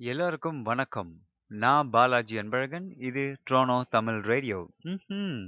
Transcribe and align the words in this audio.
எல்லோருக்கும் 0.00 0.62
வணக்கம். 0.62 1.10
நான் 1.50 1.90
பாலாஜி 1.90 2.34
அன்பழகன். 2.38 2.86
இது 3.00 3.22
ட்ரோனோ 3.50 3.76
தமிழ் 3.88 4.18
ரேடியோ. 4.22 4.58
ம் 5.10 5.44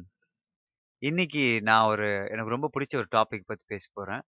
இன்னைக்கு 1.02 1.42
நான் 1.62 1.86
ஒரு 1.86 2.06
எனக்கு 2.30 2.52
ரொம்ப 2.54 2.68
பிடிச்ச 2.74 2.94
ஒரு 2.96 3.08
டாபிக் 3.16 3.46
பற்றி 3.46 3.64
பேச 3.66 3.84
போகிறேன் 3.92 4.22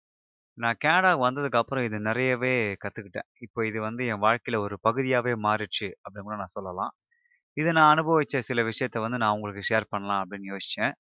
நான் 0.59 0.79
கேனடா 0.85 1.11
வந்ததுக்கப்புறம் 1.25 1.87
இது 1.89 1.99
நிறையவே 2.01 2.53
கற்றுக்கிட்டேன் 2.85 3.29
இப்போ 3.39 3.67
இது 3.67 3.81
வந்து 3.81 4.05
என் 4.07 4.23
வாழ்க்கையில் 4.27 4.65
ஒரு 4.67 4.79
பகுதியாகவே 4.83 5.35
மாறிடுச்சு 5.47 5.89
அப்படின்னு 6.03 6.29
கூட 6.29 6.39
நான் 6.43 6.57
சொல்லலாம். 6.59 6.93
இதை 7.57 7.73
நான் 7.73 7.93
அனுபவித்த 7.95 8.43
சில 8.51 8.63
விஷயத்த 8.71 9.05
வந்து 9.07 9.23
நான் 9.25 9.37
உங்களுக்கு 9.37 9.69
ஷேர் 9.71 9.91
பண்ணலாம் 9.91 10.23
அப்படின்னு 10.25 10.53
யோசித்தேன் 10.55 10.95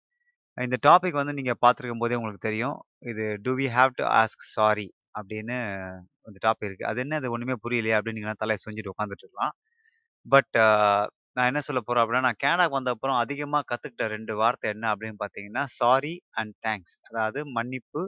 இந்த 0.58 0.78
டாபிக் 0.88 1.20
வந்து 1.22 1.38
நீங்கள் 1.40 1.60
பார்த்துருக்கும் 1.64 2.04
போதே 2.04 2.18
உங்களுக்கு 2.20 2.48
தெரியும். 2.50 2.78
இது 3.12 3.26
do 3.46 3.54
we 3.60 3.68
have 3.78 3.94
to 4.00 4.06
ask 4.20 4.46
sorry" 4.56 4.88
அப்படின்னு 5.14 5.56
அந்த 6.28 6.38
டாபிக் 6.46 6.68
இருக்குது 6.68 6.90
அது 6.90 7.00
என்ன 7.04 7.18
அது 7.22 7.32
ஒன்றுமே 7.36 7.56
புரியலையே 7.64 7.96
அப்படின்னு 7.98 8.42
தலையை 8.44 8.60
செஞ்சுட்டு 8.66 8.92
சொரிஞ்சுட்டு 8.92 9.24
இருக்கலாம். 9.26 9.54
பட் 10.26 10.56
நான் 11.36 11.48
என்ன 11.50 11.60
சொல்ல 11.68 11.80
போகிறேன் 11.82 12.02
அப்படின்னா, 12.04 12.26
நான் 12.28 12.40
கேனடாக்கு 12.44 12.76
வந்த 12.78 12.90
அப்புறம் 12.96 13.18
அதிகமாக 13.22 13.64
கற்றுக்கிட்ட 13.70 14.06
ரெண்டு 14.14 14.34
வார்த்தை 14.42 14.66
என்ன 14.74 14.86
அப்படின்னு 14.94 15.18
பார்த்தீங்கன்னா, 15.22 15.64
சாரி 15.80 16.12
அண்ட் 16.40 16.54
தேங்க்ஸ். 16.66 16.96
அதாவது 17.10 17.40
மன்னிப்பு, 17.58 18.02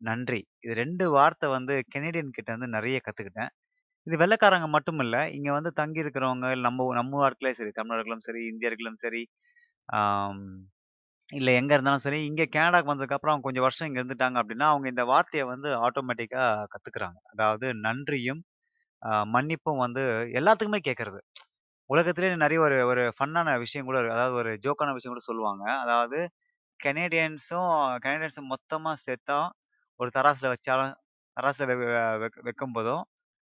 நன்றி. 0.00 0.40
இது 0.64 0.74
ரெண்டு 0.82 1.06
வார்த்தை 1.16 1.48
வந்து 1.56 1.74
கெனடியன் 1.94 2.36
கிட்ட 2.38 2.50
வந்து 2.56 2.68
நிறைய 2.76 2.98
கற்றுக்கிட்டேன் 3.06 3.52
இது 4.06 4.16
வெள்ளைக்காரங்க 4.22 4.68
மட்டும் 4.76 5.00
இல்லை 5.04 5.22
இங்கே 5.36 5.52
வந்து 5.58 5.72
தங்கி 5.80 6.02
இருக்கிறவங்க, 6.04 6.48
நம்ம 6.66 6.86
நம்ம 7.00 7.22
ஆட்களே 7.28 7.52
சரி, 7.60 7.72
தமிழர்களும் 7.80 8.24
சரி, 8.28 8.42
இந்தியர்களும் 8.52 9.00
சரி, 9.04 9.22
இல்ல 11.32 11.48
எங்க 11.58 11.72
இருந்தாலும் 11.74 12.04
சரி, 12.04 12.18
இங்க 12.28 12.42
கனடாக்கு 12.48 12.90
வந்ததுக்கப்புறம் 12.90 13.42
கொஞ்சம் 13.44 13.64
வருஷம் 13.64 13.88
இங்க 13.88 13.98
இருந்துட்டாங்க 14.00 14.36
அப்படின்னா, 14.40 14.66
அவங்க 14.72 14.86
இந்த 14.92 15.04
வார்த்தைய 15.10 15.42
வந்து 15.50 15.68
ஆட்டோமேட்டிக்கா 15.86 16.42
கற்றுக்குறாங்க 16.72 17.18
அதாவது 17.32 17.66
நன்றியும், 17.84 18.40
அ 19.02 19.12
மன்னிப்பும் 19.34 19.82
வந்து 19.84 20.02
எல்லாத்துக்குமே 20.38 20.80
கேட்கறது. 20.88 21.20
உலகத்திலேயே 21.90 22.38
நெறைய 22.42 22.60
ஒரு 22.66 22.78
ஒரு 22.90 23.04
ஃபன்னான 23.16 23.56
விஷயம் 23.64 23.88
கூட 23.88 23.98
இருக்கு. 24.00 24.16
அதாவது 24.18 24.36
ஒரு 24.42 24.52
ஜோக்கான 24.64 24.94
விஷயம் 24.96 25.14
கூட 25.14 25.24
சொல்லுவாங்க. 25.28 25.64
அதாவது 25.84 26.18
கனேடியன்ஸும் 26.80 27.72
கெனேடியன்ஸும் 28.04 28.50
மொத்தமா 28.52 28.92
சேர்த்தா 29.04 29.38
ஒரு 30.00 30.10
தராசுல 30.14 30.50
வச்சாலும் 30.52 30.94
தராசுல 31.36 31.66
வெ 31.72 31.76
வெ 31.84 31.88
வெக் 32.22 32.38
வைக்கும்போதும், 32.46 33.02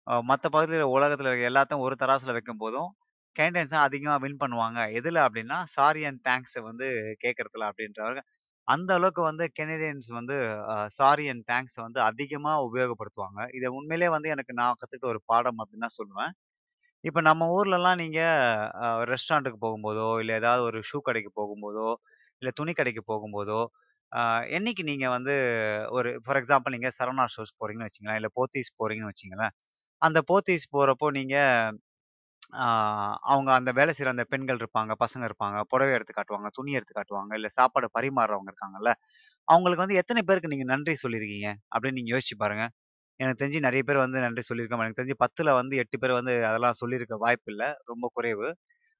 அ 0.06 0.22
மத்த 0.28 0.46
பகுதியில 0.52 0.86
உலகத்துல 0.94 1.30
இருக்க 1.30 1.50
எல்லாத்தையும் 1.50 1.84
ஒரு 1.86 1.96
தராசுல 2.02 2.34
வைக்கும்போதும், 2.36 2.90
கனேடியன்ஸ் 3.36 3.74
தான் 3.74 3.86
அதிகமா 3.88 4.14
வின் 4.22 4.40
பண்ணுவாங்க. 4.42 4.80
எதுல 4.98 5.18
அப்டின்னா, 5.26 5.58
சாரி 5.74 6.02
அண்ட் 6.08 6.20
தேங்க்ஸை 6.28 6.62
வந்து 6.68 6.86
கேட்கறதுல 7.24 7.68
அப்டின்றவங்க. 7.70 8.22
அந்த 8.68 8.90
அளவுக்கு 8.98 9.22
வந்து 9.24 9.44
கெனடியன்ஸ் 9.56 10.08
வந்து 10.16 10.36
அ 10.72 10.86
சாரி 10.96 11.24
அண்ட் 11.30 11.44
தேங்க்ஸை 11.48 11.80
வந்து 11.84 12.00
அதிகமா 12.08 12.52
உபயோகப்படுத்துவாங்க. 12.66 13.40
இத 13.58 13.66
உண்மையிலேயே 13.78 14.12
வந்து 14.14 14.32
எனக்கு 14.34 14.54
நான் 14.60 14.76
கத்துக்கிட்ட 14.76 15.12
ஒரு 15.14 15.22
பாடம் 15.28 15.60
அப்டின்னு 15.62 15.86
தான் 15.86 15.98
சொல்லுவேன். 16.00 16.32
இப்ப 17.04 17.20
நம்ம 17.26 17.44
ஊர்லலாம் 17.56 18.00
நீங்க 18.02 18.20
அ 18.82 18.98
ரெஸ்டாரண்ட்டுக்கு 19.10 19.60
போகும்போதோ, 19.64 20.08
இல்ல 20.22 20.32
ஏதாவது 20.40 20.62
ஒரு 20.68 20.80
ஷூ 20.88 20.98
கடைக்கு 21.04 21.30
போகும்போதோ, 21.38 21.88
இல்ல 22.42 22.50
துணி 22.58 22.72
கடைக்கு 22.74 23.02
போகும்போதோ, 23.08 23.60
அ 24.12 24.20
என்னைக்கு 24.56 24.82
நீங்க 24.90 25.06
வந்து 25.10 25.34
ஒரு 25.96 26.10
ஃபார் 26.24 26.40
எக்ஸாம்பிள் 26.40 26.74
நீங்க 26.76 26.90
சரவணா 26.98 27.26
ஸ்டோர்ஸ் 27.32 27.58
போறீங்கன்னு 27.60 27.88
வச்சுக்கங்களேன், 27.88 28.20
இல்ல 28.22 28.30
போத்தீஸ் 28.38 28.70
போறீங்கன்னு 28.80 29.12
வச்சுக்கங்களேன். 29.12 29.54
அந்த 30.02 30.20
போத்தீஸ் 30.28 30.66
போறப்போ 30.74 31.08
நீங்க 31.16 31.36
அவங்க 33.32 33.50
அந்த 33.58 33.70
வேலை 33.78 33.92
செய்கிற 33.94 34.10
அந்த 34.14 34.24
பெண்கள் 34.32 34.60
இருப்பாங்க, 34.62 34.92
பசங்க 35.02 35.24
இருப்பாங்க, 35.30 35.58
புடவை 35.72 35.92
எடுத்து 35.96 36.14
காட்டுவாங்க, 36.14 36.48
துணி 36.58 36.72
எடுத்து 36.78 36.94
காட்டுவாங்க, 36.98 37.32
இல்லை 37.38 37.50
சாப்பாடு 37.58 37.88
பரிமாறுறவங்க 37.96 38.50
இருக்காங்கல்ல, 38.52 38.92
அவங்களுக்கு 39.48 39.84
வந்து 39.84 39.98
எத்தனை 40.02 40.22
பேருக்கு 40.24 40.52
நீங்கள் 40.54 40.72
நன்றி 40.74 40.94
சொல்லியிருக்கீங்க? 41.04 41.50
அப்படின்னு 41.74 41.98
நீங்கள் 42.00 42.14
யோசிச்சு 42.16 42.36
பாருங்க. 42.42 42.64
எனக்கு 43.20 43.40
தெரிஞ்சு 43.42 43.60
நிறைய 43.66 43.82
பேர் 43.88 44.04
வந்து 44.04 44.18
நன்றி 44.26 44.42
சொல்லியிருக்கோம் 44.48 44.82
எனக்கு 44.84 45.00
தெரிஞ்சு 45.00 45.18
10ல 45.22 45.50
வந்து 45.60 45.74
எட்டு 45.82 45.96
பேர் 46.02 46.14
வந்து 46.18 46.34
அதெல்லாம் 46.50 46.78
சொல்லியிருக்க 46.82 47.16
வாய்ப்பில்ல. 47.24 47.64
ரொம்ப 47.90 48.06
குறைவு. 48.16 48.48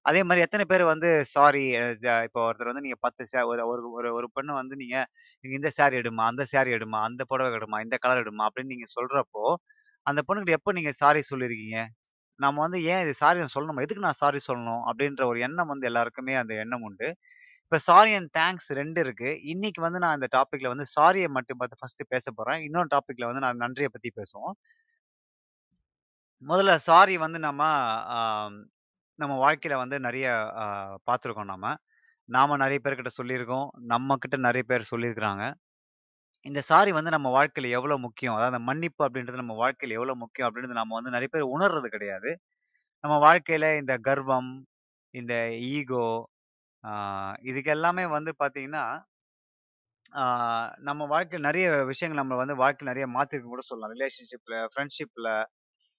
அதே 0.05 0.21
மாதிரி 0.29 0.45
எத்தனை 0.47 0.65
பேர் 0.71 0.85
வந்து 0.93 1.09
சாரி 1.33 1.63
இப்போ 2.27 2.41
ஒருத்தர் 2.47 2.71
வந்து 2.71 2.85
நீங்கள் 2.87 3.03
பத்து 3.07 3.23
சே 3.33 3.41
ஒரு 3.51 3.63
ஒரு 3.71 3.83
ஒரு 3.97 4.11
ஒரு 4.19 4.29
வந்து 4.61 4.77
நீங்கள் 4.83 5.07
இந்த 5.45 5.71
சாரி 5.79 5.97
எடுமா 6.03 6.25
அந்த 6.33 6.45
சாரி 6.53 6.73
எடுமா 6.79 7.01
அந்த 7.09 7.23
புடவை 7.33 7.53
எடுமா 7.61 7.81
இந்த 7.87 7.99
கலர் 8.05 8.23
எடுமா 8.25 8.47
அப்படின்னு 8.49 8.75
நீங்கள் 8.75 8.95
சொல்கிறப்போ 8.97 9.45
அந்த 10.07 10.21
பொண்ணுக்கிட்ட 10.29 10.59
எப்போ 10.59 10.73
நீங்கள் 10.79 10.99
சாரி 11.03 11.21
சொல்லியிருக்கீங்க? 11.31 11.81
நம்ம 12.41 12.61
வந்து 12.65 12.79
ஏன் 12.87 13.03
இது 13.05 13.13
சாரி 13.19 13.39
நான் 13.41 13.55
சொல்லணுமா? 13.55 13.85
எதுக்கு 13.85 14.05
நான் 14.05 14.21
சாரி 14.21 14.41
சொல்லணும்? 14.47 14.83
அப்படின்ற 14.89 15.23
ஒரு 15.27 15.39
எண்ணம் 15.41 15.71
வந்து 15.73 15.89
எல்லாருக்குமே 15.91 16.35
அந்த 16.37 16.55
எண்ணம் 16.63 16.85
உண்டு. 16.85 17.09
இப்ப 17.67 17.81
சாரி 17.87 18.13
அண்ட் 18.17 18.31
தேங்க்ஸ் 18.37 18.71
2 18.75 19.01
இருக்கு. 19.05 19.31
இன்னைக்கு 19.53 19.81
வந்து 19.83 20.01
நான் 20.05 20.19
இந்த 20.19 20.29
டாபிக்ல 20.37 20.73
வந்து 20.73 20.87
சாரிய 20.95 21.29
மட்டும் 21.37 21.61
பார்த்து 21.61 21.81
ஃபர்ஸ்ட் 21.81 22.05
பேசப் 22.11 22.39
போறேன். 22.39 22.63
இன்னொரு 22.69 22.91
டாபிக்ல 22.95 23.29
வந்து 23.31 23.45
நான் 23.47 23.63
நன்றிய 23.65 23.91
பத்தி 23.91 24.13
பேசுவோம். 24.19 24.55
முதல்ல 26.43 26.73
சாரி 26.85 27.15
வந்து 27.23 27.39
நம்ம 27.41 27.61
ஆ 28.13 28.19
நம்ம 29.19 29.35
வாழ்க்கையில 29.43 29.75
வந்து 29.81 29.97
நெறைய 30.05 30.27
பார்த்துருக்கோம் 31.09 31.51
நாம. 31.53 31.67
நாம 32.29 32.57
நெறைய 32.59 32.81
பேர்கிட்ட 32.83 33.13
சொல்லியிருக்கோம். 33.19 33.69
நம்மகிட்ட 33.93 34.37
நெறைய 34.47 34.65
பேர் 34.71 34.91
சொல்லியிருக்கிறாங்க. 34.93 35.45
இந்த 36.47 36.61
சாரி 36.67 36.91
வந்து 36.97 37.11
நம்ம 37.15 37.29
வாழ்க்கையில 37.35 37.69
எவ்வளோ 37.77 37.97
முக்கியம்? 38.05 38.35
அதாவது 38.35 38.51
அந்த 38.53 38.65
மன்னிப்பு 38.69 39.03
அப்படின்றது 39.07 39.41
நம்ம 39.41 39.55
வாழ்க்கையில 39.59 39.97
எவ்வளோ 39.99 40.15
முக்கியம் 40.23 40.49
அப்படின்றது 40.49 40.81
நம்ம 40.81 40.97
வந்து 40.99 41.15
நெறைய 41.15 41.31
பேர் 41.33 41.53
உணர்றது 41.55 41.89
கிடையாது. 41.95 42.31
நம்ம 43.05 43.17
வாழ்க்கையில 43.27 43.69
இந்த 43.81 43.95
கர்வம், 44.07 44.53
இந்த 45.15 45.35
ஈகோ 45.73 46.07
ஆ 46.85 46.93
இதுக்கு 47.51 47.71
எல்லாமே 47.75 48.05
வந்து 48.15 48.33
பார்த்தீங்கன்னா, 48.39 48.85
ஆ 50.13 50.23
நம்ம 50.89 51.03
வாழ்க்கையில 51.11 51.47
நெறைய 51.47 51.67
விஷயங்கள் 51.91 52.21
நம்ம 52.21 52.37
வந்து 52.41 52.55
வாழ்க்கையில 52.61 52.91
நெறைய 52.91 53.07
மாத்திருக்குன்னு 53.13 53.55
கூட 53.55 53.65
சொல்லலாம். 53.67 53.93
ரிலேஷன்ஷிப்ல, 53.95 54.57
ஃப்ரெண்ட்ஷிப்ல 54.73 55.29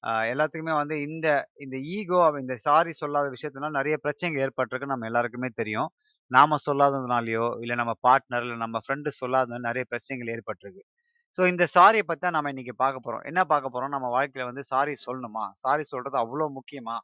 அ 0.03 0.13
எல்லாத்துக்குமே 0.31 0.75
வந்து 0.79 0.95
இந்த 1.07 1.27
இந்த 1.63 1.77
ஈகோ 1.95 2.19
இந்த 2.41 2.55
சாரி 2.65 2.91
சொல்லாத 2.99 3.27
விஷயத்துனால 3.35 3.77
நெறைய 3.79 3.97
பிரச்சனைகள் 4.03 4.43
ஏற்பட்டிருக்குன்னு 4.45 4.95
நம்ம 4.95 5.09
எல்லாருக்குமே 5.11 5.49
தெரியும். 5.61 5.89
நாம 6.35 6.57
சொல்லாததுனாலயோ, 6.65 7.45
இல்லை 7.63 7.75
நம்ம 7.81 7.93
பார்ட்னர், 8.07 8.43
இல்லை 8.45 8.57
நம்ம 8.65 8.79
ஃப்ரெண்டு 8.83 9.09
சொல்லாததுனால 9.21 9.63
நிறைய 9.69 9.83
பிரச்சனைகள் 9.91 10.31
ஏற்பட்டிருக்கு. 10.35 10.83
ஸோ 11.35 11.41
இந்த 11.51 11.63
சாரியை 11.75 12.03
பற்றி 12.07 12.23
தான் 12.25 12.35
நம்ம 12.37 12.49
இன்னைக்கு 12.53 12.73
பார்க்க 12.83 13.05
போகிறோம் 13.05 13.23
என்ன 13.29 13.41
பார்க்க 13.51 13.73
போகிறோம் 13.73 13.93
நம்ம 13.95 14.07
வாழ்க்கையில் 14.15 14.49
வந்து 14.51 14.63
சாரி 14.71 14.93
சொல்லணுமா? 15.05 15.45
சாரி 15.63 15.83
சொல்கிறது 15.91 16.17
அவ்வளோ 16.23 16.47
முக்கியமா? 16.59 16.97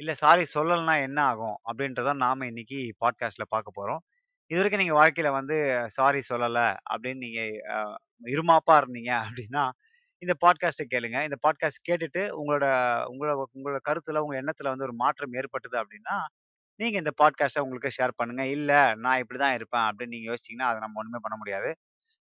இல்லை 0.00 0.14
சாரி 0.22 0.44
சொல்லலைன்னா 0.54 0.96
என்ன 1.08 1.18
ஆகும்? 1.32 1.56
அப்படின்றத 1.68 2.14
நாம் 2.24 2.48
இன்னைக்கு 2.50 2.78
பாட்காஸ்ட்டில் 3.04 3.52
பார்க்க 3.54 3.78
போகிறோம் 3.78 4.02
இது 4.50 4.58
வரைக்கும் 4.58 4.82
நீங்கள் 4.82 4.98
வாழ்க்கையில் 5.00 5.36
வந்து 5.38 5.56
சாரி 5.96 6.20
சொல்லலை 6.30 6.66
அப்படின்னு 6.92 7.22
நீங்கள் 7.24 7.52
இருமாப்பாக 8.34 8.80
இருந்தீங்க 8.82 9.12
அப்படின்னா, 9.24 9.64
இந்த 10.22 10.34
பாட்காஸ்ட்டை 10.44 10.86
கேளுங்க. 10.92 11.18
இந்த 11.28 11.36
பாட்காஸ்ட் 11.44 11.86
கேட்டுட்டு 11.88 12.22
உங்களோட 12.40 12.66
உங்களோட 13.12 13.32
உங்களோட 13.56 13.78
கருத்தில் 13.88 14.22
உங்கள் 14.24 14.40
எண்ணத்தில் 14.42 14.72
வந்து 14.72 14.86
ஒரு 14.88 14.94
மாற்றம் 15.02 15.36
ஏற்பட்டது 15.40 15.76
அப்படின்னா, 15.82 16.16
நீங்கள் 16.80 17.00
இந்த 17.00 17.12
பாட்காஸ்ட்டை 17.20 17.60
உங்களுக்கு 17.60 17.90
ஷேர் 17.98 18.12
பண்ணுங்கள் 18.18 18.50
இல்லை 18.50 18.94
நான் 18.94 19.18
இப்படி 19.18 19.38
தான் 19.40 19.54
இருப்பேன் 19.54 19.80
அப்படின்னு 19.80 20.14
நீங்கள் 20.14 20.30
யோசிச்சீங்கன்னா, 20.30 20.66
அதை 20.70 20.80
நம்ம 20.80 20.98
ஒன்றுமே 20.98 21.18
பண்ண 21.22 21.36
முடியாது. 21.36 21.70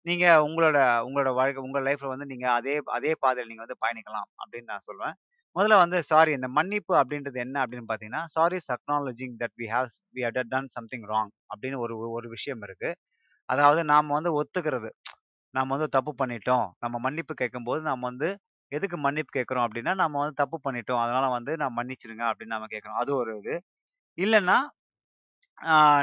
நீங்கள் 0.05 0.39
உங்களோட 0.39 0.77
உங்களோட 1.07 1.33
வாழ்க்கை 1.33 1.63
உங்கள் 1.63 1.83
லைஃப்பில் 1.83 2.07
வந்து 2.07 2.25
நீங்கள் 2.25 2.49
அதே 2.49 2.81
அதே 2.89 3.15
பாதையில் 3.19 3.49
நீங்கள் 3.51 3.65
வந்து 3.65 3.81
பயணிக்கலாம் 3.83 4.27
அப்படின்னு 4.41 4.71
நான் 4.73 4.85
சொல்லுவேன். 4.89 5.15
முதல்ல 5.55 5.77
வந்து 5.77 6.03
சாரி 6.03 6.31
இந்த 6.31 6.47
மன்னிப்பு 6.47 6.93
அப்படின்றது 6.95 7.39
என்ன 7.39 7.65
அப்படின்னு 7.65 7.87
பார்த்தீங்கன்னா, 7.89 8.23
sorry 8.27 8.57
சக்னாலஜிங் 8.67 8.77
acknowledging 8.77 9.35
that 9.39 9.55
we 9.57 9.67
have 9.75 9.87
we 10.15 10.23
have 10.23 10.47
done 10.49 10.67
something 10.67 11.05
wrong 11.07 11.31
அப்படின்னு 11.51 11.77
ஒரு 11.77 11.95
ஒரு 12.11 12.29
விஷயம் 12.29 12.61
இருக்குது 12.61 12.97
அதாவது 13.49 13.83
நாம் 13.83 14.07
வந்து 14.07 14.31
ஒத்துக்கிறது. 14.41 14.89
நம்ம 15.53 15.77
வந்து 15.77 15.89
தப்பு 15.89 16.11
பண்ணிட்டோம். 16.21 16.67
நம்ம 16.79 16.99
மன்னிப்பு 16.99 17.33
கேட்கும்போது 17.33 17.81
நம்ம 17.81 18.07
வந்து 18.07 18.29
எதுக்கு 18.71 18.97
மன்னிப்பு 18.97 19.31
கேட்குறோம் 19.39 19.65
அப்படின்னா, 19.67 19.93
நம்ம 19.95 20.19
வந்து 20.19 20.33
தப்பு 20.33 20.57
பண்ணிட்டோம். 20.65 21.01
அதனால 21.05 21.29
வந்து 21.29 21.57
நான் 21.57 21.75
மன்னிச்சிருங்க 21.77 22.25
அப்படின்னு 22.31 22.55
நம்ம 22.57 22.67
கேட்குறோம் 22.71 22.99
அது 23.03 23.15
ஒரு 23.15 23.37
இது. 23.37 23.55
இல்லைன்னா 24.17 24.57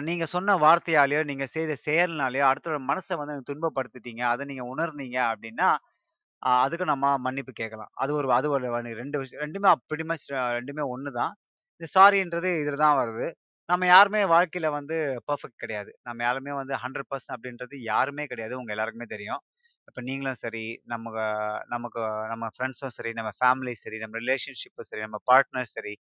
நீங்க 0.06 0.24
சொன்ன 0.32 0.54
வார்த்தையாலேயோ 0.58 1.20
நீங்க 1.30 1.44
செய்த 1.54 1.72
செயல்னாலேயோ 1.84 2.44
அடுத்தோட 2.48 2.78
மனசை 2.88 3.14
வந்து 3.20 3.48
துன்பப்படுத்திட்டீங்க. 3.50 4.22
அதை 4.32 4.42
நீங்க 4.50 4.64
உணர்ந்தீங்க 4.72 5.18
அப்படின்னா, 5.30 5.68
அதுக்கு 6.62 6.86
நம்ம 6.86 7.06
மன்னிப்பு 7.20 7.52
கேட்கலாம். 7.54 7.92
அது 8.02 8.12
ஒரு 8.18 8.28
அது 8.36 8.48
ஒரு 8.52 8.68
ரெண்டு 9.00 9.18
விஷயம் 9.22 9.44
2மே 9.46 9.70
பிரெட்டி 9.82 10.06
மச் 10.10 10.26
2மே 10.58 10.84
ஒண்ணு 10.94 11.12
தான். 11.18 11.34
இந்த 11.80 11.88
சாரின்றது 11.96 12.50
இதில் 12.62 12.82
தான் 12.84 12.98
வருது. 13.00 13.26
நம்ம 13.68 13.86
யாருமே 13.88 14.20
வாழ்க்கையில 14.32 14.68
வந்து 14.76 14.96
பெர்ஃபெக்ட் 15.28 15.62
கிடையாது. 15.64 15.90
நம்ம 16.08 16.24
யாருமே 16.26 16.52
வந்து 16.60 16.74
100% 16.78 17.34
அப்படின்றது 17.34 17.76
யாருமே 17.88 18.24
கிடையாது. 18.32 18.54
உங்க 18.60 18.72
எல்லாருக்குமே 18.76 19.08
தெரியும். 19.14 19.42
இப்போ 19.88 20.00
நீங்களும் 20.08 20.40
சரி, 20.42 20.64
நமக்கு 20.92 21.24
நமக்கு 21.68 22.00
நம்ம 22.32 22.46
ஃப்ரெண்ட்ஸும் 22.54 22.94
சரி, 22.96 23.12
நம்ம 23.18 23.30
ஃபேமிலி 23.38 23.74
சரி, 23.82 23.98
நம்ம 24.02 24.16
ரிலேஷன்ஷிப்பும் 24.22 24.88
சரி, 24.90 25.02
நம்ம 25.06 25.20
பார்ட்னர் 25.30 25.70
சரி, 25.76 25.94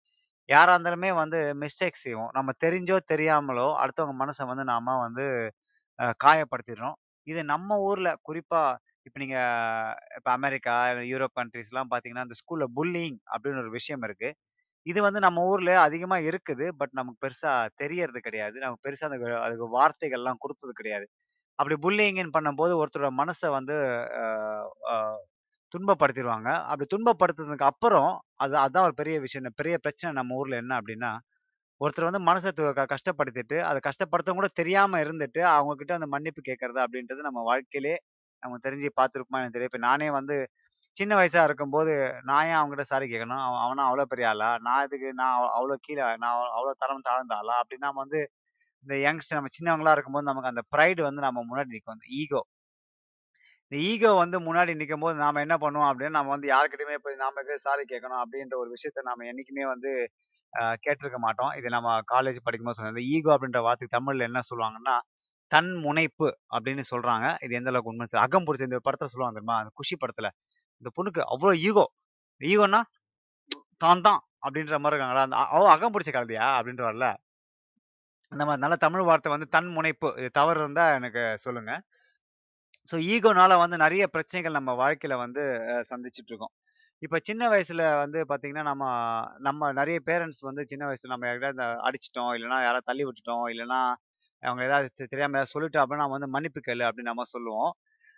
யாராக 0.49 0.75
இருந்தாலுமே 0.77 1.11
வந்து 1.15 1.39
மிஸ்டேக் 1.63 2.03
செய்வோம். 2.05 2.31
நம்ம 2.35 2.51
தெரிஞ்சோ, 2.65 2.97
தெரியாமலோ 3.13 3.69
அடுத்தவங்க 3.83 4.17
மனசை 4.23 4.45
வந்து 4.47 4.65
நாம 4.65 4.97
வந்து 4.99 5.25
காயப்படுத்திடுறோம். 6.25 6.97
இது 7.27 7.41
நம்ம 7.45 7.79
ஊர்ல 7.89 8.09
குறிப்பா 8.29 8.63
இப்போ 9.07 9.19
நீங்க 9.23 9.39
இப்போ 10.19 10.31
அமெரிக்கா, 10.33 10.75
யூரோப் 11.11 11.35
கண்ட்ரீஸ்லாம் 11.41 11.91
பார்த்தீங்கன்னா, 11.91 12.25
இந்த 12.27 12.37
ஸ்கூல்ல 12.41 12.67
புல்லிங் 12.79 13.19
அப்படின்னு 13.33 13.63
ஒரு 13.65 13.71
விஷயம் 13.71 14.03
இருக்கு. 14.03 14.29
இது 14.87 15.01
வந்து 15.03 15.21
நம்ம 15.21 15.45
ஊர்ல 15.47 15.73
அதிகமா 15.83 16.19
இருக்குது. 16.29 16.67
பட் 16.81 16.93
நமக்கு 16.93 17.21
பெருசா 17.27 17.53
தெரியறது 17.77 18.21
கிடையாது. 18.21 18.57
நமக்கு 18.59 18.87
பெருசா 18.89 19.07
அந்த 19.11 19.19
அதுக்கு 19.47 19.69
வார்த்தைகள்லாம் 19.77 20.43
கொடுத்தது 20.45 20.75
கிடையாது. 20.75 21.07
அப்படி 21.59 21.77
புல்லிங்ன்னு 21.85 22.37
பண்ணும்போது 22.37 22.75
ஒருத்தரோட 22.81 23.11
மனசை 23.23 23.51
வந்து 23.59 23.77
துன்பப்படுத்திடுவாங்க 25.77 26.51
அப்படி 26.69 26.87
துன்பப்படுத்துனதுக்கு 26.95 27.71
அப்புறம், 27.71 28.11
அது 28.37 28.55
அதான் 28.59 28.87
ஒரு 28.89 28.95
பெரிய 28.95 29.17
விஷயம். 29.21 29.49
பெரிய 29.57 29.77
பிரச்சனை 29.79 30.11
நம்ம 30.15 30.37
ஊர்ல 30.37 30.57
என்ன 30.57 30.75
அப்படின்னா, 30.81 31.13
ஒருத்தர் 31.81 32.09
வந்து 32.09 32.23
மனசை 32.29 32.51
கஷ்டப்படுத்திட்டு, 32.93 33.59
அதை 33.69 33.81
கஷ்டப்படுத்தவும் 33.89 34.41
கூட 34.41 34.51
தெரியாம 34.61 35.01
இருந்துட்டு, 35.05 35.43
அவங்க 35.53 35.75
கிட்ட 35.77 35.95
அந்த 35.95 36.09
மன்னிப்பு 36.15 36.43
கேட்கறது 36.51 36.81
அப்படின்றது 36.85 37.23
நம்ம 37.23 37.43
வாழ்க்கையிலே 37.51 37.95
நம்ம 38.43 38.59
தெரிஞ்சு 38.65 38.89
பார்த்துருக்குமா 38.99 39.41
எனக்கு 39.41 39.57
தெரியாது. 39.57 39.73
இப்போ 39.73 39.83
நானே 39.89 40.09
வந்து 40.19 40.37
சின்ன 40.97 41.13
வயசா 41.19 41.43
இருக்கும்போது, 41.45 41.93
நான் 42.25 42.47
ஏன் 42.47 42.59
அவங்ககிட்ட 42.59 42.87
சாரி 42.93 43.07
கேட்கணும்? 43.09 43.43
அவன் 43.47 43.63
அவனா 43.65 43.85
அவ்வளோ 43.89 44.07
பெரிய 44.07 44.27
ஆளா? 44.31 44.51
நான் 44.67 44.85
இதுக்கு 44.87 45.11
நான் 45.15 45.37
அவ்வளோ 45.57 45.77
கீழே 45.83 46.05
நான் 46.25 46.37
அவ்வளோ 46.57 46.75
தரம் 46.83 47.07
தாழ்ந்த 47.09 47.35
ஆளா? 47.39 47.57
அப்படின்னு 47.63 47.93
வந்து 48.03 48.21
இந்த 48.85 48.95
யங்ஸ்டர் 49.05 49.39
நம்ம 49.39 49.53
சின்னவங்களா 49.57 49.93
இருக்கும்போது 49.93 50.31
நமக்கு 50.31 50.53
அந்த 50.53 50.65
ப்ரைடு 50.75 51.03
வந்து 51.03 51.23
நம்ம 51.27 51.45
முன்னாடி 51.49 51.75
நிற்கும் 51.75 51.97
அந்த 51.97 52.07
ஈகோ. 52.21 52.43
இந்த 53.73 53.77
ஈகோ 53.91 54.11
வந்து 54.23 54.37
முன்னாடி 54.47 54.73
நிக்கும்போது 54.81 55.17
நாம 55.23 55.41
என்ன 55.45 55.55
பண்ணுவோம் 55.63 55.89
அப்படின்னு 55.91 56.17
நம்ம 56.19 56.31
வந்து 56.35 56.49
யாருக்கிட்டையுமே 56.53 56.97
போய் 57.05 57.17
நாம 57.23 57.41
எதுக்கு 57.43 57.65
சாரி 57.65 57.85
கேட்கணும் 57.93 58.21
அப்படின்ற 58.23 58.55
ஒரு 58.63 58.71
விஷயத்த 58.77 59.03
நாம 59.09 59.25
என்னைக்குமே 59.31 59.65
வந்து 59.73 59.91
கேட்டிருக்க 60.85 61.19
மாட்டோம். 61.27 61.53
இது 61.59 61.69
நம்ம 61.77 61.91
காலேஜ் 62.13 62.39
படிக்கும்போது 62.47 62.79
சொன்னது. 62.79 62.95
இந்த 62.95 63.05
ஈகோ 63.15 63.31
அப்படின்ற 63.37 63.61
வார்த்தைக்கு 63.67 63.97
தமிழில் 63.97 64.27
என்ன 64.29 64.41
சொல்லுவாங்கன்னா, 64.51 64.95
தன் 65.53 65.73
முனைப்பு 65.87 66.29
அப்படின்னு 66.55 66.85
சொல்றாங்க. 66.93 67.27
இது 67.45 67.59
எந்த 67.61 67.71
அளவுக்கு 67.73 67.93
உண்மை 67.95 68.07
அகம் 68.27 68.47
பிடிச்ச 68.49 68.71
இந்த 68.71 68.81
படத்தை 68.89 69.09
சொல்லுவாங்க 69.15 69.37
தெரியுமா? 69.39 69.59
அந்த 69.63 69.73
குஷி 69.81 69.97
படத்துல. 70.05 70.31
இந்த 70.83 70.91
பொண்ணுக்கு 70.99 71.23
அவ்வளோ 71.35 71.55
ஈகோ. 71.69 71.87
ஈகோன்னா 72.41 72.83
தான் 73.85 74.05
தான் 74.09 74.21
அப்படின்ற 74.45 74.77
மாதிரி 74.83 74.97
இருக்காங்களா? 74.97 75.27
அந்த 75.29 75.39
அவ 75.57 75.65
அகம் 75.77 75.95
பிடிச்ச 75.97 76.13
கழுதையா? 76.17 76.47
அப்படின்றார்ல. 76.59 77.07
அந்த 78.33 78.43
மாரி 78.47 78.61
நல்ல 78.65 78.77
தமிழ் 78.85 79.09
வார்த்தை 79.09 79.31
வந்து 79.35 79.49
தன் 79.57 79.71
முனைப்பு. 79.77 80.09
இது 80.21 80.29
தவறு 80.39 80.59
இருந்தால் 80.63 80.95
எனக்கு 80.99 81.23
சொல்லுங்க. 81.47 81.73
ஸோ 82.89 82.97
ஈகோனால 83.13 83.53
வந்து 83.61 83.77
நிறைய 83.79 84.05
பிரச்சனைகள் 84.13 84.59
நம்ம 84.59 84.73
வாழ்க்கையில 84.81 85.15
வந்து 85.21 85.43
சந்திச்சுட்டு 85.91 86.31
இருக்கோம். 86.33 86.53
இப்போ 87.03 87.19
சின்ன 87.29 87.43
வயசுல 87.53 87.83
வந்து 88.03 88.21
பார்த்தீங்கன்னா, 88.31 88.65
நம்ம 88.71 88.85
நம்ம 89.41 89.71
நிறைய 89.73 89.99
பேரண்ட்ஸ் 90.07 90.43
வந்து 90.49 90.63
சின்ன 90.69 90.85
வயசுல 90.89 91.13
நம்ம 91.15 91.27
யாரையாவது 91.29 91.65
அடிச்சிட்டோம் 91.89 92.33
இல்லைனா 92.37 92.59
யாராவது 92.63 92.89
தள்ளி 92.91 93.05
விட்டுட்டோம், 93.09 93.47
இல்லைன்னா 93.53 93.81
அவங்க 94.43 94.63
ஏதாவது 94.65 94.89
தெ 94.93 95.05
தெரியாம 95.07 95.37
ஏதாவது 95.37 95.55
சொல்லிட்டோம் 95.55 95.83
அப்படின்னா, 95.83 96.05
நம்ம 96.05 96.19
வந்து 96.19 96.35
மன்னிப்பு 96.37 96.61
கேளு 96.67 96.85
அப்படின்னு 96.89 97.13
நம்ம 97.13 97.27
சொல்லுவோம். 97.35 97.73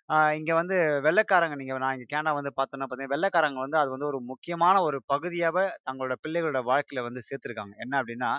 இங்கே 0.09 0.38
இங்க 0.38 0.53
வந்து 0.59 0.76
வெள்ளைக்காரங்க 1.05 1.56
நீங்க 1.61 1.75
நான் 1.79 1.97
இங்க 1.97 2.06
கேனடா 2.11 2.32
வந்து 2.38 2.53
பார்த்தோன்னா 2.56 2.87
பார்த்தீங்கன்னா, 2.87 3.14
வெள்ளைக்காரங்க 3.14 3.61
வந்து 3.64 3.79
அது 3.81 3.91
வந்து 3.94 4.09
ஒரு 4.11 4.21
முக்கியமான 4.31 4.76
ஒரு 4.85 4.99
பகுதியாவே 5.12 5.64
தங்களோட 5.88 6.14
பிள்ளைகளோட 6.25 6.61
வாழ்க்கையில 6.71 7.05
வந்து 7.09 7.23
சேர்த்துருக்காங்க. 7.29 7.75
என்ன 7.85 7.94
அப்படின்னா, 8.00 8.31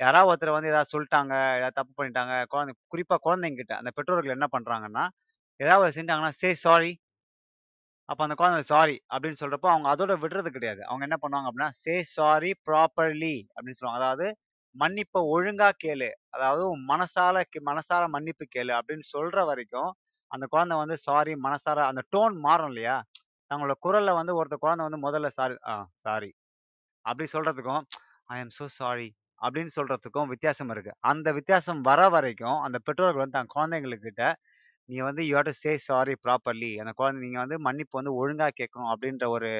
யாராவது 0.00 0.30
ஒருத்தர் 0.30 0.56
வந்து 0.56 0.72
ஏதாவது 0.72 0.92
சொல்லிட்டாங்க 0.94 1.32
ஏதாவது 1.58 1.78
தப்பு 1.78 1.94
பண்ணிட்டாங்க, 1.98 2.34
குழந்தை 2.52 2.74
குறிப்பா 2.92 3.16
குழந்தைங்கிட்ட 3.24 3.74
அந்த 3.80 3.92
பெற்றோர்கள் 3.98 4.36
என்ன 4.36 4.48
பண்றாங்கன்னா, 4.54 5.04
ஏதாவது 5.62 5.96
செஞ்சாங்கன்னா, 5.98 6.32
"சே 6.38 6.50
சாரி" 6.62 6.92
அப்போ 8.08 8.22
அந்த 8.24 8.34
குழந்தை 8.34 8.62
சாரி 8.68 8.96
அப்படின்னு 9.12 9.40
சொல்கிறப்போ 9.40 9.68
அவங்க 9.70 9.88
அதோட 9.92 10.12
விடுறது 10.22 10.50
கிடையாது. 10.50 10.80
அவங்க 10.84 11.04
என்ன 11.08 11.16
பண்ணுவாங்க 11.22 11.48
அப்படின்னா, 11.48 11.70
"சே 11.80 11.94
சாரி 12.12 12.50
ப்ராப்பர்லி" 12.66 13.36
அப்படின்னு 13.54 13.78
சொல்லுவாங்க. 13.78 14.00
அதாவது 14.02 14.26
மன்னிப்பை 14.76 15.20
ஒழுங்கா 15.32 15.68
கேளு. 15.78 16.08
அதாவது 16.34 16.62
உன் 16.68 16.84
மனசால 16.90 17.42
கே 17.48 17.60
மனசார 17.68 18.02
மன்னிப்பு 18.14 18.44
கேளு 18.54 18.72
அப்படின்னு 18.78 19.06
சொல்ற 19.12 19.38
வரைக்கும், 19.50 19.90
அந்த 20.30 20.44
குழந்தை 20.52 20.76
வந்து 20.78 20.96
சாரி 21.02 21.32
மனசார 21.44 21.78
அந்த 21.90 22.02
டோன் 22.12 22.36
மாறும் 22.46 22.70
இல்லையா? 22.72 22.96
தங்களோட 23.50 23.74
குரல்ல 23.84 24.10
வந்து 24.16 24.32
ஒருத்த 24.38 24.56
குழந்தை 24.62 24.84
வந்து 24.86 25.00
முதல்ல 25.06 25.30
சாரி 25.36 25.56
ஆ 25.68 25.74
சாரி 26.04 26.30
அப்படி 27.04 27.26
சொல்றதுக்கும், 27.32 27.84
ஐ 28.28 28.38
எம் 28.40 28.54
சோ 28.54 28.66
சாரி 28.76 29.08
அப்படின்னு 29.40 29.72
சொல்றதுக்கும் 29.76 30.30
வித்தியாசம் 30.32 30.70
இருக்கு. 30.70 30.92
அந்த 31.10 31.28
வித்தியாசம் 31.38 31.80
வர 31.84 32.00
வரைக்கும், 32.10 32.58
அந்த 32.66 32.78
பெற்றோர்கள் 32.86 33.22
வந்து 33.22 33.38
தன் 33.38 33.54
குழந்தைங்களுக்கிட்ட 33.54 34.24
நீங்கள் 34.88 35.08
வந்து 35.08 35.22
you 35.26 35.34
have 35.38 35.58
say 35.58 35.72
sorry 35.84 36.14
properly. 36.24 36.70
அந்த 36.80 36.92
குழந்தை 36.98 37.20
நீங்க 37.24 37.38
வந்து 37.42 37.56
மன்னிப்பு 37.66 37.98
வந்து 38.00 38.12
ஒழுங்கா 38.18 38.48
கேட்கணும் 38.58 38.90
அப்படின்ற 38.92 39.24
ஒரு 39.36 39.50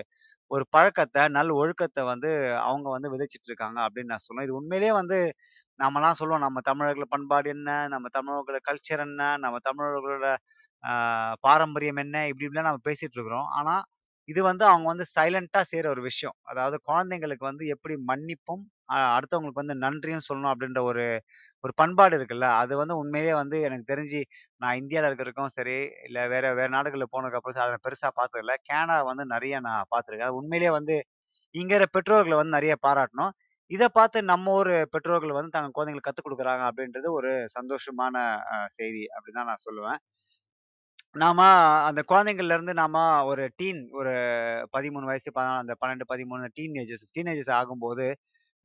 ஒரு 0.51 0.65
பழக்கத்த, 0.75 1.19
நல் 1.33 1.53
ஒழுக்கத்த 1.59 2.01
வந்து 2.09 2.31
அவங்க 2.63 2.89
வந்து 2.95 3.11
விதைச்சிட்டு 3.13 3.49
இருக்காங்க 3.51 3.79
அப்படின்னு 3.87 4.13
நான் 4.13 4.25
சொல்லுவேன். 4.25 4.47
இது 4.49 4.59
உண்மையிலேயே 4.61 4.95
வந்து 4.99 5.19
நாமலாம் 5.81 6.19
சொல்லுவோம், 6.21 6.45
நம்ம 6.45 6.61
தமிழர்கள் 6.69 7.13
பண்பாடு 7.15 7.49
என்ன? 7.55 7.71
நம்ம 7.95 8.09
தமிழர்களோட 8.17 8.61
கல்ச்சர் 8.69 9.05
என்ன? 9.07 9.23
நம்ம 9.45 9.59
தமிழர்களோட 9.69 10.27
அ 10.85 10.93
பாரம்பரியம் 11.45 12.01
என்ன? 12.05 12.17
இப்படி 12.31 12.47
இப்படிலாம் 12.47 12.71
நம்ம 12.71 12.85
பேசிட்டு 12.87 13.17
இருக்கிறோம். 13.19 13.49
ஆனா, 13.59 13.75
இது 14.29 14.41
வந்து 14.47 14.65
அவங்க 14.69 14.87
வந்து 14.91 15.07
சைலன்ட்டா 15.15 15.63
செய்ற 15.71 15.87
ஒரு 15.91 16.03
விஷயம். 16.07 16.37
அதாவது 16.51 16.77
குழந்தைங்களுக்கு 16.89 17.45
வந்து 17.51 17.65
எப்படி 17.75 17.95
மன்னிப்பும், 18.09 18.63
அ 18.93 18.99
அடுத்தவங்களுக்கு 19.17 19.63
வந்து 19.63 19.77
நன்றியும் 19.85 20.27
சொல்லணும் 20.29 20.53
அப்படின்ற 20.53 20.83
ஒரு 20.91 21.05
ஒரு 21.65 21.73
பண்பாடு 21.79 22.15
இருக்குல்ல. 22.19 22.47
அது 22.61 22.73
வந்து 22.81 22.95
உண்மையிலேயே 23.01 23.35
வந்து 23.39 23.57
எனக்கு 23.67 23.87
தெரிஞ்சு 23.89 24.21
நான் 24.61 24.79
இந்தியால 24.83 25.09
இருக்கிறதுக்கும் 25.11 25.55
சரி, 25.57 25.77
இல்ல 26.07 26.19
வேற 26.33 26.47
வேற 26.55 26.69
நாடுகள்ல 26.75 27.07
போனதுக்கப்புறம் 27.13 27.57
சரி 27.57 27.69
அத 27.69 27.81
பெருசா 27.85 28.11
பார்த்ததில்ல. 28.17 28.55
கேனடா 28.69 28.97
வந்து 29.11 29.27
நெறைய 29.33 29.57
நான் 29.67 29.91
பார்த்துருக்கேன். 29.93 30.29
அது 30.29 30.41
உண்மையிலேயே 30.43 30.73
வந்து 30.79 30.97
இங்க 31.55 31.73
இருக்கிற 31.73 31.95
பெற்றோர்கள 31.97 32.37
வந்து 32.39 32.57
நெறைய 32.57 32.75
பாராட்டணும். 32.85 33.33
இத 33.71 33.85
பார்த்து 33.93 34.19
நம்ம 34.31 34.55
ஊரு 34.57 34.75
பெற்றோர்கள் 34.95 35.37
வந்து 35.37 35.55
தங்க 35.55 35.71
குழந்தைங்களுக்கு 35.73 36.09
கத்துக் 36.09 36.27
குடுக்குறாங்க 36.27 36.65
அப்படின்றது 36.71 37.09
ஒரு 37.19 37.31
சந்தோஷமான 37.57 38.15
அ 38.53 38.69
செய்தி 38.79 39.05
அப்படின்னு 39.13 39.41
தான் 39.41 39.51
நான் 39.53 39.67
சொல்லுவேன். 39.67 40.01
நாம 41.17 41.41
அந்த 41.89 42.01
குழந்தைங்கள்ல 42.09 42.57
இருந்து 42.57 42.75
நாம 42.79 42.97
ஒரு 43.31 43.43
டீன் 43.59 43.81
ஒரு 43.93 44.13
13 44.73 45.09
வயசு, 45.11 45.29
14 45.31 45.63
அந்த 45.63 45.75
12, 45.77 46.05
13 46.07 46.29
டீனேஜர்ஸ் 46.59 47.07
டீனேஜர்ஸ் 47.17 47.53
ஆகும்போது 47.59 48.07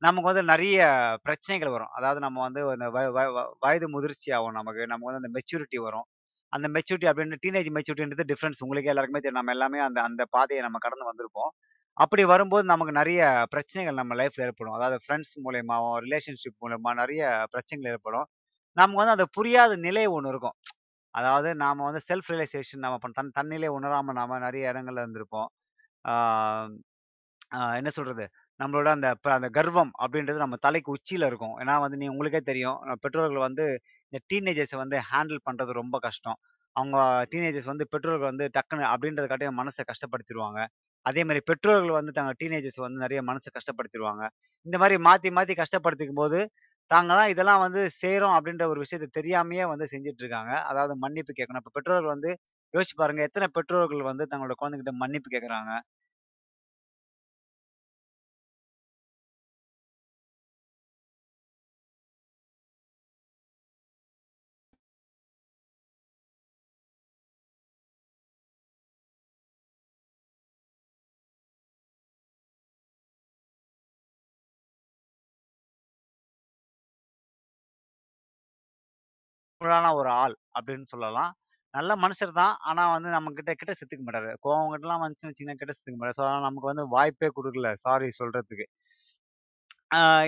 நமக்கு 0.02 0.28
வந்து 0.30 0.44
நிறைய 0.50 0.78
பிரச்சனைகள் 1.24 1.72
வரும். 1.72 1.92
அதாவது 1.96 2.20
நம்ம 2.20 2.38
வந்து 2.42 2.60
அந்த 2.74 2.86
வ 2.88 3.08
வ 3.16 3.22
வ 3.36 3.40
வயது 3.64 3.86
முதிர்ச்சி 3.94 4.28
ஆகும் 4.36 4.56
நமக்கு. 4.58 4.82
நமக்கு 4.86 5.08
வந்து 5.10 5.22
அந்த 5.22 5.30
மெச்சூரிட்டி 5.36 5.78
வரும். 5.86 6.06
அந்த 6.52 6.66
மெச்சூரிட்டி 6.74 7.08
அப்படின்னு 7.10 7.38
டீனேஜ் 7.44 7.70
மெச்சூரிட்டின்றது 7.76 8.26
டிஃப்ரென்ஸ் 8.30 8.62
உங்களுக்கே 8.64 8.92
எல்லாருக்குமே 8.92 9.20
தெரியும். 9.20 9.40
நம்ம 9.40 9.54
எல்லாமே 9.56 9.80
அந்த 9.88 9.98
அந்த 10.08 10.22
பாதையை 10.36 10.62
நம்ம 10.66 10.80
கடந்து 10.86 11.08
வந்திருப்போம். 11.10 11.50
அப்படி 11.96 12.22
வரும்போது 12.32 12.64
நமக்கு 12.70 12.92
நிறைய 12.92 13.20
பிரச்சனைகள் 13.50 14.00
நம்ம 14.00 14.14
லைஃப்ல 14.20 14.46
ஏற்படும். 14.48 14.76
அதாவது 14.78 14.98
ஃப்ரெண்ட்ஸ் 15.04 15.34
மூலயமாவும் 15.44 15.96
ரிலேஷன்ஷிப் 16.06 16.58
மூலயமா 16.64 16.92
நிறைய 17.00 17.22
பிரச்சனைகள் 17.52 17.92
ஏற்படும். 17.94 18.26
நமக்கு 18.76 19.00
வந்து 19.02 19.16
அது 19.16 19.26
புரியாத 19.36 19.72
நிலை 19.86 20.04
ஒன்று 20.10 20.30
இருக்கும். 20.30 20.56
அதாவது 21.14 21.50
நாம 21.62 21.84
வந்து 21.88 22.02
செல்ஃப் 22.08 22.30
ரியலைசேஷன் 22.32 22.84
நம்ம 22.84 22.98
பண் 23.00 23.16
தன் 23.16 23.34
தன்னிலே 23.36 23.70
உணராம 23.76 24.14
நாம 24.14 24.38
நிறைய 24.40 24.72
இடங்கள்ல 24.72 25.04
இருந்திருப்போம். 25.04 25.48
என்ன 27.78 27.90
சொல்றது? 27.92 28.24
நம்மளோட 28.60 28.88
அந்த 28.96 29.08
ப 29.24 29.26
அந்த 29.36 29.48
கர்வம் 29.56 29.92
அப்படின்றது 30.02 30.38
நம்ம 30.44 30.56
தலைக்கு 30.66 30.90
உச்சியில் 30.96 31.26
இருக்கும். 31.28 31.54
ஏன்னா 31.62 31.74
வந்து 31.84 31.98
நீ 32.00 32.06
உங்களுக்கே 32.12 32.40
தெரியும். 32.50 32.78
பெற்றோர்கள் 33.04 33.44
வந்து 33.46 33.64
இந்த 34.12 34.18
டீனேஜர்ஸை 34.30 34.78
வந்து 34.82 34.98
ஹேண்டில் 35.10 35.40
பண்ணுறது 35.48 35.72
ரொம்ப 35.80 35.96
கஷ்டம். 36.06 36.38
அவங்க 36.76 36.96
டீனேஜர்ஸ் 37.32 37.70
வந்து 37.72 37.84
பெற்றோர்கள் 37.92 38.30
வந்து 38.30 38.46
டக்குன்னு 38.56 38.86
அப்படின்றதுக்காட்டியும் 38.92 39.58
மனசை 39.60 39.84
கஷ்டப்படுத்திடுவாங்க 39.90 40.60
அதே 41.06 41.22
மாதிரி 41.28 41.40
பெற்றோர்கள் 41.50 41.96
வந்து 41.98 42.12
தாங்க 42.16 42.32
டீனேஜர்ஸ் 42.40 42.80
வந்து 42.84 42.98
நிறைய 43.04 43.20
மனசை 43.28 43.50
கஷ்டப்படுத்திடுவாங்க 43.56 44.22
இந்த 44.66 44.76
மாதிரி 44.82 44.96
மாற்றி 45.06 45.28
மாற்றி 45.36 45.54
கஷ்டப்படுத்திக்கும் 45.54 46.22
போது 46.22 46.38
கஷ்டப்படுத்திக்கும்போது, 46.90 47.10
தான் 47.14 47.32
இதெல்லாம் 47.32 47.62
வந்து 47.64 47.80
செய்கிறோம் 48.02 48.34
அப்படின்ற 48.36 48.64
ஒரு 48.72 48.80
விஷயத்த 48.84 49.06
தெரியாமையே 49.18 49.64
வந்து 49.72 49.86
செஞ்சுட்டு 49.92 50.22
இருக்காங்க. 50.24 50.52
அதாவது 50.70 50.94
மன்னிப்பு 51.04 51.32
கேட்கணும். 51.38 51.62
இப்போ 51.62 51.72
பெற்றோர்கள் 51.76 52.12
வந்து 52.14 52.30
யோசிச்சு 52.74 52.96
பாருங்க. 53.00 53.22
எத்தனை 53.28 53.46
பெற்றோர்கள் 53.56 54.02
வந்து 54.10 54.24
தங்களோட 54.32 54.54
குழந்தைகிட்ட 54.60 54.92
மன்னிப்பு 55.02 55.28
கேட்குறாங்க 55.34 55.72
கூலான 79.60 79.92
ஒரு 80.00 80.10
ஆள் 80.22 80.34
அப்படின்னு 80.56 80.86
சொல்லலாம். 80.92 81.30
நல்ல 81.74 81.92
மனுஷர் 82.02 82.32
தான். 82.40 82.54
ஆனால் 82.68 82.92
வந்து 82.94 83.08
நம்ம 83.16 83.32
கிட்ட 83.38 83.52
கிட்ட 83.54 83.72
செத்துக்க 83.78 84.02
மாட்டாரு. 84.06 84.30
கோவம் 84.44 84.70
கிட்டலாம் 84.72 85.02
வந்துச்சுன்னு 85.02 85.32
வச்சிங்கன்னா 85.32 85.60
கிட்ட 85.60 85.72
செத்துக்க 85.76 85.96
மாட்டாரு. 85.96 86.16
ஸோ 86.18 86.24
அதனால் 86.26 86.46
நமக்கு 86.48 86.70
வந்து 86.72 86.84
வாய்ப்பே 86.94 87.30
கொடுக்கல 87.38 87.70
சாரி 87.86 88.08
சொல்றதுக்கு. 88.20 88.66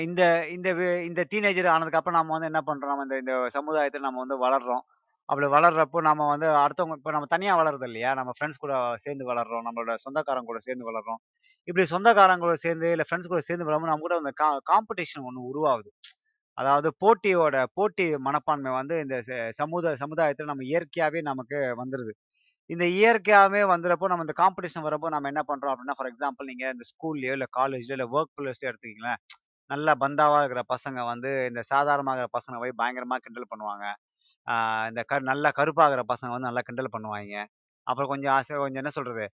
இந்த 0.04 0.22
இந்த 0.54 0.68
இந்த 1.08 1.20
டீனேஜர் 1.32 1.72
ஆனதுக்கப்புறம் 1.74 2.18
நம்ம 2.18 2.32
வந்து 2.36 2.50
என்ன 2.50 2.60
பண்ணுறோம் 2.68 2.92
நம்ம 2.92 3.06
இந்த 3.08 3.16
இந்த 3.22 3.34
சமுதாயத்தில் 3.56 4.06
நம்ம 4.06 4.20
வந்து 4.24 4.38
வளர்கிறோம் 4.44 4.84
அப்படி 5.28 5.46
வளர்றப்போ 5.54 5.98
நம்ம 6.08 6.22
வந்து 6.32 6.48
அடுத்தவங்க 6.62 6.96
இப்போ 7.00 7.12
நம்ம 7.16 7.28
தனியாக 7.34 7.58
வளருது 7.60 7.86
இல்லையா? 7.90 8.10
நம்ம 8.18 8.30
ஃப்ரெண்ட்ஸ் 8.36 8.62
கூட 8.64 8.74
சேர்ந்து 9.04 9.24
வளர்றோம். 9.30 9.64
நம்மளோட 9.66 9.94
சொந்தக்காரங்க 10.04 10.48
கூட 10.52 10.60
சேர்ந்து 10.66 10.88
வளர்றோம். 10.90 11.20
இப்படி 11.68 11.84
சொந்தக்காரங்க 11.92 12.44
கூட 12.46 12.54
சேர்ந்து, 12.64 12.88
இல்லை 12.94 13.06
ஃப்ரெண்ட்ஸ் 13.08 13.32
கூட 13.32 13.42
சேர்ந்து 13.48 13.66
வளரும் 13.68 13.90
நம்ம 13.90 14.04
கூட 14.06 14.16
அந்த 14.22 14.32
கா 14.42 14.48
காம்படிஷன் 14.70 15.26
ஒன்று 15.28 15.42
உருவாகுது. 15.50 15.90
அதாவது 16.60 16.88
போட்டியோட 17.02 17.56
போட்டி 17.76 18.06
மனப்பான்மை 18.26 18.72
வந்து 18.78 18.94
இந்த 19.04 19.16
ச 19.28 19.30
சமுதாயத்தில் 20.02 20.50
நம்ம 20.52 20.64
இயற்கையாகவே 20.70 21.20
நமக்கு 21.30 21.58
வந்துடுது 21.82 22.12
இந்த 22.70 22.84
இயற்கையாகவே 22.96 23.62
வந்துறப்போ 23.72 24.08
நம்ம 24.10 24.24
இந்த 24.26 24.34
காம்படிஷன் 24.40 24.86
வரப்போ 24.86 25.08
நம்ம 25.14 25.28
என்ன 25.32 25.42
பண்ணுறோம் 25.48 25.72
அப்படின்னா, 25.74 25.96
ஃபார் 25.98 26.10
எக்ஸாம்பிள் 26.10 26.50
நீங்கள் 26.50 26.72
இந்த 26.74 26.84
ஸ்கூல்லையோ 26.90 27.34
இல்லை 27.36 27.48
காலேஜ்லயோ, 27.58 27.96
இல்லை 27.98 28.08
ஒர்க் 28.16 28.34
பிளேஸ்லயோ 28.38 28.70
எடுத்துக்கிங்களேன். 28.72 29.20
நல்லா 29.70 29.92
பந்தாவாக 30.02 30.42
இருக்கிற 30.42 30.62
பசங்க 30.74 31.00
வந்து 31.10 31.30
இந்த 31.50 31.62
சாதாரணமா 31.72 32.12
இருக்கிற 32.14 32.30
பசங்க 32.38 32.56
போய் 32.62 32.78
பயங்கரமாக 32.80 33.22
கிண்டல் 33.26 33.50
பண்ணுவாங்க. 33.52 33.84
இந்த 34.90 35.02
க 35.10 35.20
நல்லா 35.30 35.50
கருப்பாகிற 35.58 36.02
பசங்க 36.12 36.30
வந்து 36.34 36.48
நல்லா 36.48 36.64
கிண்டல் 36.68 36.94
பண்ணுவாங்க 36.94 37.34
அப்புறம் 37.86 38.10
கொஞ்சம் 38.12 38.34
ஆசை 38.38 38.58
கொஞ்சம் 38.58 38.82
என்ன 38.82 38.92
சொல்கிறது 38.98 39.26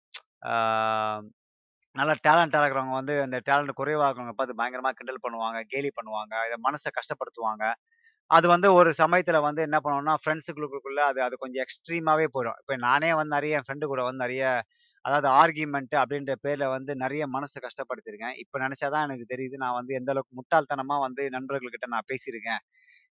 நல்லா 1.99 2.15
டேலண்டாக 2.27 2.61
இருக்கிறவங்க 2.63 2.95
வந்து 3.01 3.15
அந்த 3.27 3.37
டேலண்ட் 3.49 3.73
குறைவாகிறவங்க 3.81 4.09
இருக்கிறவங்க 4.09 4.35
பார்த்து 4.39 4.59
பயங்கரமாக 4.61 4.95
கிண்டல் 4.99 5.23
பண்ணுவாங்க, 5.25 5.59
கேலி 5.73 5.91
பண்ணுவாங்க. 5.99 6.35
இதை 6.49 6.57
மனசை 6.67 6.91
கஷ்டப்படுத்துவாங்க. 6.99 7.65
அது 8.31 8.47
வந்து 8.55 8.69
ஒரு 8.79 8.91
சமயத்தில் 9.01 9.45
வந்து 9.49 9.61
என்ன 9.69 9.79
பண்ணுவோம்னா, 9.85 10.15
ஃப்ரெண்ட்ஸுக்குள்ளுக்குள்ளே 10.23 11.03
அது 11.11 11.21
அது 11.27 11.35
கொஞ்சம் 11.43 11.63
எக்ஸ்ட்ரீமாகவே 11.65 12.27
போயிடும். 12.35 12.59
இப்போ 12.63 12.77
நானே 12.87 13.11
வந்து 13.21 13.33
நிறைய 13.37 13.59
என் 13.59 13.67
ஃப்ரெண்டு 13.67 13.87
கூட 13.93 14.03
வந்து 14.09 14.23
நிறைய 14.25 14.45
அதாவது 15.05 15.29
ஆர்கியுமென்ட் 15.41 15.95
அப்படின்ற 16.03 16.33
பேரில் 16.45 16.73
வந்து 16.77 16.93
நிறைய 17.03 17.23
மனசை 17.35 17.59
கஷ்டப்படுத்திருக்கேன் 17.67 18.35
இப்போ 18.43 18.57
நினச்சா 18.65 18.89
தான் 18.95 19.05
எனக்கு 19.09 19.27
தெரியுது, 19.33 19.57
நான் 19.65 19.77
வந்து 19.79 19.93
எந்த 19.99 20.11
அளவுக்கு 20.15 20.33
முட்டாள்தனமாக 20.39 21.01
வந்து 21.07 21.23
நண்பர்கள்கிட்ட 21.37 21.89
நான் 21.95 22.09
பேசியிருக்கேன். 22.13 22.63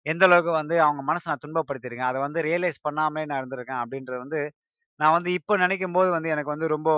எந்த 0.05 0.23
அளவுக்கு 0.29 0.53
வந்து 0.61 0.75
அவங்க 0.85 1.01
மனசை 1.11 1.27
நான் 1.31 1.43
துன்பப்படுத்தியிருக்கேன். 1.45 2.09
அதை 2.11 2.19
வந்து 2.25 2.39
ரியலைஸ் 2.49 2.79
பண்ணாமலே 2.87 3.23
நான் 3.29 3.39
இருந்திருக்கேன் 3.41 3.81
அப்படின்றது 3.83 4.19
வந்து, 4.25 4.41
நான் 4.99 5.15
வந்து 5.15 5.29
இப்போ 5.37 5.53
நினைக்கும் 5.57 5.95
போது 5.95 6.09
வந்து 6.11 6.29
எனக்கு 6.33 6.53
வந்து 6.53 6.67
ரொம்ப 6.71 6.89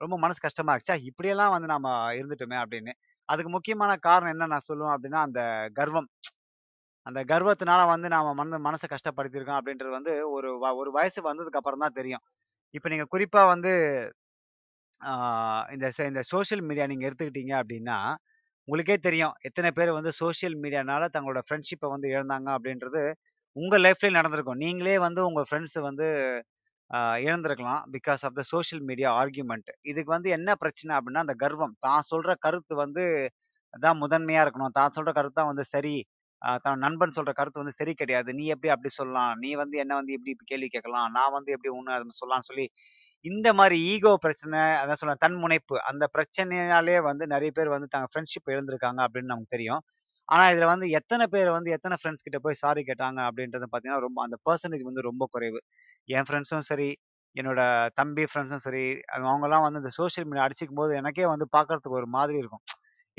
ரொம்ப 0.00 0.16
மனசு 0.18 0.40
கஷ்டமா 0.40 0.72
ஆச்சா 0.74 0.94
இப்படியெல்லாம் 1.08 1.54
வந்து 1.54 1.68
நாம 1.72 1.86
இருந்துட்டோமே 2.18 2.56
அப்படின்னு. 2.62 2.92
அதுக்கு 3.28 3.50
முக்கியமான 3.50 3.92
காரணம் 4.06 4.32
என்ன 4.34 4.48
நான் 4.52 4.66
சொல்லுவேன் 4.68 4.94
அப்படின்னா, 4.94 5.20
அந்த 5.26 5.40
கர்வம். 5.76 6.08
அந்த 7.06 7.20
கர்வத்தினால 7.26 7.80
வந்து 7.88 8.08
நாம 8.10 8.32
மன 8.34 8.58
மனச 8.64 8.84
கஷ்டப்படுத்தியிருக்கோம் 8.88 9.58
அப்படின்றது 9.60 9.92
வந்து 9.96 10.12
ஒரு 10.34 10.50
வ 10.58 10.72
ஒரு 10.80 10.90
வயசு 10.96 11.20
வந்ததுக்கு 11.26 11.60
அப்புறம் 11.60 11.84
தான் 11.84 11.96
தெரியும். 11.98 12.22
இப்ப 12.74 12.88
நீங்க 12.88 13.06
குறிப்பா 13.12 13.42
வந்து 13.50 13.72
ஆ 15.00 15.12
இந்த 15.74 15.86
செ 15.92 16.06
இந்த 16.08 16.22
சோசியல் 16.30 16.64
மீடியா 16.66 16.86
நீங்க 16.90 17.04
எடுத்துக்கிட்டீங்க 17.08 17.54
அப்படின்னா, 17.60 17.98
உங்களுக்கே 18.68 18.96
தெரியும். 19.00 19.34
எத்தன 19.48 19.70
பேர் 19.74 19.92
வந்து 19.96 20.12
சோசியல் 20.20 20.56
மீடியானால 20.60 21.08
தங்களோட 21.14 21.40
ஃப்ரெண்ட்ஷிப்ப 21.46 21.90
வந்து 21.94 22.08
இழந்தாங்க 22.14 22.48
அப்படின்றது, 22.56 23.02
உங்க 23.56 23.76
லைஃப்லயே 23.80 24.16
நடந்திருக்கும். 24.18 24.62
நீங்களே 24.64 24.96
வந்து 25.06 25.22
உங்க 25.26 25.42
ஃப்ரெண்ட்ஸ் 25.48 25.78
வந்து 25.88 26.08
இழந்திருக்கலாம். 27.24 27.82
Because 27.94 28.22
of 28.28 28.36
the 28.38 28.44
social 28.50 28.82
media 28.90 29.10
argument 29.20 29.70
இதுக்கு 29.90 30.10
வந்து 30.16 30.30
என்ன 30.38 30.50
பிரச்சனை 30.62 30.92
அப்படின்னா, 30.98 31.24
அந்த 31.26 31.36
கர்வம். 31.44 31.74
தான் 31.86 32.04
சொல்ற 32.12 32.32
கருத்து 32.46 32.74
வந்து 32.84 33.04
தான் 33.74 33.98
முதன்மையா 34.02 34.42
இருக்கணும். 34.44 34.74
தான் 34.78 34.94
சொல்ற 34.96 35.10
கருத்து 35.18 35.38
தான் 35.40 35.52
வந்து 35.52 35.66
சரி. 35.74 35.96
தன் 36.64 36.82
நண்பன் 36.84 37.14
சொல்ற 37.16 37.32
கருத்து 37.34 37.62
வந்து 37.62 37.76
சரி 37.78 37.92
கிடையாது. 37.94 38.30
நீ 38.38 38.44
எப்படி 38.54 38.70
அப்படி 38.74 38.90
சொல்லலாம்? 38.94 39.32
நீ 39.42 39.50
வந்து 39.62 39.76
என்ன 39.84 39.92
வந்து 40.00 40.14
எப்படி 40.16 40.32
இப்படி 40.34 40.50
கேள்வி 40.52 40.68
கேட்கலாம்? 40.74 41.08
நான் 41.16 41.34
வந்து 41.36 41.52
எப்படி 41.56 41.70
ஒன்று 41.76 41.94
அது 41.96 42.18
சொல்லலாம்னு 42.20 42.48
சொல்லி, 42.50 42.66
இந்த 43.24 43.48
மாதிரி 43.60 43.76
ஈகோ 43.92 44.12
பிரச்சனை, 44.24 44.60
அதான் 44.82 45.00
சொல்ல 45.02 45.16
தன்முனைப்பு. 45.24 45.76
அந்த 45.90 46.04
பிரச்சனையாலேயே 46.16 47.00
வந்து 47.08 47.26
நிறைய 47.34 47.52
பேர் 47.58 47.74
வந்து 47.76 47.88
தங்க 47.94 48.08
ஃப்ரெண்ட்ஷிப் 48.12 48.52
இழந்திருக்காங்க 48.54 49.00
அப்படின்னு 49.06 49.32
நமக்கு 49.32 49.56
தெரியும். 49.56 49.82
ஆனா, 50.28 50.44
இதுல 50.50 50.66
வந்து 50.66 50.86
எத்தனை 50.90 51.24
பேர் 51.28 51.50
வந்து 51.50 51.70
எத்தனை 51.70 51.96
ஃப்ரெண்ட்ஸ் 52.00 52.24
கிட்ட 52.26 52.38
போய் 52.40 52.60
சாரி 52.60 52.82
கேட்டாங்க 52.82 53.20
அப்படின்றது 53.28 53.66
பார்த்தீங்கன்னா, 53.66 54.04
ரொம்ப 54.06 54.18
அந்த 54.24 54.36
பர்சன்டேஜ் 54.46 54.84
வந்து 54.84 55.02
ரொம்ப 55.02 55.24
குறைவு. 55.30 55.60
என் 56.08 56.26
ஃப்ரெண்ட்ஸும் 56.28 56.66
சரி, 56.68 56.88
என்னோட 57.36 57.60
தம்பி 57.94 58.24
ஃப்ரெண்ட்ஸும் 58.24 58.64
சரி, 58.66 58.84
அவங்கலாம் 59.20 59.64
வந்து 59.66 59.80
இந்த 59.82 59.92
சோசியல் 59.98 60.28
மீடியா 60.28 60.46
அடிச்சுக்கும்போது 60.46 60.94
எனக்கே 60.96 61.26
வந்து 61.28 61.46
பார்க்கறதுக்கு 61.56 61.98
ஒரு 62.00 62.08
மாதிரி 62.10 62.38
இருக்கும். 62.38 62.64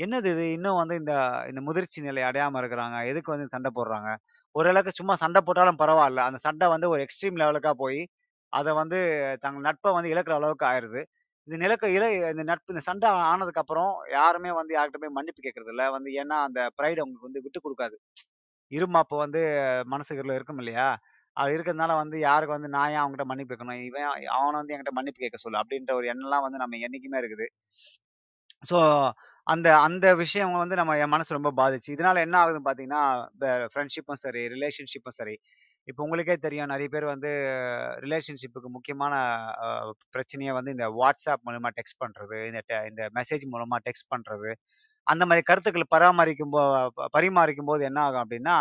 என்னது 0.00 0.28
இது? 0.32 0.44
இன்னும் 0.52 0.78
வந்து 0.78 0.94
இந்த 0.96 1.12
இந்த 1.48 1.60
முதிர்ச்சி 1.68 2.00
நிலை 2.02 2.22
அடையாம 2.24 2.60
இருக்கிறாங்க. 2.62 2.96
எதுக்கு 3.10 3.34
வந்து 3.34 3.46
சண்டை 3.48 3.70
போடுறாங்க? 3.76 4.10
ஓரளவுக்கு 4.54 4.92
சும்மா 4.92 5.14
சண்டை 5.16 5.40
போட்டாலும் 5.42 5.80
பரவாயில்ல 5.80 6.22
அந்த 6.28 6.38
சண்டை 6.42 6.66
வந்து 6.68 6.88
ஒரு 6.88 7.00
எக்ஸ்ட்ரீம் 7.06 7.38
லெவலுக்கா 7.40 7.72
போய் 7.78 8.00
அதை 8.52 8.72
வந்து 8.74 8.98
தங்கள் 9.40 9.66
நட்பை 9.68 9.90
வந்து 9.92 10.12
இழக்கிற 10.14 10.34
அளவுக்கு 10.38 10.66
ஆயிடுது 10.66 11.00
இந்த 11.48 11.56
நிலக்க 11.62 11.88
இழ 11.90 12.04
இந்த 12.30 12.44
நட்பு 12.48 12.72
இந்த 12.72 12.82
சண்டை 12.86 13.08
ஆனதுக்கு 13.26 13.60
அப்புறம் 13.62 13.90
யாருமே 14.14 14.50
வந்து 14.56 14.72
யார்கிட்ட 14.76 14.98
போய் 15.02 15.16
மன்னிப்பு 15.18 15.40
கேட்கறதில்ல. 15.44 15.84
வந்து 15.96 16.10
ஏன்னா 16.20 16.36
அந்த 16.46 16.60
ப்ரைடு 16.78 17.00
அவங்களுக்கு 17.02 17.28
வந்து 17.28 17.42
விட்டுக் 17.44 17.64
குடுக்காது. 17.66 17.96
இருமாப்பு 18.72 19.16
வந்து 19.24 19.42
மனசுக்குள்ள 19.88 20.34
இருக்கும் 20.38 20.60
இல்லையா? 20.62 20.88
அது 21.36 21.50
இருக்கிறதுனால 21.56 21.94
வந்து 22.00 22.16
யாருக்கு 22.22 22.56
வந்து 22.56 22.70
நான் 22.74 22.92
ஏன் 22.92 23.02
அவன்கிட்ட 23.02 23.26
மன்னிப்பு 23.30 23.52
கேட்கணும்? 23.52 23.82
இவன் 23.88 24.08
அவனை 24.36 24.56
வந்து 24.60 24.74
என்கிட்ட 24.74 24.94
மன்னிப்பு 24.98 25.22
கேட்க 25.24 25.38
சொல்லு. 25.38 25.60
அப்படின்ற 25.62 25.92
ஒரு 26.00 26.08
எண்ணம்லாம் 26.14 26.46
வந்து 26.46 26.62
நம்ம 26.62 26.78
என்னைக்குமே 26.86 27.20
இருக்குது. 27.22 27.48
ஸோ 28.64 28.78
அந்த 29.46 29.68
அந்த 29.82 30.06
விஷயம் 30.20 30.52
வந்து 30.56 30.78
நம்ம 30.78 30.96
என் 30.98 31.12
மனசு 31.12 31.36
ரொம்ப 31.36 31.50
பாதிச்சு. 31.58 31.88
இதனால 31.94 32.22
என்ன 32.26 32.36
ஆகுதுன்னு 32.40 32.66
பார்த்தீங்கன்னா, 32.66 33.02
இந்த 33.34 33.48
ஃப்ரெண்ட்ஷிப்பும் 33.72 34.20
சரி, 34.22 34.42
ரிலேஷன்ஷிப்பும் 34.54 35.16
சரி. 35.18 35.34
இப்போ 35.88 36.00
உங்களுக்கே 36.04 36.34
தெரியும் 36.38 36.70
நிறைய 36.70 36.88
பேர் 36.88 37.04
வந்து 37.06 37.30
ரிலேஷன்ஷிப்புக்கு 38.04 38.68
முக்கியமான 38.74 39.14
பிரச்சனையை 40.14 40.52
வந்து 40.54 40.74
இந்த 40.76 40.86
வாட்ஸ்அப் 40.96 41.44
மூலமா 41.46 41.70
டெக்ஸ்ட் 41.78 42.00
பண்றது, 42.04 42.38
இந்த 42.48 42.60
டெ 42.68 42.76
இந்த 42.88 43.02
மெசேஜ் 43.14 43.44
மூலமா 43.52 43.78
டெக்ஸ்ட் 43.86 44.08
பண்றது. 44.14 44.50
அந்த 45.06 45.24
மாதிரி 45.26 45.44
கருத்துக்கள் 45.50 45.92
பராமரிக்கும் 45.94 46.54
போ 46.54 46.62
ப 46.96 47.08
பரிமாறிக்கும்போது 47.16 47.82
என்ன 47.90 48.00
ஆகும் 48.06 48.24
அப்படின்னா 48.24 48.56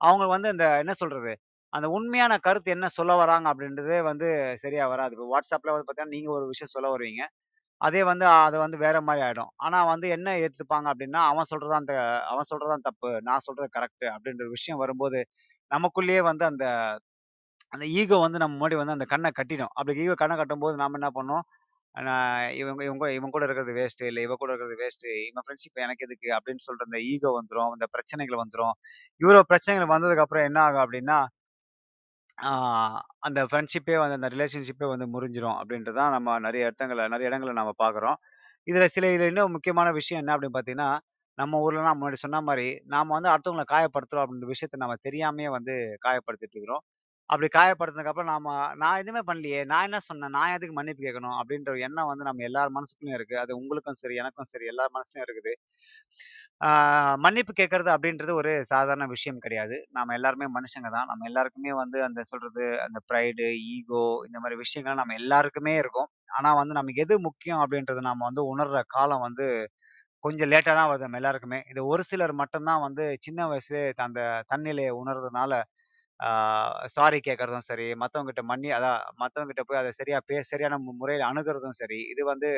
அவங்க 0.00 0.24
வந்து 0.32 0.48
இந்த 0.54 0.66
என்ன 0.82 0.94
சொல்றது? 1.02 1.32
அந்த 1.72 1.86
உண்மையான 1.96 2.34
கருத்து 2.40 2.70
என்ன 2.70 2.88
சொல்ல 2.96 3.12
வராங்க 3.16 3.46
அப்படின்றதே 3.52 3.98
வந்து 4.06 4.28
சரியா 4.64 4.84
வராது. 4.92 5.14
இப்போ 5.16 5.26
வாட்ஸ்அப்ல 5.32 5.72
வந்து 5.74 5.86
பார்த்தீங்கன்னா, 5.86 6.16
நீங்க 6.16 6.30
ஒரு 6.38 6.46
விஷயம் 6.52 6.74
சொல்ல 6.74 6.88
வருவீங்க. 6.94 7.24
அதே 7.80 8.02
வந்து 8.04 8.26
அது 8.38 8.56
வந்து 8.60 8.78
வேற 8.82 8.96
மாதிரி 9.02 9.22
ஆயிடும். 9.26 9.52
ஆனா 9.58 9.78
வந்து 9.92 10.06
என்ன 10.16 10.28
எடுத்துப்பாங்க 10.40 10.86
அப்படின்னா 10.92 11.20
அவன் 11.30 11.50
சொல்றது 11.52 11.74
அந்த 11.80 11.94
அவன் 12.32 12.50
சொல்றதான் 12.52 12.86
தப்பு. 12.88 13.10
நான் 13.24 13.44
சொல்றது 13.46 13.68
கரெக்ட் 13.76 14.06
அப்படின்ற 14.14 14.46
விஷயம் 14.50 14.80
வரும்போது, 14.80 15.20
நமக்குள்ளேயே 15.70 16.22
வந்து 16.24 16.44
அந்த 16.50 16.64
அந்த 17.72 17.84
ஈகோ 17.98 18.16
வந்து 18.22 18.40
நம்ம 18.42 18.54
முன்னாடி 18.56 18.76
வந்து 18.80 18.94
அந்த 18.94 19.06
கண்ணை 19.10 19.30
கட்டிடும். 19.34 19.72
அப்படி 19.74 19.94
ஈகோ 20.02 20.14
கண்ண 20.20 20.34
கட்டும்போது 20.36 20.76
நாம 20.82 20.98
என்ன 21.00 21.08
பண்ணோம், 21.16 21.44
நான் 21.94 22.26
இவங்க 22.60 22.82
இவங்க 22.88 23.06
இவன் 23.16 23.34
கூட 23.34 23.44
இருக்கிறது 23.48 23.74
வேஸ்ட்டு, 23.78 24.08
இல்லை 24.10 24.22
இவ 24.26 24.36
கூட 24.36 24.50
இருக்கிறது 24.52 24.76
வேஸ்ட்டு. 24.82 25.10
இவன் 25.28 25.44
ஃப்ரெண்ட்ஷிப் 25.46 25.82
எனக்கு 25.86 26.06
எதுக்கு 26.08 26.30
அப்படின்னு 26.38 26.64
சொல்ற 26.66 26.88
அந்த 26.88 27.00
ஈகோ 27.12 27.32
வந்துடும் 27.38 27.72
அந்த 27.76 27.88
பிரச்சனைகள் 27.96 28.42
வந்துடும் 28.42 28.74
இவ்வளோ 29.20 29.42
பிரச்சனைகள் 29.52 29.92
வந்ததுக்கு 29.94 30.26
அப்புறம் 30.26 30.48
என்ன 30.50 30.60
ஆகும் 30.66 30.84
அப்படின்னா, 30.86 31.18
அந்த 33.22 33.40
ஃப்ரெண்ட்ஷிப்பே 33.48 33.96
வந்து 34.00 34.18
அந்த 34.18 34.28
ரிலேஷன்ஷிப்பே 34.34 34.86
வந்து 34.90 35.06
முறிஞ்சிரும் 35.14 35.56
அப்படின்றது 35.60 35.98
தான் 36.00 36.14
நம்ம 36.16 36.38
நிறைய 36.46 36.68
இடத்துல 36.68 37.06
நிறைய 37.08 37.30
இடங்களை 37.30 37.54
நம்ம 37.54 37.72
பார்க்குறோம். 37.82 38.18
இதுல 38.66 38.86
சில 38.88 39.10
இதில் 39.14 39.30
இன்னும் 39.32 39.54
முக்கியமான 39.56 39.88
விஷயம் 39.98 40.20
என்ன 40.22 40.32
அப்படின்னு 40.34 40.56
பார்த்தீங்கன்னா, 40.56 40.90
நம்ம 41.38 41.60
ஊர்லலாம் 41.64 41.98
முன்னாடி 41.98 42.18
சொன்ன 42.20 42.40
மாதிரி 42.44 42.64
நாம 42.92 43.12
வந்து 43.16 43.30
அடுத்தவங்கள 43.32 43.64
காயப்படுத்துறோம் 43.70 44.24
அப்படின்ற 44.24 44.48
விஷயத்த 44.50 44.82
நம்ம 44.82 44.96
தெரியாமையே 45.06 45.50
வந்து 45.54 45.74
காயப்படுத்திட்டு 46.04 46.56
இருக்கிறோம். 46.56 46.84
அப்படி 47.30 47.48
காயப்படுத்தினதுக்கு 47.52 48.12
அப்புறம் 48.12 48.30
நாம 48.32 48.46
நான் 48.80 49.00
எதுவுமே 49.02 49.22
பண்ணலையே! 49.28 49.60
நான் 49.70 49.86
என்ன 49.86 49.98
சொன்னேன்? 50.04 50.34
நான் 50.36 50.54
எதுக்கு 50.54 50.74
மன்னிப்பு 50.76 51.02
கேட்கணும்? 51.06 51.36
அப்படின்ற 51.40 51.68
ஒரு 51.74 51.82
எண்ணம் 51.86 52.10
வந்து 52.10 52.28
நம்ம 52.28 52.44
எல்லார் 52.48 52.74
மனசுக்குள்ளயும் 52.76 53.18
இருக்கு. 53.18 53.36
அது 53.44 53.52
உங்களுக்கும் 53.60 54.00
சரி, 54.02 54.16
எனக்கும் 54.22 54.50
சரி 54.50 54.66
எல்லார் 54.72 54.94
மனசுலயும் 54.96 55.26
இருக்குது. 55.26 55.54
ஆ 56.60 56.68
மன்னிப்பு 57.24 57.52
கேட்கறது 57.54 57.90
அப்படின்றது 57.94 58.32
ஒரு 58.40 58.52
சாதாரண 58.70 59.06
விஷயம் 59.10 59.40
கிடையாது. 59.40 59.76
நாம 59.96 60.14
எல்லாருமே 60.16 60.46
மனுஷங்க 60.56 60.88
தான். 60.96 61.08
நம்ம 61.10 61.26
எல்லாருக்குமே 61.30 61.72
வந்து 61.80 61.98
அந்த 62.06 62.20
சொல்றது 62.30 62.64
அந்த 62.84 62.98
ப்ரைடு, 63.08 63.46
ஈகோ 63.72 64.04
இந்த 64.28 64.38
மாதிரி 64.42 64.58
விஷயங்கள் 64.62 65.00
நம்ம 65.00 65.16
எல்லாருக்குமே 65.20 65.74
இருக்கும். 65.82 66.08
ஆனா 66.36 66.50
வந்து 66.60 66.74
நமக்கு 66.78 67.02
எது 67.04 67.16
முக்கியம் 67.26 67.62
அப்படின்றத 67.64 68.02
நாம 68.08 68.24
வந்து 68.28 68.42
உணர்ற 68.52 68.78
காலம் 68.94 69.24
வந்து 69.26 69.46
கொஞ்சம் 70.24 70.50
லேட்டாக 70.52 70.74
தான் 70.76 70.88
வருது 70.90 71.06
நம்ம 71.06 71.18
எல்லாருக்குமே. 71.20 71.58
இது 71.72 71.80
ஒரு 71.92 72.02
சிலர் 72.10 72.32
மட்டும்தான் 72.40 72.84
வந்து 72.86 73.04
சின்ன 73.26 73.40
வயசுலேயே 73.50 73.86
அந்த 74.06 74.20
தன்னிலையை 74.52 74.92
உணர்றதுனால, 75.00 75.52
சாரி 76.94 77.18
கேட்கறதும் 77.20 77.66
சரி, 77.68 77.86
மற்றவங்ககிட்ட 78.02 78.42
மன்னி 78.50 78.68
அதான் 78.76 79.00
மற்றவங்ககிட்ட 79.22 79.64
போய் 79.68 79.80
அதை 79.82 79.92
சரியா 79.98 80.18
பே 80.28 80.36
சரியான 80.50 80.74
முறையில் 81.00 81.24
அணுகிறதும் 81.24 81.32
அணுகுறதும் 81.32 81.78
சரி, 81.82 81.98
இது 82.12 82.22
வந்து 82.32 82.50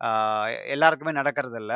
எல்லாருக்குமே 0.00 0.72
எல்லாருக்குமே 0.74 1.12
நடக்கறதில்ல. 1.20 1.74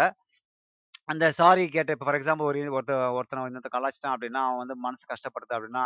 அந்த 1.09 1.25
சாரி 1.39 1.63
கேட்ட 1.69 1.95
இப்போ 1.95 2.07
ஃபார் 2.07 2.19
எக்ஸாம்பிள் 2.19 2.49
ஒரு 2.51 2.61
ஒருத்த 2.77 2.95
ஒருத்தனை 3.17 3.43
இன்னொருத்தன் 3.45 3.77
கலாச்சிட்டான் 3.77 4.15
அப்படின்னா 4.15 4.43
அவன் 4.47 4.61
வந்து 4.63 4.77
மனசு 4.85 5.05
கஷ்டப்படுது 5.13 5.55
அப்படின்னா 5.57 5.85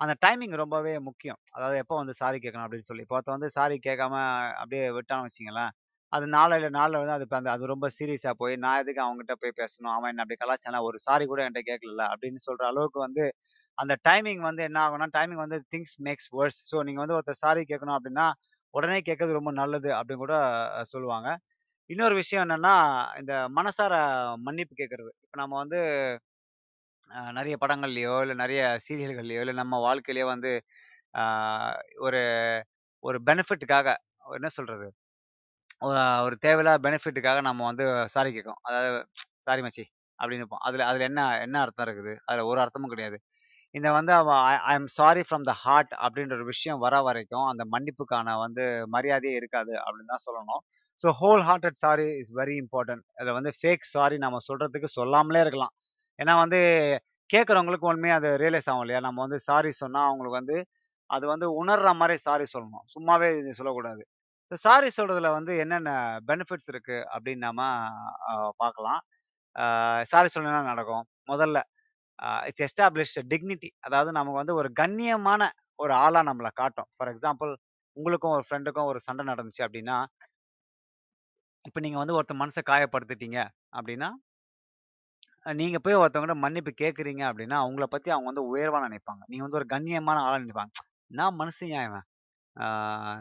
அந்த 0.00 0.14
டைமிங் 0.24 0.54
ரொம்பவே 0.62 0.94
முக்கியம். 1.08 1.40
அதாவது 1.56 1.76
எப்போ 1.82 1.94
வந்து 2.00 2.14
சாரி 2.20 2.38
கேட்கணும் 2.38 2.66
அப்படின்னு 2.66 2.88
சொல்லி. 2.90 3.04
இப்போ 3.04 3.16
ஒருத்த 3.18 3.32
வந்து 3.36 3.50
சாரி 3.56 3.76
கேட்காம 3.88 4.14
அப்படியே 4.60 4.84
விட்டான்னு 4.96 5.26
வச்சிங்களேன் 5.28 5.72
அது 6.14 6.26
நாளில் 6.34 6.66
நாளில் 6.76 7.00
வந்து 7.00 7.14
அது 7.16 7.24
அந்த 7.38 7.50
அது 7.54 7.72
ரொம்ப 7.72 7.86
சீரியஸாக 7.96 8.34
போய், 8.42 8.54
நான் 8.64 8.80
எதுக்கு 8.82 9.02
அவங்ககிட்ட 9.04 9.34
போய் 9.42 9.58
பேசணும்? 9.60 9.94
அவன் 9.96 10.10
என்ன 10.12 10.22
அப்படி 10.24 10.38
கலாச்சாரம் 10.42 10.86
ஒரு 10.88 10.98
சாரி 11.06 11.24
கூட 11.30 11.40
என்கிட்ட 11.44 11.62
கேட்கல 11.70 12.04
அப்படின்னு 12.12 12.40
சொல்கிற 12.46 12.64
அளவுக்கு 12.72 13.00
வந்து 13.06 13.24
அந்த 13.78 13.94
டைமிங் 14.08 14.42
வந்து 14.48 14.62
என்ன 14.68 14.78
ஆகும்னா, 14.84 15.08
டைமிங் 15.16 15.42
வந்து 15.44 15.58
திங்ஸ் 15.72 15.96
மேக்ஸ் 16.06 16.30
வேர்ஸ் 16.36 16.60
ஸோ 16.70 16.76
நீங்கள் 16.88 17.04
வந்து 17.04 17.16
ஒருத்தர் 17.18 17.42
சாரி 17.44 17.62
கேட்கணும் 17.72 17.96
அப்படின்னா 17.98 18.26
உடனே 18.74 18.98
கேட்கறது 19.08 19.38
ரொம்ப 19.38 19.50
நல்லது 19.60 19.90
அப்படின்னு 19.98 20.24
கூட 20.24 20.36
சொல்லுவாங்க. 20.94 21.28
இன்னொரு 21.90 22.14
விஷயம் 22.20 22.44
என்னென்னா 22.46 22.74
இந்த 23.20 23.34
மனசார 23.58 23.94
மன்னிப்பு 24.46 24.74
கேட்கறது. 24.80 25.10
இப்போ 25.24 25.38
நம்ம 25.42 25.54
வந்து 25.62 25.80
நிறைய 27.34 27.54
படங்கள்லையோ 27.62 28.14
இல்லை 28.24 28.36
நிறைய 28.42 28.60
சீரியல்கள்லையோ 28.86 29.40
இல்லை 29.44 29.54
நம்ம 29.62 29.78
வாழ்க்கையிலயோ 29.86 30.26
வந்து 30.34 30.50
ஒரு 32.06 32.20
ஒரு 33.04 33.18
பெனிஃபிட்டுக்காக 33.28 33.88
என்ன 34.38 34.48
சொல்கிறது 34.56 34.86
ஒரு 36.24 36.36
தேவையில்லாத 36.44 36.78
பெனிஃபிட்டுக்காக 36.86 37.40
நம்ம 37.46 37.64
வந்து 37.70 37.84
சாரி 38.14 38.30
கேட்கும் 38.32 38.60
அதாவது 38.66 38.90
"சாரி 39.46 39.62
மச்சி" 39.64 39.84
அப்படின்னு 40.18 40.42
இருப்போம் 40.42 40.64
அதில் 40.66 40.84
அதில் 40.88 41.06
என்ன 41.08 41.20
என்ன 41.44 41.56
அர்த்தம் 41.64 41.86
இருக்குது? 41.86 42.12
அதில் 42.28 42.48
ஒரு 42.50 42.58
அர்த்தமும் 42.64 42.92
கிடையாது. 42.94 43.16
இந்த 43.74 43.88
வந்து 43.96 44.12
அவன் 44.18 44.40
I 44.48 44.74
I'm 44.74 44.88
sorry 44.96 45.22
from 45.26 45.46
the 45.46 45.54
heart 45.62 45.92
அப்படின்ற 46.04 46.34
ஒரு 46.38 46.46
விஷயம் 46.52 46.80
வர 46.84 46.94
வரைக்கும், 47.04 47.46
அந்த 47.52 47.64
மன்னிப்புக்கான 47.72 48.36
வந்து 48.44 48.64
மரியாதையே 48.94 49.36
இருக்காது 49.40 49.74
அப்படின்னு 49.80 50.12
தான் 50.14 50.24
சொல்லணும். 50.26 50.62
So 51.00 51.12
whole 51.20 51.44
hearted 51.48 51.78
sorry 51.82 52.06
is 52.22 52.32
very 52.38 52.56
important. 52.62 53.04
அதில் 53.18 53.36
வந்து 53.38 53.52
ஃபேக் 53.58 53.86
சாரி 53.92 54.18
நம்ம 54.24 54.40
சொல்கிறதுக்கு 54.48 54.90
சொல்லாமலே 54.98 55.42
இருக்கலாம். 55.46 55.74
ஏன்னா 56.18 56.34
வந்து 56.42 56.60
கேட்குறவங்களுக்கு 57.30 57.90
உண்மையாக 57.90 58.20
அது 58.22 58.30
ரியலைஸ் 58.42 58.68
ஆகும் 58.70 58.84
இல்லையா? 58.84 59.02
நம்ம 59.06 59.20
வந்து 59.26 59.40
சாரி 59.46 59.70
சொன்னால் 59.78 60.08
அவங்களுக்கு 60.08 60.40
வந்து 60.40 60.56
அது 61.10 61.24
வந்து 61.30 61.46
உணர்ற 61.60 61.88
மாதிரி 61.98 62.16
சாரி 62.24 62.46
சொல்லணும். 62.52 62.86
சும்மாவே 62.94 63.28
இது 63.40 63.58
சொல்லக்கூடாது. 63.58 64.02
ஸோ 64.54 64.58
சாரி 64.64 64.88
சொல்றதுல 64.96 65.28
வந்து 65.36 65.52
என்னென்ன 65.62 65.90
பெனிஃபிட்ஸ் 66.28 66.68
இருக்கு 66.72 66.96
அப்படின்னு 67.14 67.44
நாம 67.46 67.60
பார்க்கலாம். 68.62 69.00
சாரி 70.12 70.28
சொன்னா 70.34 70.60
நடக்கும்? 70.72 71.04
முதல்ல 71.32 71.58
இட்ஸ் 72.48 72.64
எஸ்டாப்ளிஷ் 72.68 73.16
டிக்னிட்டி. 73.32 73.70
அதாவது 73.86 74.10
நமக்கு 74.18 74.42
வந்து 74.42 74.58
ஒரு 74.60 74.70
கண்ணியமான 74.80 75.42
ஒரு 75.78 75.94
ஆளாக 76.04 76.28
நம்மளை 76.30 76.52
காட்டும். 76.62 76.88
ஃபார் 76.96 77.10
எக்ஸாம்பிள் 77.14 77.52
உங்களுக்கும் 77.96 78.36
ஒரு 78.36 78.44
ஃப்ரெண்டுக்கும் 78.48 78.90
ஒரு 78.92 79.00
சண்டை 79.08 79.24
நடந்துச்சு 79.32 79.64
அப்படின்னா 79.66 79.98
இப்போ 81.64 81.80
நீங்கள் 81.84 82.02
வந்து 82.02 82.16
ஒருத்தர் 82.18 82.40
மனசை 82.40 82.62
காயப்படுத்திட்டீங்க 82.70 83.38
அப்படின்னா 83.78 84.08
நீங்கள் 85.58 85.82
போய் 85.84 85.98
ஒருத்தவங்கள்ட்ட 86.00 86.42
மன்னிப்பு 86.42 86.72
கேட்குறீங்க 86.80 87.22
அப்படின்னா, 87.28 87.56
அவங்கள 87.62 87.86
பற்றி 87.86 88.08
அவங்க 88.14 88.28
வந்து 88.30 88.44
உயர்வாக 88.52 88.86
நினைப்பாங்க. 88.86 89.22
நீங்கள் 89.30 89.46
வந்து 89.46 89.58
ஒரு 89.60 89.66
கண்ணியமான 89.72 90.22
ஆளாக 90.26 90.42
நினைப்பாங்க. 90.44 90.72
நான் 91.10 91.38
மனசு 91.40 91.64
இவன்? 91.70 92.06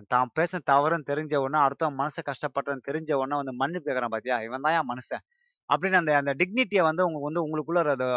தான் 0.07 0.29
பேசின 0.39 0.63
தவறுன்னு 0.71 1.09
தெரிஞ்ச 1.11 1.33
உடனே, 1.45 1.59
அடுத்தவன் 1.65 1.99
மனசை 2.01 2.21
கஷ்டப்படுறன்னு 2.29 2.87
தெரிஞ்ச 2.89 3.11
உடனே 3.21 3.37
வந்து 3.41 3.53
மன்னிப்பு 3.61 3.87
கேட்குறான் 3.89 4.13
பாத்தியா? 4.15 4.37
இவன் 4.47 4.65
தான்யா 4.67 4.81
மனுஷன்." 4.91 5.23
அப்படின்னு 5.69 5.99
அந்த 6.01 6.13
அந்த 6.21 6.31
டிக்னிட்டியை 6.41 6.83
வந்து 6.89 7.03
உங்களுக்கு 7.07 7.29
வந்து 7.29 7.43
உங்களுக்குள்ள 7.45 7.81
அதை 7.95 8.07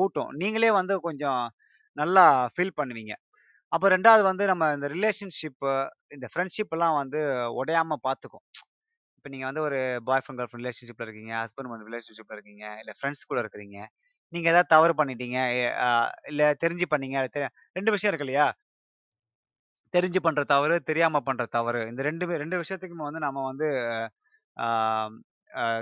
கூட்டும். 0.00 0.30
நீங்களே 0.42 0.70
வந்து 0.80 0.94
கொஞ்சம் 1.08 1.42
நல்லா 1.96 2.24
ஃபீல் 2.54 2.76
பண்ணுவீங்க. 2.80 3.14
அப்போ 3.72 3.86
ரெண்டாவது 3.88 4.22
வந்து 4.22 4.44
நம்ம 4.52 4.64
இந்த 4.74 4.88
ரிலேஷன்ஷிப்பு 4.96 5.72
இந்த 6.16 6.26
ஃப்ரெண்ட்ஷிப்பெல்லாம் 6.32 6.96
வந்து 7.02 7.20
உடையாம 7.62 7.98
பார்த்துக்கும். 8.08 8.44
இப்போ 9.18 9.28
நீங்கள் 9.34 9.50
வந்து 9.50 9.62
ஒரு 9.68 9.78
பாய் 10.04 10.22
ஃப்ரெண்ட், 10.24 10.40
கேர்ள் 10.40 10.50
ஃப்ரெண்ட் 10.50 10.64
ரிலேஷன்ஷிப்பில் 10.64 11.06
இருக்கீங்க. 11.08 11.32
ஹஸ்பண்ட் 11.42 11.72
அண்ட் 11.74 11.86
ரிலேஷன்ஷிப்பில் 11.90 12.36
இருக்கீங்க. 12.38 12.64
இல்லை 12.80 12.94
ஃப்ரெண்ட்ஸ் 13.00 13.28
கூட 13.32 13.40
இருக்கிறீங்க. 13.44 13.78
நீங்கள் 14.32 14.52
ஏதாவது 14.52 14.72
தவறு 14.74 14.94
பண்ணிட்டீங்க. 15.00 15.38
இல்லை 16.32 16.48
தெரிஞ்சு 16.64 16.86
பண்ணீங்க. 16.94 17.18
ரெண்டு 17.78 17.92
விஷயம் 17.92 18.12
இருக்கு 18.12 18.28
இல்லையா? 18.28 18.46
தெரிஞ்சு 19.94 20.20
பண்ற 20.20 20.40
தவறு, 20.46 20.76
தெரியாம 20.88 21.20
பண்ற 21.22 21.44
தவறு. 21.52 21.80
இந்த 21.90 22.00
2மே 22.04 22.36
2 22.38 22.56
விஷயத்துக்குமே 22.62 23.06
வந்து 23.08 23.22
நம்ம 23.26 23.42
வந்து 23.50 23.68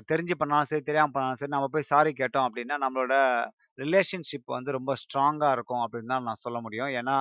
தெரிஞ்சு 0.09 0.35
பண்ணாலும் 0.35 0.71
சரி, 0.71 0.83
தெரியாம 0.83 1.12
பண்ணாலும் 1.14 1.40
சரி, 1.40 1.52
நம்ம 1.54 1.69
போய் 1.73 1.90
சாரி 1.90 2.11
கேட்டோம் 2.19 2.47
அப்படின்னா, 2.49 2.76
நம்மளோட 2.85 3.14
ரிலேஷன்ஷிப் 3.78 4.49
வந்து 4.54 4.71
ரொம்ப 4.76 4.92
ஸ்ட்ராங்கா 5.02 5.49
இருக்கும் 5.57 5.83
அப்படின்னு 5.85 6.12
தான் 6.12 6.26
நான் 6.28 6.42
சொல்ல 6.42 6.59
முடியும். 6.61 6.90
ஏன்னா, 7.00 7.16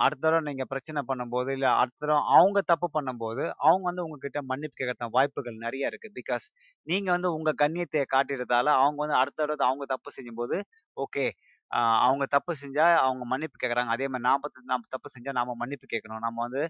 அடுத்த 0.00 0.22
தடவை 0.24 0.42
நீங்க 0.46 0.64
பிரச்சனை 0.70 1.00
பண்ணும்போது, 1.08 1.50
இல்ல 1.56 1.66
அடுத்த 1.80 1.98
தடவை 2.02 2.20
அவங்க 2.34 2.58
தப்பு 2.70 2.88
பண்ணும்போது, 2.94 3.44
அவங்க 3.64 3.84
வந்து 3.90 4.04
உங்ககிட்ட 4.06 4.40
மன்னிப்பு 4.50 4.76
கேட்கறதுக்கான 4.76 5.14
வாய்ப்புகள் 5.16 5.58
நிறைய 5.64 5.90
இருக்கு. 5.90 6.10
பிகாஸ் 6.18 6.46
நீங்க 6.86 7.08
வந்து 7.12 7.30
உங்க 7.36 7.52
கண்ணியத்தை 7.62 8.04
காட்டிடுறதால 8.14 8.74
அவங்க 8.80 9.00
வந்து 9.04 9.18
அடுத்த 9.20 9.40
தடவை 9.42 9.66
அவங்க 9.68 9.86
தப்பு 9.94 10.12
செய்யும்போது, 10.16 10.58
ஓகே 10.96 11.26
அ 11.70 11.78
அவங்க 12.04 12.24
தப்பு 12.34 12.52
செஞ்சா 12.60 12.86
அவங்க 13.02 13.24
மன்னிப்பு 13.30 13.56
கேட்குறாங்க 13.62 13.92
அதே 13.94 14.06
மாரி 14.08 14.24
நாம 14.26 14.40
நாம 14.66 14.82
தப்பு 14.94 15.08
செஞ்சா 15.14 15.32
நாம 15.38 15.54
மன்னிப்பு 15.60 15.86
கேட்கணும். 15.92 16.22
நம்ம 16.26 16.38
வந்து 16.46 16.62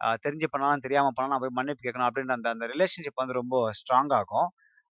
அ 0.00 0.08
தெரிஞ்சு 0.24 0.46
பண்ணாலும், 0.52 0.84
தெரியாம 0.86 1.10
பண்ணாலும் 1.10 1.34
நான் 1.34 1.44
போய் 1.44 1.58
மன்னிப்பு 1.58 1.82
கேட்கணும் 1.86 2.08
அப்படின்ற 2.08 2.34
அந்த 2.36 2.48
அந்த 2.54 2.66
ரிலேஷன்ஷிப் 2.72 3.20
வந்து 3.22 3.36
ரொம்ப 3.40 3.56
ஸ்ட்ராங் 3.78 4.12
ஆகும். 4.18 4.48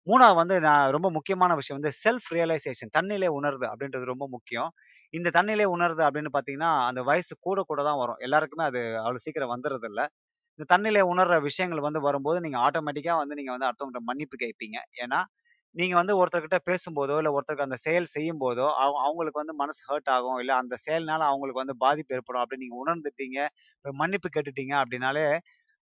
3வது 0.08 0.36
வந்து 0.40 0.56
நான் 0.66 0.86
ரொம்ப 0.96 1.08
முக்கியமான 1.16 1.52
விஷயம் 1.60 1.78
வந்து 1.80 1.92
செல்ஃப் 2.00 2.30
ரியலைசேஷன் 2.36 2.92
தன்னிலை 2.96 3.30
உணர்வு 3.38 3.66
அப்படின்றது 3.70 4.06
ரொம்ப 4.10 4.26
முக்கியம். 4.34 4.70
இந்த 5.14 5.30
தன்னிலை 5.34 5.68
உணர்வு 5.74 6.02
அப்படின்னு 6.06 6.32
பார்த்தீங்கன்னா, 6.34 6.72
அந்த 6.90 7.02
வயசு 7.10 7.34
கூட 7.46 7.60
கூட 7.66 7.82
தான் 7.84 8.00
வரும். 8.00 8.20
எல்லாருக்குமே 8.26 8.66
அது 8.70 8.82
அவ்வளோ 9.02 9.22
சீக்கிரம் 9.26 9.54
வந்துறதில்ல. 9.54 10.02
இந்த 10.60 10.66
தன்னிலை 10.70 11.04
உணர்ற 11.10 11.36
விஷயங்கள் 11.48 11.86
வந்து 11.86 12.02
வரும்போது, 12.04 12.40
நீங்க 12.46 12.58
ஆட்டோமேட்டிக்கா 12.66 13.16
வந்து 13.20 13.38
நீங்க 13.40 13.52
வந்து 13.56 13.68
அடுத்தவங்கட்ட 13.70 14.04
மன்னிப்பு 14.10 14.38
கேட்பீங்க. 14.44 14.78
ஏன்னா, 15.04 15.20
நீங்கள் 15.76 16.00
வந்து 16.00 16.16
ஒருத்தர்கிட்ட 16.20 16.58
பேசும்போதோ, 16.66 17.16
இல்லை 17.18 17.32
ஒருத்தருக்கு 17.36 17.68
அந்த 17.68 17.78
செயல் 17.78 18.08
செய்யும்போதோ, 18.16 18.66
அவ 18.76 18.92
அவங்களுக்கு 19.04 19.42
வந்து 19.42 19.56
மனசு 19.56 19.82
ஹர்ட் 19.90 20.10
ஆகும். 20.10 20.38
இல்லை 20.38 20.56
அந்த 20.56 20.76
செயல்னால 20.88 21.22
அவங்களுக்கு 21.30 21.64
வந்து 21.64 21.78
பாதிப்பு 21.78 22.16
ஏற்படும் 22.16 22.44
அப்படின்னு 22.44 22.66
நீங்கள் 22.66 22.82
உணர்ந்துட்டீங்க. 22.84 23.40
இப்ப 23.78 23.94
மன்னிப்பு 23.94 24.30
கேட்டுட்டீங்க 24.36 24.76
அப்படின்னாலே, 24.82 25.26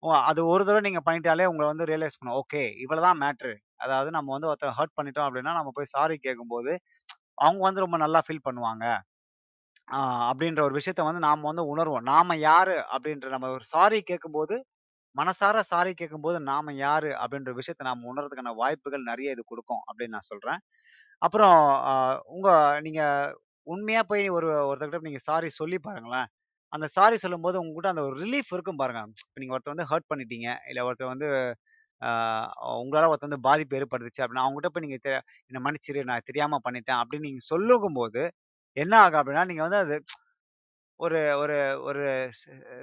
ஓ 0.02 0.12
அது 0.22 0.40
ஒரு 0.46 0.64
தடவை 0.64 0.82
நீங்கள் 0.88 1.06
பண்ணிட்டாலே 1.08 1.46
உங்களை 1.46 1.68
வந்து 1.68 1.86
ரியலைஸ் 1.86 2.18
பண்ணும். 2.20 2.38
ஓகே 2.42 2.62
இவ்வளோதான் 2.84 3.22
தான் 3.24 3.40
அதாவது 3.80 4.10
நம்ம 4.10 4.32
வந்து 4.38 4.48
ஒருத்தர் 4.48 4.76
ஹர்ட் 4.78 4.96
பண்ணிட்டோம் 4.98 5.26
அப்படின்னா, 5.28 5.52
நம்ம 5.52 5.70
போய் 5.74 5.92
சாரி 5.94 6.16
கேட்கும்போது, 6.18 6.72
அவங்க 7.38 7.62
வந்து 7.62 7.80
ரொம்ப 7.80 7.98
நல்லா 7.98 8.20
ஃபீல் 8.26 8.46
பண்ணுவாங்க. 8.48 8.84
அப்படின்ற 10.30 10.60
ஒரு 10.60 10.74
விஷயத்த 10.78 11.02
வந்து 11.04 11.20
நாம் 11.20 11.42
வந்து 11.42 11.64
உணர்வோம். 11.72 12.06
நாம் 12.06 12.38
யார் 12.40 12.74
அப்படின்ற 12.94 13.28
நம்ம 13.28 13.50
ஒரு 13.50 13.64
சாரி 13.66 14.02
கேட்கும்போது, 14.02 14.56
மனசார 15.16 15.58
சாரி 15.68 15.92
கேட்கும்போது 15.94 16.38
நாம 16.48 16.72
யாரு 16.80 17.10
அப்படின்ற 17.20 17.52
விஷயத்த 17.58 17.86
நாம 17.88 18.06
உணர்றதுக்கான 18.10 18.54
வாய்ப்புகள் 18.60 19.08
நிறைய 19.10 19.34
இது 19.34 19.42
கொடுக்கும் 19.46 19.82
அப்படின்னு 19.88 20.16
நான் 20.16 20.30
சொல்றேன். 20.30 20.60
அப்புறம் 21.22 21.58
உங்க 22.34 22.48
நீங்க 22.86 23.02
உண்மையா 23.66 24.02
போய் 24.10 24.24
ஒரு 24.36 24.48
ஒருத்தர்கிட்ட 24.68 25.08
நீங்க 25.08 25.22
சாரி 25.28 25.48
சொல்லி 25.58 25.78
பாருங்களேன். 25.80 26.28
அந்த 26.72 26.86
சாரி 26.94 27.16
சொல்லும்போது 27.18 27.56
உங்ககிட்ட 27.62 27.90
அந்த 27.92 28.04
ஒரு 28.08 28.16
ரிலீஃப் 28.22 28.50
இருக்கும் 28.54 28.80
பாருங்க. 28.82 29.00
இப்போ 29.24 29.40
நீங்க 29.42 29.54
ஒருத்தர் 29.56 29.74
வந்து 29.74 29.90
ஹர்ட் 29.90 30.10
பண்ணிட்டீங்க. 30.10 30.48
இல்ல 30.70 30.80
ஒருத்தர் 30.88 31.12
வந்து 31.14 31.28
ஆ 32.02 32.10
உங்களால 32.80 33.08
ஒருத்தர் 33.10 33.30
வந்து 33.30 33.44
பாதிப்பு 33.46 33.76
ஏற்படுத்துச்சு 33.78 34.22
அப்படின்னா, 34.22 34.44
அவங்ககிட்ட 34.44 34.70
போய் 34.72 34.84
நீங்க 34.84 34.98
தெ 35.00 35.12
"என்ன 35.50 35.60
மன்னிச்சிரு 35.66 36.02
நான் 36.10 36.26
தெரியாம 36.28 36.60
பண்ணிட்டேன்" 36.66 37.00
அப்படின்னு 37.02 37.28
நீங்க 37.28 37.44
சொல்லும்போது 37.52 38.22
என்ன 38.76 38.94
ஆகும் 39.02 39.20
அப்படின்னா, 39.20 39.44
நீங்க 39.50 39.62
வந்து 39.66 39.80
அது 39.84 39.96
ஒரு 41.00 41.18
ஒரு 41.36 41.56
ஒரு 41.80 42.02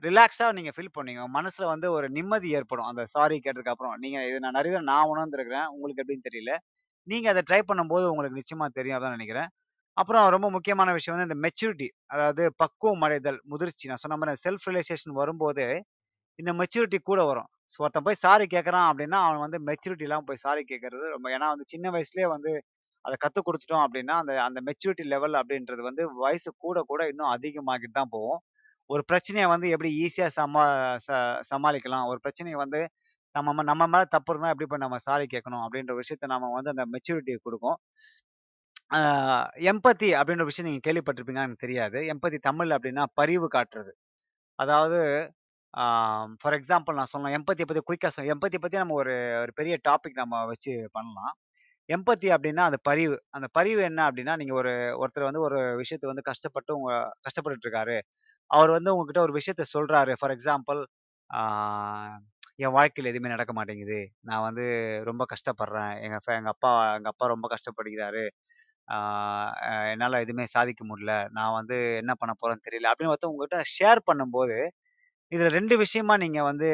ரிலாக்ஸாக 0.04 0.52
நீங்கள் 0.52 0.76
ஃபீல் 0.76 0.96
பண்ணுவீங்க. 0.96 1.22
உங்க 1.22 1.64
வந்து 1.68 1.88
ஒரு 1.92 2.08
நிம்மதி 2.10 2.50
ஏற்படும். 2.52 2.90
அந்த 2.92 3.04
சாரி 3.06 3.38
கேட்டதுக்கு 3.38 3.74
அப்புறம். 3.74 3.96
நீங்க 4.00 4.20
இது 4.28 4.40
நான் 4.40 4.58
நிறைய 4.60 4.82
நான் 4.92 5.10
உணர்ந்துருக்கிறேன் 5.14 5.68
உங்களுக்கு 5.74 6.02
எப்படின்னு 6.04 6.28
தெரியல. 6.30 6.54
நீங்கள் 7.08 7.32
அதை 7.34 7.42
ட்ரை 7.50 7.62
பண்ணும்போது 7.70 8.06
உங்களுக்கு 8.12 8.40
நிச்சயமாக 8.42 8.72
தெரியும் 8.80 8.98
அதான் 9.00 9.16
நினைக்கிறேன் 9.18 9.50
அப்புறம் 9.98 10.26
ரொம்ப 10.30 10.48
முக்கியமான 10.50 10.92
விஷயம் 10.94 11.16
வந்து 11.16 11.30
இந்த 11.30 11.40
மெச்சூரிட்டி. 11.46 11.88
அதாவது 12.14 12.44
பக்குவம் 12.58 13.04
அடைதல், 13.08 13.40
முதிர்ச்சி. 13.52 13.86
நான் 13.90 14.02
சொன்ன 14.04 14.18
மாதிரி 14.22 14.42
செல்ஃப் 14.46 14.68
ரிலேஷேஷன் 14.70 15.16
வரும்போது, 15.22 15.66
இந்த 16.40 16.52
மெச்சூரிட்டி 16.60 17.00
கூட 17.04 17.22
வரும். 17.32 17.50
ஸோ 17.74 17.80
ஒருத்தன் 17.84 18.08
போய் 18.08 18.22
சாரி 18.24 18.46
கேட்குறான் 18.56 18.88
அப்படின்னா, 18.92 19.20
அவன் 19.28 19.44
வந்து 19.46 19.60
மெச்சூரிட்டிலாம் 19.70 20.28
போய் 20.30 20.44
சாரி 20.46 20.64
கேட்கறது 20.72 21.06
ரொம்ப 21.16 21.28
ஏன்னா 21.36 21.50
வந்து 21.54 21.68
சின்ன 21.74 21.92
வயசுலேயே 21.96 22.30
வந்து 22.36 22.54
அத 23.06 23.16
கத்துக் 23.24 23.48
குடுத்துட்டோம் 23.48 23.84
அப்படின்னா, 23.86 24.16
அந்த 24.22 24.34
அந்த 24.46 24.60
மெச்சூரிட்டி 24.68 25.06
லெவல் 25.14 25.36
அப்படின்றது 25.42 25.82
வந்து 25.90 26.04
வயசு 26.20 26.50
கூட 26.66 26.80
கூட 26.88 27.02
இன்னும் 27.12 27.32
அதிகமாகிட்டு 27.36 27.98
தான் 28.00 28.14
போகும். 28.14 28.42
ஒரு 28.90 29.04
பிரச்சனைய 29.10 29.46
வந்து 29.54 29.68
எப்படி 29.76 29.92
ஈஸியா 30.04 30.28
சமா 30.38 30.64
ச 31.06 31.10
சமாளிக்கலாம். 31.52 32.08
ஒரு 32.12 32.20
பிரச்சனைய 32.26 32.58
வந்து 32.64 32.82
நம்ம 33.36 33.50
ம 33.56 33.64
நம்ம 33.70 33.84
மேல 33.88 34.06
தப்பு 34.14 34.32
இருந்தா 34.32 34.52
எப்படி 34.54 34.68
போய் 34.70 34.84
நம்ம 34.84 34.98
சாரி 35.06 35.26
கேட்கணும் 35.32 35.64
அப்படின்ற 35.66 35.94
விஷயத்த 36.00 36.28
நாம 36.34 36.50
வந்து 36.56 36.74
அந்த 36.74 36.86
மெச்சூரிட்டி 36.94 37.34
குடுக்கும். 37.40 37.78
ஆ 38.92 39.00
எம்பத்தி 39.70 40.10
அப்படின்ற 40.20 40.46
விஷயம் 40.48 40.68
நீங்க 40.70 40.84
கேள்விப்பட்டிருப்பீங்களான்னு 40.88 41.50
எனக்கு 41.50 41.66
தெரியாது. 41.66 41.98
எம்பத்தி 42.14 42.40
தமிழ்ல 42.48 42.78
அப்படின்னா 42.78 43.06
பரிவு 43.20 43.48
காட்டுறது. 43.56 43.92
அதாவது 44.60 45.00
ஆ 45.74 45.84
ஃபார் 46.42 46.56
எக்ஸாம்பிள் 46.58 46.98
நான் 47.00 47.12
சொன்னேன் 47.14 47.36
எம்பத்திய 47.38 47.66
பத்தி 47.68 47.84
குயிக்கா 47.86 48.10
சொ 48.16 48.24
எம்பத்திய 48.34 48.60
பத்தி 48.62 48.78
நம்ம 48.78 48.96
ஒரு 49.02 49.14
ஒரு 49.44 49.54
பெரிய 49.56 49.76
டாபிக் 49.88 50.22
நம்ம 50.22 50.42
வச்சு 50.52 50.74
பண்ணலாம். 50.96 51.34
எம்பத்தி 51.90 52.28
அப்படின்னா 52.36 52.64
அது 52.64 52.78
பரிவு. 52.84 53.18
அந்த 53.32 53.48
பரிவு 53.54 53.82
என்ன 53.84 54.02
அப்படின்னா 54.10 54.34
நீங்க 54.36 54.54
ஒரு 54.56 54.72
ஒருத்தர் 55.02 55.28
வந்து 55.28 55.42
ஒரு 55.42 55.60
விஷயத்த 55.82 56.06
வந்து 56.06 56.28
கஷ்டப்பட்டு 56.30 56.72
உங்க 56.78 56.92
கஷ்டப்பட்டுட்டு 57.26 57.68
இருக்காரு. 57.68 57.98
அவர் 58.52 58.72
வந்து 58.72 58.94
உங்ககிட்ட 58.96 59.22
ஒரு 59.22 59.36
விஷயத்த 59.40 59.66
சொல்றாரு. 59.76 60.14
ஃபார் 60.20 60.36
எக்ஸாம்பிள் 60.38 60.82
என் 62.60 62.76
வாழ்க்கையில் 62.76 63.10
எதுவுமே 63.12 63.30
நடக்க 63.30 63.52
மாட்டேங்குது. 63.54 64.00
நான் 64.22 64.44
வந்து 64.44 64.66
ரொம்ப 65.06 65.24
கஷ்டப்படுறேன். 65.32 65.94
எங்க 66.02 66.18
எங்கள் 66.18 66.38
எங்க 66.40 66.52
அப்பா 66.56 66.72
எங்க 66.98 67.10
அப்பா 67.10 67.28
ரொம்ப 67.28 67.48
கஷ்டப்படுகிறாரு. 67.54 68.24
என்னால் 69.92 70.22
எதுவுமே 70.22 70.46
சாதிக்க 70.48 70.82
முடியல. 70.86 71.14
நான் 71.32 71.56
வந்து 71.56 71.78
என்ன 72.02 72.14
பண்ண 72.16 72.34
போறேன்னு 72.40 72.66
தெரியல. 72.68 72.92
அப்படின்னு 72.92 73.14
ஒருத்தர் 73.14 73.34
உங்ககிட்ட 73.34 73.60
ஷேர் 73.76 74.02
பண்ணும்போது, 74.10 74.58
இதுல 75.32 75.50
ரெண்டு 75.58 75.76
விஷயமா 75.80 76.16
நீங்க 76.24 76.40
வந்து 76.46 76.70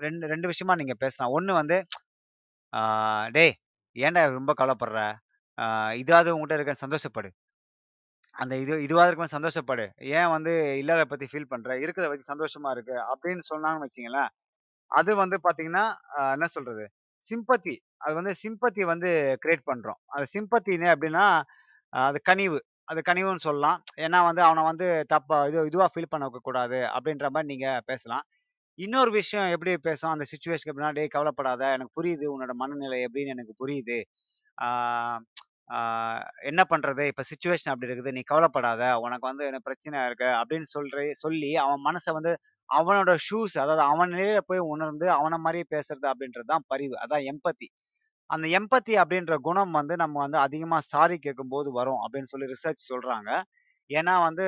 ரெண்டு 0.00 0.24
ரெண்டு 0.26 0.48
விஷயமா 0.48 0.74
நீங்க 0.76 0.94
பேசலாம். 0.98 1.34
ஒன்று 1.36 1.52
வந்து 1.54 1.76
"டேய் 3.32 3.54
ஏன்டா 3.96 4.22
ரொம்ப 4.32 4.52
கவலைப்படுற? 4.58 5.00
இதாவது 6.02 6.30
உங்ககிட்ட 6.36 6.58
இருக்க 6.58 6.74
சந்தோஷப்படு. 6.84 7.30
அந்த 8.36 8.54
இது 8.62 8.74
இதுவாக 8.86 9.06
இருக்கும்போது 9.08 9.36
சந்தோஷப்படு. 9.36 9.84
ஏன் 10.18 10.30
வந்து 10.34 10.52
இல்லாத 10.80 11.02
பற்றி 11.04 11.26
ஃபீல் 11.32 11.50
பண்ணுற 11.52 11.70
இருக்கிறத 11.84 12.08
பற்றி 12.10 12.26
சந்தோஷமா 12.32 12.70
இருக்கு." 12.76 12.96
அப்படின்னு 13.12 13.44
சொன்னாங்கன்னு 13.50 13.86
வச்சிங்களேன் 13.86 14.30
அது 14.90 15.12
வந்து 15.22 15.36
பார்த்தீங்கன்னா, 15.46 15.84
என்ன 16.34 16.46
சொல்றது? 16.56 16.84
சிம்பத்தி. 17.26 17.74
அது 18.04 18.14
வந்து 18.20 18.32
சிம்பத்தி 18.42 18.82
வந்து 18.92 19.10
கிரியேட் 19.44 19.68
பண்ணுறோம் 19.70 20.00
அது 20.16 20.26
சிம்பத்தின்னு 20.34 20.88
அப்படின்னா 20.94 21.24
அது 21.92 22.18
கனிவு. 22.30 22.58
அது 22.90 23.00
கனிவுன்னு 23.08 23.44
சொல்லலாம். 23.48 23.78
ஏன்னா 24.04 24.18
வந்து 24.28 24.42
அவனை 24.48 24.62
வந்து 24.70 24.86
தப்பா 25.14 25.38
இது 25.50 25.58
இதுவாக 25.70 25.90
ஃபீல் 25.94 26.12
பண்ண 26.12 26.24
வைக்கக்கூடாது 26.26 26.80
அப்படின்ற 26.96 27.26
மாதிரி 27.34 27.50
நீங்கள் 27.52 27.84
பேசலாம். 27.90 28.24
இன்னொரு 28.78 29.10
விஷயம் 29.10 29.50
எப்படி 29.50 29.72
பேசும் 29.78 30.10
அந்த 30.10 30.24
சுச்சுவேஷனுக்கு 30.24 30.72
எப்படின்னா, 30.72 30.92
"டேய் 30.92 31.08
கவலைப்படாத. 31.08 31.62
எனக்கு 31.72 31.94
புரியுது. 31.98 32.26
உன்னோட 32.32 32.52
மனநிலை 32.54 32.98
எப்படின்னு 33.04 33.34
எனக்கு 33.34 33.54
புரியுது. 33.60 33.98
என்ன 36.46 36.62
பண்றது? 36.70 37.02
இப்ப 37.06 37.22
சுச்சுவேஷன் 37.24 37.72
அப்படி 37.72 37.88
இருக்குது. 37.88 38.12
நீ 38.12 38.22
கவலைப்படாத. 38.26 38.82
உனக்கு 38.98 39.26
வந்து 39.26 39.44
என்ன 39.46 39.60
பிரச்சனை 39.60 40.04
இருக்கு." 40.06 40.28
அப்படின்னு 40.40 40.68
சொல்ற 40.74 40.94
சொல்லி 41.16 41.50
அவன் 41.56 41.82
மனசை 41.88 42.12
வந்து 42.12 42.32
அவனோட 42.68 43.10
ஷூஸ் 43.24 43.56
அதாவது 43.58 43.82
அவன் 43.86 44.10
நிலையில 44.10 44.40
போய் 44.46 44.62
உணர்ந்து 44.68 45.06
அவனை 45.12 45.38
மாதிரியே 45.38 45.66
பேசுறது 45.74 46.06
அப்படின்றது 46.12 46.48
தான் 46.48 46.64
பரிவு. 46.68 46.94
அதான் 47.04 47.24
எம்பத்தி. 47.30 47.68
அந்த 48.30 48.46
எம்பத்தி 48.58 48.94
அப்படின்ற 49.02 49.34
குணம் 49.40 49.72
வந்து 49.72 49.94
நம்ம 49.96 50.16
வந்து 50.18 50.38
அதிகமா 50.38 50.78
சாரி 50.86 51.18
கேட்கும்போது 51.18 51.70
வரும் 51.72 52.00
அப்படின்னு 52.04 52.30
சொல்லி 52.30 52.48
ரிசர்ச் 52.48 52.86
சொல்றாங்க. 52.90 53.30
ஏன்னா 53.90 54.14
வந்து 54.22 54.46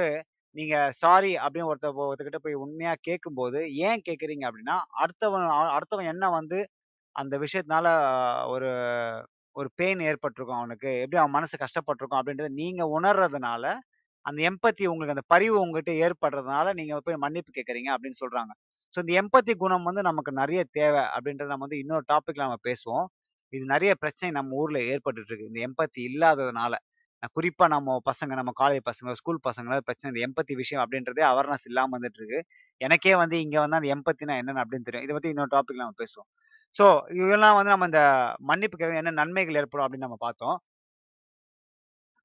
நீங்க 0.57 0.75
சாரி 1.01 1.33
அப்படின்னு 1.39 1.71
ஒருத்த 1.71 1.89
ஒருத்தர்கிட்ட 2.03 2.41
போய் 2.45 2.63
உண்மையா 2.63 2.93
கேட்கும்போது, 3.03 3.59
ஏன் 3.87 4.05
கேட்குறீங்க 4.07 4.45
அப்படின்னா, 4.49 4.77
அடுத்தவன் 5.03 5.47
அ 5.53 5.63
அடுத்தவன் 5.77 6.11
என்ன 6.13 6.27
வந்து 6.35 6.59
அந்த 7.17 7.35
விஷயத்தினால 7.45 7.89
ஒரு 8.53 8.71
ஒரு 9.57 9.69
பெயின் 9.79 10.01
ஏற்பட்டிருக்கும் 10.07 10.59
அவனுக்கு. 10.59 10.91
எப்படி 11.03 11.19
அவன் 11.19 11.37
மனசு 11.37 11.57
கஷ்டப்பட்டிருக்கும் 11.63 12.21
அப்படின்றத 12.21 12.51
நீங்க 12.59 12.83
உணர்றதுனால, 12.97 13.65
அந்த 14.27 14.41
எம்பத்தி 14.49 14.85
உங்களுக்கு 14.87 15.17
அந்த 15.17 15.27
பரிவு 15.33 15.57
உங்ககிட்ட 15.63 15.93
ஏற்படுறதுனால, 16.05 16.67
நீங்க 16.79 17.01
போய் 17.07 17.23
மன்னிப்பு 17.25 17.53
கேட்குறீங்க 17.53 17.91
அப்படின்னு 17.95 18.21
சொல்றாங்க. 18.23 18.53
ஸோ 18.95 19.01
இந்த 19.05 19.15
எம்பத்தி 19.21 19.55
குணம் 19.59 19.87
வந்து 19.89 20.03
நமக்கு 20.05 20.33
நிறைய 20.41 20.61
தேவை 20.75 21.03
அப்படின்றத 21.15 21.51
நம்ம 21.51 21.67
வந்து 21.67 21.83
இன்னொரு 21.83 22.05
டாபிக்ல 22.11 22.47
நம்ம 22.47 22.61
பேசுவோம். 22.69 23.07
இது 23.53 23.65
நிறைய 23.69 23.93
பிரச்சனை 24.01 24.31
நம்ம 24.33 24.57
ஊர்ல 24.61 24.79
ஏற்பட்டுட்டு 24.91 25.31
இருக்கு. 25.33 25.51
இந்த 25.51 25.61
எம்பத்தி 25.69 26.01
இல்லாததுனால. 26.09 26.75
குறிப்பாக 27.23 27.37
குறிப்பா 27.37 27.67
நம்ம 27.67 27.95
பசங்க, 28.05 28.33
நம்ம 28.35 28.53
காலேஜ் 28.61 28.83
பசங்க, 28.89 29.13
ஸ்கூல் 29.13 29.41
பசங்கலாம் 29.45 29.85
பிரச்சனை 29.85 30.11
இந்த 30.13 30.21
எம்பத்தி 30.27 30.55
விஷயம் 30.57 30.83
அப்படின்றதே 30.85 31.23
அவேர்னஸ் 31.31 31.67
இல்லாம 31.71 31.93
வந்துட்டு 31.97 32.21
இருக்கு. 32.21 32.41
எனக்கே 32.81 33.15
வந்து 33.15 33.37
இங்க 33.41 33.57
வந்து 33.61 33.79
அந்த 33.79 33.89
எம்பத்தினா 33.95 34.37
என்னன்னு 34.41 34.63
அப்படின்னு 34.65 34.89
தெரியும். 34.89 35.07
இதை 35.07 35.15
பத்தி 35.15 35.33
இன்னொரு 35.35 35.53
டாபிக்ல 35.57 35.85
நம்ம 35.85 35.99
பேசுவோம். 36.03 36.29
ஸோ 36.77 36.87
இதெல்லாம் 37.21 37.57
வந்து 37.59 37.73
நம்ம 37.75 37.87
இந்த 37.87 38.03
மன்னிப்பு 38.51 38.77
கேட்க 38.77 39.03
என்ன 39.03 39.17
நன்மைகள் 39.21 39.59
ஏற்படும் 39.63 39.87
அப்படின்னு 39.87 40.09
நம்ம 40.09 40.21
பார்த்தோம். 40.21 40.59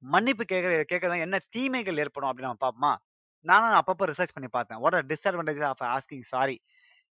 மன்னிப்பு 0.02 0.44
கேட்கற 0.44 0.72
கேட்கறதா 0.84 1.18
என்ன 1.18 1.36
தீமைகள் 1.50 1.98
ஏற்படும் 1.98 2.30
அப்படின்னு 2.30 2.50
நம்ம 2.50 2.62
பார்ப்போமா? 2.64 2.92
நானும் 3.46 3.78
அப்பப்போ 3.80 4.04
ரிசர்ச் 4.10 4.34
பண்ணி 4.34 4.48
பார்த்தேன். 4.48 4.80
What 4.80 4.94
are 4.94 5.06
disadvantage 5.06 5.62
of 5.70 5.84
asking 5.90 6.26
sorry? 6.32 6.56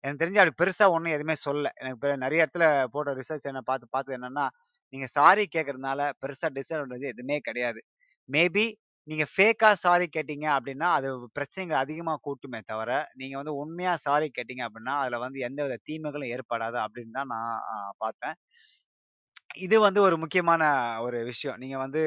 எனக்கு 0.04 0.22
தெரிஞ்சு 0.24 0.42
அப்படி 0.42 0.56
பெருசா 0.62 0.86
ஒன்றும் 0.90 1.16
எதுவுமே 1.16 1.36
சொல்லல. 1.46 1.70
எனக்கு 1.82 2.18
நிறைய 2.18 2.46
இடத்துல 2.46 2.66
போட்ட 2.92 3.12
ரிசர்ச் 3.14 3.50
என்ன 3.52 3.62
பார்த்து 3.62 3.88
பார்த்து 3.90 4.16
என்னன்னா, 4.18 4.46
நீங்க 4.94 5.08
சாரி 5.14 5.44
கேட்கறதுனால 5.56 6.02
பெருசா 6.22 6.48
டிஸ்அட்வான்டேஜ் 6.56 7.12
எதுவுமே 7.12 7.38
கிடையாது. 7.42 7.80
மேபி 8.30 8.66
நீங்க 9.08 9.26
ஃபேக்கா 9.32 9.70
சாரி 9.80 10.06
கேட்டீங்க 10.10 10.46
அப்படின்னா, 10.56 10.88
அது 10.98 11.08
பிரச்சனைகள் 11.34 11.78
அதிகமா 11.80 12.14
கூட்டுமே 12.26 12.60
தவிர, 12.66 12.92
நீங்க 13.16 13.36
வந்து 13.40 13.54
உண்மையா 13.62 13.94
சாரி 14.04 14.28
கேட்டீங்க 14.38 14.64
அப்படின்னா, 14.68 14.96
அதுல 15.02 15.20
வந்து 15.26 15.40
எந்தவித 15.48 15.80
தீமைகளும் 15.86 16.34
ஏற்படாது 16.36 16.80
அப்படின்னு 16.86 17.18
தான் 17.20 17.32
நான் 17.34 17.64
பார்த்தேன். 18.00 18.38
இது 19.60 19.76
வந்து 19.84 20.00
ஒரு 20.04 20.16
முக்கியமான 20.22 20.64
ஒரு 21.06 21.18
விஷயம். 21.30 21.58
நீங்க 21.62 21.78
வந்து 21.80 22.02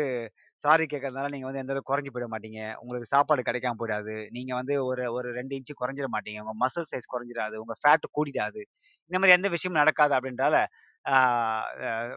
சாரி 0.64 0.84
கேட்கறதுனால 0.84 1.30
நீங்க 1.32 1.46
வந்து 1.46 1.60
எந்த 1.60 1.72
அளவுக்கு 1.72 1.90
குறைஞ்சி 1.90 2.10
போயிட 2.12 2.28
மாட்டீங்க. 2.32 2.60
உங்களுக்கு 2.80 3.08
சாப்பாடு 3.12 3.42
கிடைக்காம 3.42 3.78
போயிடாது. 3.80 4.14
நீங்க 4.36 4.52
வந்து 4.54 4.74
ஒரு 4.86 5.04
ஒரு 5.12 5.28
ரெண்டு 5.32 5.56
இன்ச்சு 5.58 5.74
குறைஞ்சிட 5.76 6.08
மாட்டீங்க. 6.14 6.40
உங்க 6.44 6.54
மசில் 6.62 6.88
சைஸ் 6.92 7.12
குறைஞ்சிடாது. 7.14 7.56
உங்க 7.62 7.74
ஃபேட் 7.80 8.06
கூடிடாது. 8.16 8.62
இந்த 9.10 9.18
மாதிரி 9.18 9.36
எந்த 9.38 9.48
விஷயமும் 9.54 9.80
நடக்காது 9.82 10.14
அப்படின்றால 10.16 10.56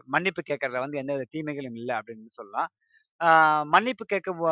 மன்னிப்பு 0.08 0.42
கேட்கறதுல 0.42 0.82
வந்து 0.84 1.00
எந்தவித 1.02 1.26
தீமைகளும் 1.34 1.78
இல்லை 1.80 1.94
அப்படின்னு 1.98 2.32
சொல்லலாம். 2.38 2.68
மன்னிப்பு 3.72 4.04
கேட்கும் 4.06 4.40
போ 4.40 4.50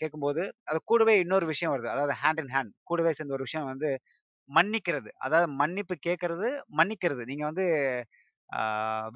கேட்கும்போது, 0.00 0.42
அது 0.70 0.78
கூடவே 0.84 1.14
இன்னொரு 1.22 1.46
விஷயம் 1.52 1.72
வருது. 1.74 1.90
அதாவது 1.94 2.14
ஹேண்ட் 2.22 2.40
இன் 2.42 2.52
ஹேண்ட் 2.54 2.72
கூடவே 2.84 3.12
சேர்ந்த 3.18 3.36
ஒரு 3.38 3.46
விஷயம் 3.48 3.70
வந்து 3.72 3.90
மன்னிக்கிறது. 4.50 5.10
அதாவது 5.26 5.48
மன்னிப்பு 5.62 5.96
கேட்கறது, 6.08 6.48
மன்னிக்கிறது. 6.80 7.22
நீங்க 7.30 7.44
வந்து 7.50 7.66
ஆ 8.52 8.60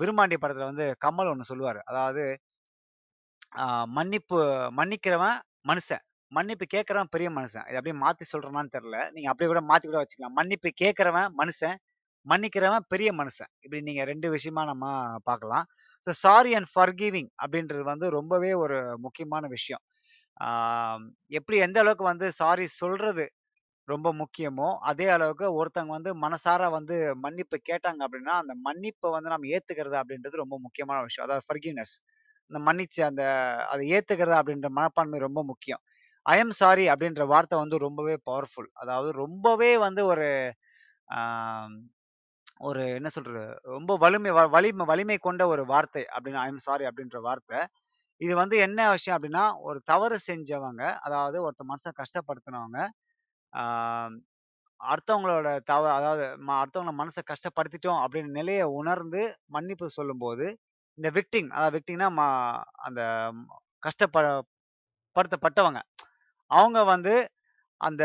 விருமாண்டி 0.01 0.37
படத்துல 0.37 0.69
வந்து 0.71 0.87
கமல் 1.05 1.31
ஒன்று 1.33 1.51
சொல்லுவார் 1.51 1.81
அதாவது 1.91 2.23
மன்னிப்பு 3.97 4.39
மன்னிக்கிறவன் 4.79 5.39
மனுஷன் 5.67 6.03
மன்னிப்பு 6.33 6.65
கேட்குறவன் 6.75 7.13
பெரிய 7.15 7.29
மனுஷன் 7.37 7.67
இது 7.69 7.79
அப்படியே 7.79 7.97
மாத்தி 8.03 8.25
சொல்றேனான்னு 8.33 8.75
தெரியல. 8.77 8.99
நீங்க 9.15 9.29
அப்படியே 9.31 9.49
கூட 9.53 9.63
மாத்தி 9.71 9.87
கூட 9.87 9.99
வச்சுக்கலாம். 10.03 10.37
மன்னிப்பு 10.39 10.69
கேட்கறவன் 10.83 11.29
மனுஷன் 11.41 11.77
மன்னிக்கிறவன் 12.27 12.87
பெரிய 12.89 13.11
மனுஷன் 13.13 13.51
இப்படி 13.61 13.81
நீங்கள் 13.83 14.09
ரெண்டு 14.09 14.29
விஷயமா 14.31 14.65
நம்ம 14.65 14.87
பார்க்கலாம். 15.25 15.67
ஸோ 16.07 16.11
சாரி 16.23 16.53
அண்ட் 16.55 16.71
ஃபர்கிவிங் 16.75 17.31
அப்படின்றது 17.43 17.85
வந்து 17.85 18.07
ரொம்பவே 18.11 18.53
ஒரு 18.55 18.77
முக்கியமான 18.99 19.45
விஷயம். 19.49 19.83
எப்படி 21.33 21.57
எந்த 21.59 21.79
அளவுக்கு 21.81 22.05
வந்து 22.05 22.27
சாரி 22.33 22.67
சொல்றது 22.75 23.25
ரொம்ப 23.89 24.09
முக்கியமோ, 24.15 24.69
அதே 24.83 25.07
அளவுக்கு 25.09 25.47
ஒருத்தவங்க 25.59 25.95
வந்து 25.99 26.13
மனசார 26.17 26.63
வந்து 26.71 26.97
மன்னிப்பு 27.17 27.57
கேட்டாங்க 27.71 28.01
அப்படின்னா, 28.07 28.35
அந்த 28.43 28.55
மன்னிப்பை 28.67 29.11
வந்து 29.11 29.31
நம்ம 29.31 29.49
ஏத்துக்கிறது 29.57 29.97
அப்படின்றது 30.03 30.43
ரொம்ப 30.45 30.57
முக்கியமான 30.61 30.99
விஷயம். 31.03 31.27
அதாவது 31.29 31.47
ஃபர்கிவ்னஸ். 31.49 31.95
அந்த 32.51 32.61
மன்னிச்சு 32.69 33.03
அந்த 33.03 33.25
அதை 33.71 33.85
ஏத்துக்கிறது 33.93 34.39
அப்படின்ற 34.41 34.69
மனப்பான்மை 34.71 35.21
ரொம்ப 35.21 35.43
முக்கியம். 35.45 35.83
ஐ 36.27 36.37
சாரி 36.57 36.85
அப்படின்ற 36.89 37.25
வார்த்தை 37.27 37.57
வந்து 37.59 37.77
ரொம்பவே 37.79 38.17
பவர்ஃபுல். 38.27 38.71
அதாவது 38.75 39.11
ரொம்பவே 39.23 39.73
வந்து 39.79 40.03
ஒரு 40.07 40.29
ஒரு 42.61 42.83
என்ன 42.97 43.09
சொல்றது? 43.09 43.43
ரொம்ப 43.75 43.93
வலிமை 43.97 44.31
வ 44.31 44.43
வலிமை 44.51 44.85
வலிமை 44.87 45.17
கொண்ட 45.21 45.43
ஒரு 45.49 45.63
வார்த்தை 45.67 46.03
அப்படின்னு 46.15 46.41
ஐம் 46.45 46.65
சாரி 46.67 46.85
அப்படின்ற 46.89 47.19
வார்த்தை. 47.23 47.61
இது 48.21 48.35
வந்து 48.41 48.57
என்ன 48.67 48.81
விஷயம் 48.91 49.17
அப்படின்னா, 49.17 49.45
ஒரு 49.63 49.79
தவறு 49.87 50.19
செஞ்சவங்க, 50.29 50.83
அதாவது 51.07 51.39
ஒருத்த 51.47 51.65
மனசை 51.71 51.93
கஷ்டப்படுத்தினவங்க 52.01 52.81
அடுத்தவங்களோட 54.81 55.49
தவ 55.67 55.85
அதாவது 55.97 56.25
ம 56.41 56.51
அடுத்தவங்கள 56.61 56.95
மனசை 57.01 57.23
கஷ்டப்படுத்திட்டோம் 57.27 58.01
அப்படின்னு 58.05 58.39
நிலையை 58.39 58.67
உணர்ந்து 58.81 59.23
மன்னிப்பு 59.51 59.87
சொல்லும்போது, 59.99 60.47
இந்த 60.99 61.09
விக்டிங் 61.19 61.51
அதாவது 61.57 61.75
விக்டிங்னா 61.79 62.09
மா 62.19 62.29
அந்த 62.87 63.03
கஷ்டப்ப 63.83 64.25
படுத்தப்பட்டவங்க. 65.17 65.81
அவங்க 66.51 66.81
வந்து 66.93 67.15
அந்த 67.81 68.05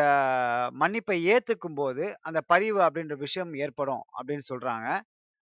மன்னிப்பை 0.76 1.18
ஏற்றுக்கும் 1.28 1.78
போது 1.78 2.06
அந்த 2.22 2.40
பரிவு 2.50 2.80
அப்படின்ற 2.86 3.16
விஷயம் 3.20 3.52
ஏற்படும் 3.60 4.04
அப்படின்னு 4.18 4.46
சொல்கிறாங்க 4.52 4.88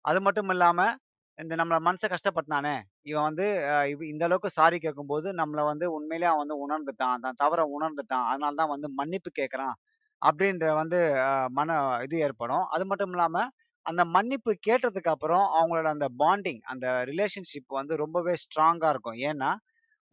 அது 0.05 0.19
மட்டும் 0.21 0.51
இல்லாமல் 0.53 0.93
இந்த 1.37 1.53
நம்மளை 1.59 1.79
மனசை 1.85 2.07
கஷ்டப்பட்டானே 2.11 2.75
இவன் 3.03 3.27
வந்து 3.29 3.45
இவ் 3.91 4.03
இந்த 4.09 4.23
அளவுக்கு 4.27 4.49
சாரி 4.57 4.77
கேட்கும்போது, 4.79 5.27
நம்மளை 5.39 5.63
வந்து 5.69 5.85
உண்மையிலேயே 5.93 6.29
அவன் 6.31 6.43
வந்து 6.43 6.57
உணர்ந்துட்டான். 6.65 7.21
தான் 7.25 7.39
தவற 7.41 7.61
உணர்ந்துட்டான். 7.75 8.25
அதனால 8.31 8.55
தான் 8.61 8.73
வந்து 8.73 8.89
மன்னிப்பு 8.99 9.31
கேட்குறான் 9.39 9.75
அப்படின்ற 10.21 10.67
வந்து 10.75 10.99
மன 11.53 11.69
இது 12.03 12.17
ஏற்படும். 12.21 12.65
அது 12.73 12.85
மட்டும் 12.85 13.13
இல்லாமல் 13.15 13.49
அந்த 13.85 14.03
மன்னிப்பு 14.15 14.51
கேட்டதுக்கு 14.67 15.13
அப்புறம் 15.13 15.45
அவங்களோட 15.55 15.87
அந்த 15.95 16.07
பாண்டிங், 16.19 16.61
அந்த 16.71 16.87
ரிலேஷன்ஷிப் 17.11 17.71
வந்து 17.79 17.95
ரொம்பவே 18.03 18.35
ஸ்ட்ராங்காக 18.43 18.93
இருக்கும். 18.95 19.19
ஏன்னா, 19.29 19.51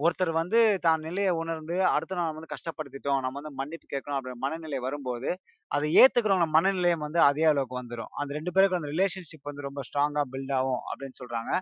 ஒருத்தர் 0.00 0.32
வந்து 0.34 0.58
தான் 0.80 1.00
நிலையை 1.00 1.32
உணர்ந்து, 1.38 1.76
அடுத்த 1.90 2.16
நாள் 2.18 2.34
வந்து 2.34 2.50
கஷ்டப்படுத்திட்டோம். 2.52 3.20
நம்ம 3.24 3.38
வந்து 3.40 3.52
மன்னிப்பு 3.58 3.86
கேட்கணும் 3.92 4.18
அப்படின்ற 4.18 4.38
மனநிலை 4.44 4.78
வரும்போது, 4.84 5.30
அதை 5.70 5.88
ஏத்துக்கிறவங்க 6.00 6.48
மனநிலையம் 6.54 7.04
வந்து 7.06 7.20
அதே 7.24 7.44
அளவுக்கு 7.50 7.76
வந்துடும் 7.80 8.12
அந்த 8.20 8.30
ரெண்டு 8.38 8.52
பேருக்கும் 8.54 8.80
அந்த 8.80 8.90
ரிலேஷன்ஷிப் 8.94 9.48
வந்து 9.50 9.66
ரொம்ப 9.68 9.82
ஸ்ட்ராங்கா 9.88 10.22
பில்ட் 10.32 10.54
ஆகும் 10.58 10.82
அப்படின்னு 10.90 11.18
சொல்றாங்க. 11.20 11.52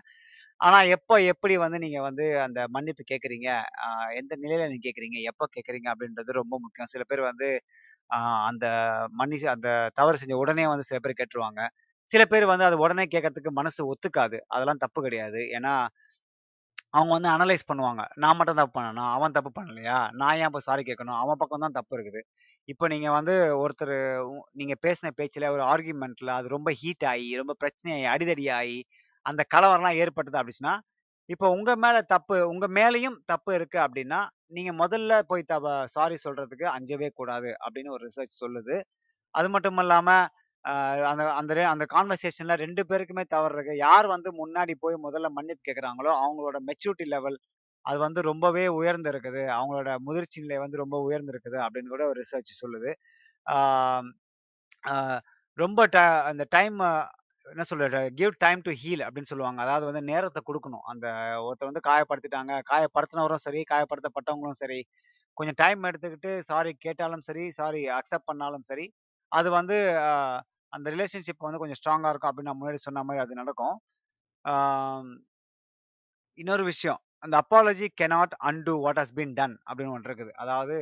ஆனா 0.61 0.79
எப்ப, 0.95 1.13
எப்படி 1.31 1.55
வந்து 1.59 1.79
நீங்க 1.83 1.99
வந்து 2.07 2.25
அந்த 2.45 2.59
மன்னிப்பு 2.75 3.03
கேட்குறீங்க 3.11 3.49
எந்த 4.17 4.33
நிலையில 4.41 4.67
நீங்க 4.67 4.83
கேட்குறீங்க 4.87 5.19
எப்ப 5.29 5.47
கேட்குறீங்க 5.55 5.89
அப்படின்றது 5.93 6.39
ரொம்ப 6.39 6.55
முக்கியம். 6.63 6.91
சில 6.93 7.03
பேர் 7.09 7.23
வந்து 7.29 7.49
அந்த 8.47 8.65
மன்னி 9.19 9.37
அந்த 9.53 9.69
தவறு 9.95 10.21
செஞ்ச 10.21 10.37
உடனே 10.43 10.65
வந்து 10.69 10.87
சில 10.89 10.99
பேர் 11.01 11.19
கேட்டுருவாங்க. 11.19 11.61
சில 12.11 12.23
பேர் 12.27 12.45
வந்து 12.51 12.65
அது 12.65 12.77
உடனே 12.83 13.05
கேட்கறதுக்கு 13.07 13.51
மனசு 13.53 13.81
ஒத்துக்காது. 13.91 14.37
அதெல்லாம் 14.53 14.83
தப்பு 14.83 14.99
கிடையாது. 15.03 15.41
ஏன்னா 15.57 15.73
அவங்க 16.93 17.11
வந்து 17.15 17.29
அனலைஸ் 17.35 17.69
பண்ணுவாங்க. 17.69 18.01
நான் 18.23 18.37
மட்டும் 18.39 18.59
தப்பு 18.59 18.73
பண்ணணும் 18.79 19.09
அவன் 19.15 19.35
தப்பு 19.37 19.51
பண்ணலையா? 19.57 19.97
நான் 20.19 20.37
ஏன் 20.41 20.49
இப்போ 20.51 20.61
சாரி 20.67 20.83
கேட்கணும்? 20.89 21.17
அவன் 21.23 21.39
பக்கம் 21.41 21.63
தான் 21.65 21.75
தப்பு 21.79 21.93
இருக்குது. 21.97 22.21
இப்போ 22.69 22.85
நீங்கள் 22.93 23.15
வந்து 23.17 23.33
ஒருத்தர் 23.63 23.95
நீங்கள் 24.53 24.79
பேசின 24.85 25.11
பேச்சில் 25.19 25.47
ஒரு 25.55 25.63
ஆர்கியூமெண்ட்டில் 25.73 26.31
அது 26.37 26.47
ரொம்ப 26.55 26.69
ஹீட் 26.81 27.05
ஆகி 27.11 27.27
ரொம்ப 27.41 27.53
பிரச்சனையாகி 27.61 28.07
அடிதடி 28.13 28.45
ஆகி 28.59 28.79
அந்த 29.25 29.41
கலவரம்லாம் 29.53 29.99
ஏற்பட்டது 30.03 30.37
அப்படின்னா 30.41 30.73
இப்போ 31.29 31.47
உங்கள் 31.55 31.79
மேலே 31.85 31.99
தப்பு 32.13 32.35
உங்கள் 32.51 32.73
மேலேயும் 32.77 33.17
தப்பு 33.31 33.51
இருக்குது 33.57 33.83
அப்படின்னா 33.85 34.19
நீங்கள் 34.57 34.77
முதல்ல 34.81 35.13
போய் 35.31 35.49
தவ 35.53 35.65
சாரி 35.95 36.17
சொல்கிறதுக்கு 36.25 36.65
அஞ்சவே 36.75 37.09
கூடாது 37.19 37.49
அப்படின்னு 37.63 37.93
ஒரு 37.95 38.03
ரிசர்ச் 38.09 38.41
சொல்லுது. 38.43 38.75
அது 39.35 39.47
மட்டும் 39.55 39.81
இல்லாமல் 39.83 40.25
அந்த 41.09 41.23
அந்த 41.39 41.53
அந்த 41.71 41.85
கான்வர்சேஷன்ல 41.93 42.55
ரெண்டு 42.63 42.81
பேருக்குமே 42.89 43.23
தவறு 43.29 43.55
இருக்கு. 43.57 43.75
யார் 43.85 44.07
வந்து 44.13 44.29
முன்னாடி 44.41 44.73
போய் 44.83 44.97
முதல்ல 45.05 45.29
மன்னிப்பு 45.37 45.63
கேட்குறாங்களோ 45.67 46.11
அவங்களோட 46.21 46.57
மெச்சூரிட்டி 46.69 47.07
லெவல் 47.13 47.37
அது 47.85 47.99
வந்து 47.99 48.21
ரொம்பவே 48.29 48.65
உயர்ந்து 48.79 49.09
இருக்குது. 49.13 49.43
அவங்களோட 49.57 49.91
முதிர்ச்சி 50.07 50.39
நிலை 50.45 50.57
வந்து 50.63 50.81
ரொம்ப 50.83 50.97
உயர்ந்து 51.07 51.31
இருக்குது 51.33 51.57
அப்படின்னு 51.65 51.93
கூட 51.95 52.05
ஒரு 52.11 52.19
ரிசர்ச் 52.23 52.53
சொல்லுது. 52.61 52.91
ரொம்ப 55.57 55.81
ட 55.87 55.99
அந்த 56.31 56.43
டைம் 56.55 56.77
என்ன 57.45 57.63
சொல்ற 57.69 57.87
கிவ் 58.19 58.33
டைம் 58.43 58.61
டு 58.61 58.71
ஹீல் 58.81 59.03
அப்படின்னு 59.05 59.31
சொல்லுவாங்க. 59.31 59.59
அதாவது 59.65 59.85
வந்து 59.89 60.01
நேரத்தை 60.11 60.41
கொடுக்கணும் 60.49 60.85
அந்த 60.91 61.05
ஒருத்தர் 61.45 61.71
வந்து 61.71 61.83
காயப்படுத்திட்டாங்க. 61.89 62.53
காயப்படுத்தினவரும் 62.71 63.43
சரி, 63.45 63.61
காயப்படுத்தப்பட்டவங்களும் 63.71 64.59
சரி, 64.63 64.79
கொஞ்சம் 65.37 65.59
டைம் 65.63 65.87
எடுத்துக்கிட்டு 65.89 66.31
சாரி 66.49 66.71
கேட்டாலும் 66.85 67.25
சரி, 67.29 67.45
சாரி 67.59 67.81
அக்செப்ட் 67.99 68.29
பண்ணாலும் 68.31 68.65
சரி, 68.71 68.85
அது 69.31 69.49
வந்து 69.59 69.77
அந்த 70.73 70.87
ரிலேஷன்ஷிப் 70.95 71.47
வந்து 71.47 71.61
கொஞ்சம் 71.61 71.79
ஸ்ட்ராங்காக 71.81 72.11
இருக்கும் 72.13 72.31
அப்படின்னு 72.31 72.49
நான் 72.51 72.59
முன்னாடி 72.61 72.79
சொன்ன 72.87 73.03
மாதிரி 73.07 73.23
அது 73.23 73.41
நடக்கும். 73.41 73.75
இன்னொரு 76.37 76.63
விஷயம். 76.71 76.99
அந்த 77.25 77.35
apology 77.43 77.87
cannot 78.01 78.35
undo 78.49 78.73
what 78.85 78.99
has 79.01 79.15
been 79.19 79.35
done 79.39 79.55
அப்படின்னு 79.67 79.93
ஒன்று 79.95 80.09
இருக்குது. 80.09 80.33
அதாவது 80.43 80.75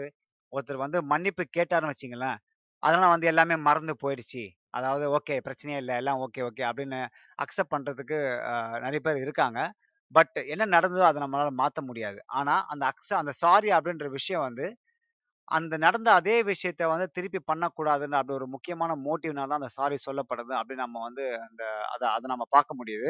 ஒருத்தர் 0.53 0.83
வந்து 0.85 0.99
மன்னிப்பு 1.11 1.43
கேட்டாருன்னு 1.57 1.93
வச்சிங்களேன் 1.93 2.37
அதெல்லாம் 2.83 3.13
வந்து 3.15 3.29
எல்லாமே 3.31 3.55
மறந்து 3.67 3.93
போயிடுச்சு. 4.03 4.43
அதாவது 4.77 5.05
ஓகே 5.17 5.35
பிரச்சனையே 5.45 5.77
இல்லை 5.81 5.95
எல்லாம் 6.01 6.21
ஓகே, 6.25 6.41
ஓகே 6.49 6.63
அப்படின்னு 6.69 6.99
அக்செப்ட் 7.43 7.73
பண்ணுறதுக்கு 7.73 8.17
நிறைய 8.85 8.99
பேர் 9.05 9.23
இருக்காங்க. 9.25 9.59
பட் 10.15 10.35
என்ன 10.53 10.63
நடந்ததோ 10.75 11.05
அதை 11.09 11.19
நம்மளால் 11.23 11.59
மாற்ற 11.61 11.79
முடியாது. 11.89 12.19
ஆனால் 12.39 12.63
அந்த 12.73 12.83
அக்ச 12.91 13.09
அந்த 13.21 13.33
சாரி 13.43 13.69
அப்படின்ற 13.77 14.07
விஷயம் 14.17 14.45
வந்து 14.47 14.65
அந்த 15.47 15.75
நடந்த 15.77 16.09
அதே 16.17 16.35
விஷயத்த 16.47 16.83
வந்து 16.91 17.07
திருப்பி 17.15 17.39
பண்ணக்கூடாதுன்னு 17.49 18.17
அப்படி 18.19 18.35
ஒரு 18.37 18.47
முக்கியமான 18.53 18.91
மோட்டிவ்னால 19.03 19.49
தான் 19.49 19.61
அந்த 19.61 19.71
சாரி 19.77 19.97
சொல்லப்படுது 20.05 20.53
அப்படின்னு 20.59 20.83
நம்ம 20.85 21.01
வந்து 21.07 21.25
அந்த 21.45 21.63
அதை 21.93 22.05
அதை 22.15 22.25
நம்ம 22.33 22.45
பார்க்க 22.55 22.79
முடியுது. 22.79 23.09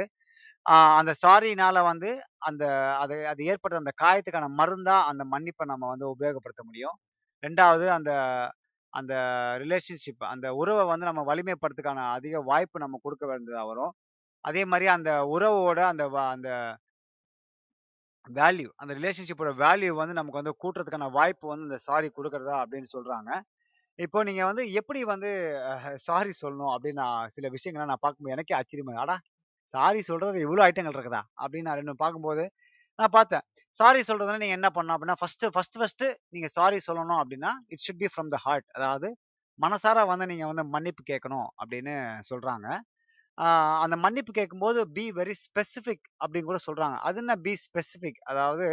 அந்த 0.99 1.11
சாரினால 1.23 1.77
வந்து 1.87 2.09
அந்த 2.49 2.63
அது 3.01 3.15
அது 3.31 3.41
ஏற்பட்ட 3.51 3.81
அந்த 3.83 3.93
காயத்துக்கான 4.03 4.49
மருந்தா 4.59 4.97
அந்த 5.11 5.23
மன்னிப்பை 5.33 5.65
நம்ம 5.73 5.89
வந்து 5.93 6.07
உபயோகப்படுத்த 6.13 6.63
முடியும். 6.69 6.97
ரெண்டாவது 7.43 7.85
அந்த 7.97 8.11
அந்த 8.93 9.13
ரிலேஷன்ஷிப் 9.61 10.23
அந்த 10.33 10.47
உறவை 10.59 10.83
வந்து 10.91 11.07
நம்ம 11.09 11.23
வலிமைப்படுத்துக்கான 11.29 12.03
அதிக 12.17 12.41
வாய்ப்பு 12.49 12.83
நம்ம 12.83 12.99
கொடுக்க 13.03 13.25
வேண்டியதாக 13.31 13.67
வரும். 13.71 13.93
அதே 14.43 14.63
மாதிரி 14.67 14.87
அந்த 14.95 15.11
உறவோட 15.33 15.79
அந்த 15.91 16.05
வ 16.09 16.17
அந்த 16.35 16.49
வேல்யூ 18.27 18.69
அந்த 18.81 18.91
ரிலேஷன்ஷிப்போட 18.93 19.51
வேல்யூ 19.63 19.91
வந்து 20.01 20.17
நமக்கு 20.19 20.41
வந்து 20.41 20.53
கூட்டுறதுக்கான 20.63 21.09
வாய்ப்பு 21.11 21.45
வந்து 21.51 21.67
இந்த 21.69 21.79
சாரி 21.88 22.07
கொடுக்குறதா 22.17 22.55
அப்படின்னு 22.63 22.89
சொல்கிறாங்க 22.95 23.31
இப்போ 23.99 24.19
நீங்கள் 24.29 24.49
வந்து 24.49 24.63
எப்படி 24.79 25.01
வந்து 25.13 25.29
சாரி 26.07 26.31
சொல்லணும் 26.41 26.73
அப்படின்னு 26.75 27.01
நான் 27.03 27.31
சில 27.35 27.49
விஷயங்களை 27.49 27.85
நான் 27.91 28.03
பார்க்கும்போது 28.03 28.35
எனக்கே 28.35 28.55
ஆச்சரியமா 28.59 28.95
ஆடா 29.03 29.17
சாரி 29.73 30.01
சொல்கிறது 30.09 30.38
இவ்வளோ 30.45 30.63
ஐட்டங்கள் 30.67 30.95
இருக்குதா? 30.95 31.21
அப்படின்னு 31.43 31.67
நான் 31.69 31.79
ரெண்டு 31.81 31.95
பார்க்கும்போது 32.03 32.43
நான் 32.99 33.13
பார்த்தேன். 33.17 33.43
சாரி 33.79 34.01
சொல்கிறதுனா 34.09 34.41
நீங்கள் 34.43 34.57
என்ன 34.59 34.69
பண்ணணும் 34.75 34.95
அப்படின்னா, 34.95 35.17
ஃபர்ஸ்ட்டு 35.21 35.49
ஃபஸ்ட்டு 35.55 35.79
ஃபஸ்ட்டு 35.81 36.07
நீங்கள் 36.29 36.53
சாரி 36.57 36.77
சொல்லணும் 36.88 37.19
அப்படின்னா, 37.21 37.51
it 37.73 37.83
should 37.85 38.01
be 38.03 38.09
from 38.13 38.29
the 38.35 38.38
heart. 38.45 38.67
அதாவது 38.77 39.07
மனசார 39.59 39.97
வந்து 40.11 40.25
நீங்கள் 40.31 40.49
வந்து 40.51 40.63
மன்னிப்பு 40.75 41.03
கேட்கணும் 41.11 41.47
அப்படின்னு 41.61 41.95
சொல்கிறாங்க 42.31 42.67
அந்த 43.83 43.95
மன்னிப்பு 44.03 44.31
கேட்கும்போது 44.39 44.79
பி 44.97 45.05
வெரி 45.19 45.33
ஸ்பெசிஃபிக் 45.45 46.05
அப்படின்னு 46.23 46.49
கூட 46.51 46.59
சொல்கிறாங்க 46.67 46.97
அது 47.07 47.19
என்ன 47.23 47.33
பி 47.45 47.53
ஸ்பெசிஃபிக்? 47.65 48.19
அதாவது 48.31 48.67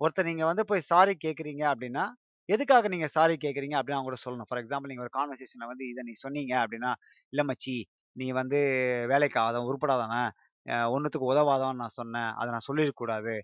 ஒருத்தர் 0.00 0.28
நீங்கள் 0.30 0.50
வந்து 0.50 0.64
போய் 0.70 0.82
சாரி 0.92 1.14
கேட்குறீங்க 1.24 1.62
அப்படின்னா, 1.72 2.04
எதுக்காக 2.48 2.88
நீங்கள் 2.94 3.12
சாரி 3.16 3.34
கேட்குறீங்க 3.44 3.76
அப்படின்னு 3.78 3.98
அவங்க 3.98 4.10
கூட 4.10 4.18
சொல்லணும். 4.24 4.48
ஃபார் 4.50 4.60
எக்ஸாம்பிள் 4.62 4.90
நீங்கள் 4.92 5.06
ஒரு 5.06 5.14
கான்வர்சேஷனில் 5.18 5.70
வந்து 5.72 5.84
இதை 5.92 6.02
நீ 6.08 6.14
சொன்னீங்க 6.24 6.54
அப்படின்னா, 6.62 6.92
இல்லை 7.32 7.44
மச்சி, 7.50 7.76
நீ 8.16 8.26
வந்து 8.40 8.60
வேலைக்கு 9.12 9.38
ஆகாதவன், 9.42 9.68
உருப்படாதானே 9.70 10.22
ஒன்றுத்துக்கு 10.94 11.30
உதவாதவன்னு 11.32 11.82
நான் 11.84 11.96
சொன்னேன். 12.00 12.30
அதை 12.40 12.48
நான் 12.54 12.68
சொல்லியிருக்கக்கூடாது 12.68 13.34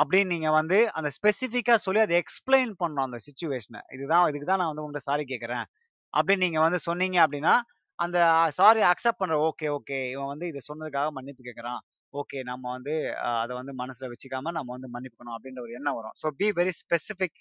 அப்படின்னு 0.00 0.32
நீங்கள் 0.34 0.56
வந்து 0.58 0.78
அந்த 0.98 1.08
ஸ்பெசிஃபிக்காக 1.18 1.80
சொல்லி 1.86 2.00
அதை 2.06 2.14
எக்ஸ்ப்ளைன் 2.22 2.72
பண்ணணும் 2.82 3.06
அந்த 3.08 3.18
சுச்சுவேஷனை 3.26 3.80
இதுதான் 3.96 4.26
இதுக்கு 4.30 4.48
தான் 4.50 4.60
நான் 4.62 4.70
வந்து 4.72 4.84
உங்கள்கிட்ட 4.84 5.10
சாரி 5.10 5.24
கேட்குறேன் 5.32 5.66
அப்படின்னு 6.14 6.44
நீங்கள் 6.46 6.64
வந்து 6.66 6.80
சொன்னீங்க 6.88 7.18
அப்படின்னா, 7.24 7.54
அந்த 7.98 8.18
சாரி 8.56 8.80
அக்செப்ட் 8.88 9.20
பண்ற 9.20 9.36
ஓகே, 9.46 9.66
ஓகே. 9.76 9.98
இவன் 10.14 10.30
வந்து 10.32 10.46
இதை 10.48 10.60
சொன்னதுக்காக 10.68 11.10
மன்னிப்பு 11.18 11.42
கேட்கறான் 11.46 11.80
ஓகே. 12.14 12.38
நம்ம 12.50 12.64
வந்து 12.76 12.94
அதை 13.42 13.52
வந்து 13.60 13.72
மனசுல 13.80 14.08
வச்சுக்காம 14.12 14.52
நம்ம 14.58 14.70
வந்து 14.76 14.88
மன்னிப்புக்கணும் 14.94 15.36
அப்படின்ற 15.36 15.60
ஒரு 15.64 15.72
எண்ணம் 15.78 15.96
வரும். 15.98 16.14
So 16.22 16.26
be 16.40 16.46
very 16.58 16.72
specific. 16.80 17.36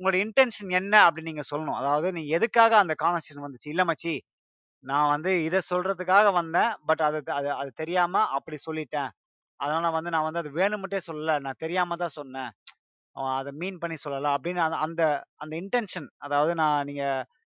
உங்களோட 0.00 0.16
இன்டென்ஷன் 0.24 0.72
என்ன 0.80 0.94
அப்படின்னு 1.06 1.30
நீங்க 1.30 1.44
சொல்லணும். 1.50 1.78
அதாவது 1.80 2.08
நீ 2.18 2.22
எதுக்காக 2.38 2.72
அந்த 2.82 2.94
கான்வர்சேஷன் 3.02 3.46
வந்துச்சு? 3.46 3.68
இல்ல 3.74 3.84
மச்சி, 3.90 4.14
நான் 4.84 5.10
வந்து 5.14 5.32
இதை 5.48 5.60
சொல்றதுக்காக 5.70 6.26
வந்தேன். 6.38 6.72
பட் 6.88 7.02
அது 7.08 7.20
அது 7.38 7.50
அது 7.60 7.70
தெரியாம 7.82 8.24
அப்படி 8.38 8.58
சொல்லிட்டேன். 8.66 9.10
அதனால 9.60 9.90
வந்து 9.96 10.10
நான் 10.14 10.26
வந்து 10.28 10.42
அது 10.42 10.50
வேணும்ட்டே 10.60 11.00
சொல்லல. 11.08 11.34
நான் 11.46 11.62
தெரியாம 11.64 11.96
தான் 11.96 12.16
சொன்னேன். 12.18 12.50
அதை 13.36 13.52
மீன் 13.60 13.80
பண்ணி 13.82 13.96
சொல்லலாம் 14.00 14.36
அப்படின்னு 14.36 14.62
அந்த 14.66 14.78
அந்த 14.86 15.02
அந்த 15.42 15.54
இன்டென்ஷன் 15.62 16.08
அதாவது 16.26 16.52
நான் 16.62 16.86
நீங்க 16.90 17.04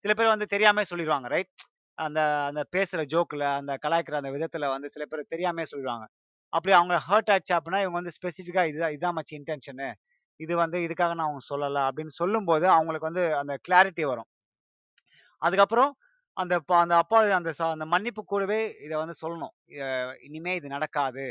சில 0.06 0.14
பேர் 0.16 0.34
வந்து 0.34 0.54
தெரியாமயே 0.54 0.90
சொல்லிடுவாங்க 0.92 1.30
ரைட்? 1.34 1.54
அந்த 1.98 2.20
அந்த 2.48 2.62
பேசுகிற 2.70 3.02
ஜோக்கில் 3.06 3.46
அந்த 3.52 3.74
கலாய்க்கிற 3.84 4.16
அந்த 4.16 4.32
விதத்தில் 4.32 4.68
வந்து 4.68 4.88
சில 4.90 5.06
பேர் 5.06 5.30
தெரியாமே 5.30 5.66
சொல்லுவாங்க 5.66 6.06
அப்படி 6.54 6.74
அவங்கள 6.76 6.98
ஹர்ட் 7.08 7.32
ஆச்சு 7.32 7.54
அப்படின்னா, 7.56 7.80
இவங்க 7.82 7.98
வந்து 8.00 8.16
ஸ்பெசிஃபிக்காக 8.18 8.70
இதுதான் 8.70 8.96
இதான் 8.98 9.14
மச்சு 9.14 9.34
இன்டென்ஷனு. 9.40 9.90
இது 10.40 10.54
வந்து 10.58 10.78
இதுக்காக 10.80 11.14
நான் 11.16 11.28
அவங்க 11.28 11.44
சொல்லலை 11.52 11.82
அப்படின்னு 11.90 12.14
சொல்லும்போது, 12.16 12.66
அவங்களுக்கு 12.70 13.10
வந்து 13.10 13.26
அந்த 13.38 13.54
கிளாரிட்டி 13.68 14.06
வரும். 14.06 14.30
அதுக்கப்புறம் 15.42 15.92
அந்த 16.38 16.56
ப 16.60 16.72
அந்த 16.76 16.96
அப்பா 16.98 17.18
அந்த 17.38 17.52
அந்த 17.68 17.86
மன்னிப்பு 17.86 18.22
கூடவே 18.24 18.60
இதை 18.80 18.96
வந்து 18.98 19.16
சொல்லணும். 19.22 19.54
இனிமே 20.22 20.54
இது 20.56 20.68
நடக்காது. 20.68 21.26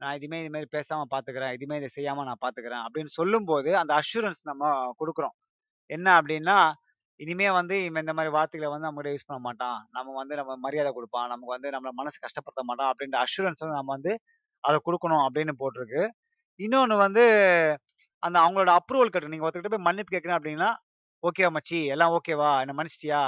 நான் 0.00 0.16
இதுமே 0.18 0.38
இது 0.42 0.50
பேசாமல் 0.68 0.76
பேசாம 0.76 1.06
பார்த்துக்கிறேன். 1.12 1.54
இதுமே 1.56 1.76
இதை 1.76 1.88
செய்யாமல் 1.88 2.28
நான் 2.30 2.42
பார்த்துக்கிறேன். 2.44 2.84
அப்படின்னு 2.86 3.12
சொல்லும்போது, 3.12 3.70
அந்த 3.76 3.92
அஷ்யூரன்ஸ் 4.00 4.42
நம்ம 4.42 4.64
கொடுக்குறோம் 5.00 5.36
என்ன 5.90 6.08
அப்படின்னா, 6.20 6.58
இனிமே 7.20 7.48
வந்து 7.52 7.76
இவன் 7.84 8.02
இந்த 8.02 8.14
மாதிரி 8.16 8.32
வார்த்தைகளை 8.34 8.70
வந்து 8.72 8.88
நம்மகிட்ட 8.88 9.12
யூஸ் 9.14 9.28
பண்ண 9.28 9.40
மாட்டான். 9.46 9.78
நம்ம 9.90 10.14
வந்து 10.16 10.34
நம்ம 10.36 10.56
மரியாதை 10.64 10.90
கொடுப்பான் 10.92 11.28
நமக்கு 11.28 11.54
வந்து 11.54 11.70
நம்மள 11.74 11.92
மனசு 12.00 12.18
கஷ்டப்படுத்த 12.20 12.64
மாட்டான். 12.68 12.90
அப்படின்ற 12.92 13.18
அஷூரன்ஸ் 13.24 13.62
வந்து 13.62 13.78
நம்ம 13.78 13.92
வந்து 13.96 14.12
அதை 14.64 14.78
கொடுக்கணும் 14.86 15.24
அப்படின்னு 15.26 15.54
போட்டிருக்கு. 15.60 16.02
இன்னொன்று 16.60 16.96
வந்து 16.98 17.24
அந்த 18.22 18.36
அவங்களோட 18.40 18.70
அப்ரூவல் 18.78 19.12
கட்டு. 19.12 19.32
நீங்கள் 19.32 19.46
ஒருத்தர்கிட்ட 19.46 19.74
போய் 19.74 19.88
மன்னிப்பு 19.88 20.12
கேட்குறேன் 20.14 20.38
அப்படின்னா, 20.38 20.68
"ஓகேவா 21.22 21.50
மச்சி, 21.56 21.78
எல்லாம் 21.86 22.12
ஓகேவா? 22.16 22.50
என்ன 22.62 22.74
மன்னிச்சிட்டியா? 22.78 23.22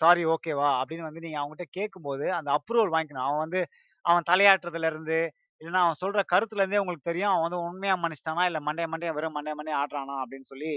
சாரி 0.00 0.22
ஓகேவா?" 0.26 0.68
அப்படின்னு 0.80 1.08
வந்து 1.08 1.24
நீங்கள் 1.26 1.42
அவங்ககிட்ட 1.42 1.66
கேட்கும்போது, 1.78 2.26
அந்த 2.38 2.50
அப்ரூவல் 2.56 2.92
வாங்கிக்கணும். 2.94 3.26
அவன் 3.28 3.42
வந்து 3.44 3.60
அவன் 4.04 4.28
தலையாட்டுறதுலேருந்து 4.30 5.18
இல்லைன்னா 5.60 5.82
அவன் 5.84 6.00
சொல்கிற 6.00 6.22
கருத்துலேருந்தே 6.32 6.80
உங்களுக்கு 6.82 7.10
தெரியும். 7.10 7.32
அவன் 7.32 7.46
வந்து 7.46 7.60
உண்மையாக 7.66 8.00
மன்னிச்சிட்டானா, 8.02 8.44
இல்லை 8.44 8.60
மண்டைய 8.66 8.86
மண்டைய 8.92 9.12
வெறும் 9.14 9.36
மண்டைய 9.36 9.54
மண்டைய 9.58 9.76
ஆட்டுறானா 9.80 10.16
அப்படின்னு 10.24 10.48
சொல்லி 10.52 10.72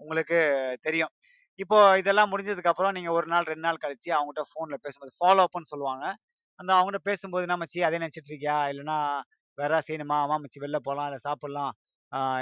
உங்களுக்கு 0.00 0.38
தெரியும். 0.82 1.12
இப்போ 1.58 1.78
இதெல்லாம் 1.98 2.30
முடிஞ்சதுக்கு 2.32 2.70
அப்புறம் 2.72 2.92
நீங்க 2.92 3.10
ஒரு 3.12 3.26
நாள், 3.26 3.44
ரெண்டு 3.44 3.66
நாள் 3.66 3.82
கழிச்சு 3.84 4.10
அவங்ககிட்ட 4.14 4.42
ஃபோன்ல 4.50 4.76
பேசும்போது 4.82 5.12
ஃபாலோ 5.18 5.44
அப்னு 5.46 5.70
சொல்லுவாங்க. 5.70 6.04
அந்த 6.58 6.70
அவங்ககிட்ட 6.74 7.00
பேசும்போது, 7.02 7.44
"என்ன 7.48 7.56
மச்சி 7.56 7.80
அதே 7.82 7.98
நினைச்சிட்டு 7.98 8.30
இருக்கியா? 8.32 8.58
இல்லைன்னா 8.70 8.98
வேற 9.58 9.80
செய்யணுமா? 9.88 10.16
ஆமா 10.24 10.36
மச்சி 10.42 10.58
வெளில 10.60 10.78
போகலாம் 10.80 11.08
இல்லை 11.08 11.20
சாப்பிடலாம். 11.20 11.72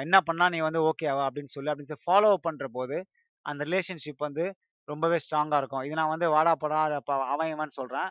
என்ன 0.01 0.17
பண்ணா 0.21 0.47
நீ 0.49 0.61
வந்து 0.61 0.81
ஓகேவா?" 0.83 1.25
அப்படின்னு 1.29 1.55
சொல்லி 1.55 1.71
அப்படின்னு 1.73 1.93
சொல்லி 1.93 2.07
ஃபாலோ 2.09 2.31
அப் 2.33 2.47
பண்றபோது, 2.49 2.99
அந்த 3.47 3.65
ரிலேஷன்ஷிப் 3.65 4.27
வந்து 4.29 4.45
ரொம்பவே 4.89 5.19
ஸ்ட்ராங்கா 5.25 5.59
இருக்கும். 5.59 5.83
இது 5.83 5.95
நான் 5.95 6.13
வந்து 6.15 6.29
வாடா, 6.31 6.55
போடா 6.57 6.81
அவன் 7.29 7.53
இவன்னு 7.55 7.79
சொல்றேன். 7.81 8.11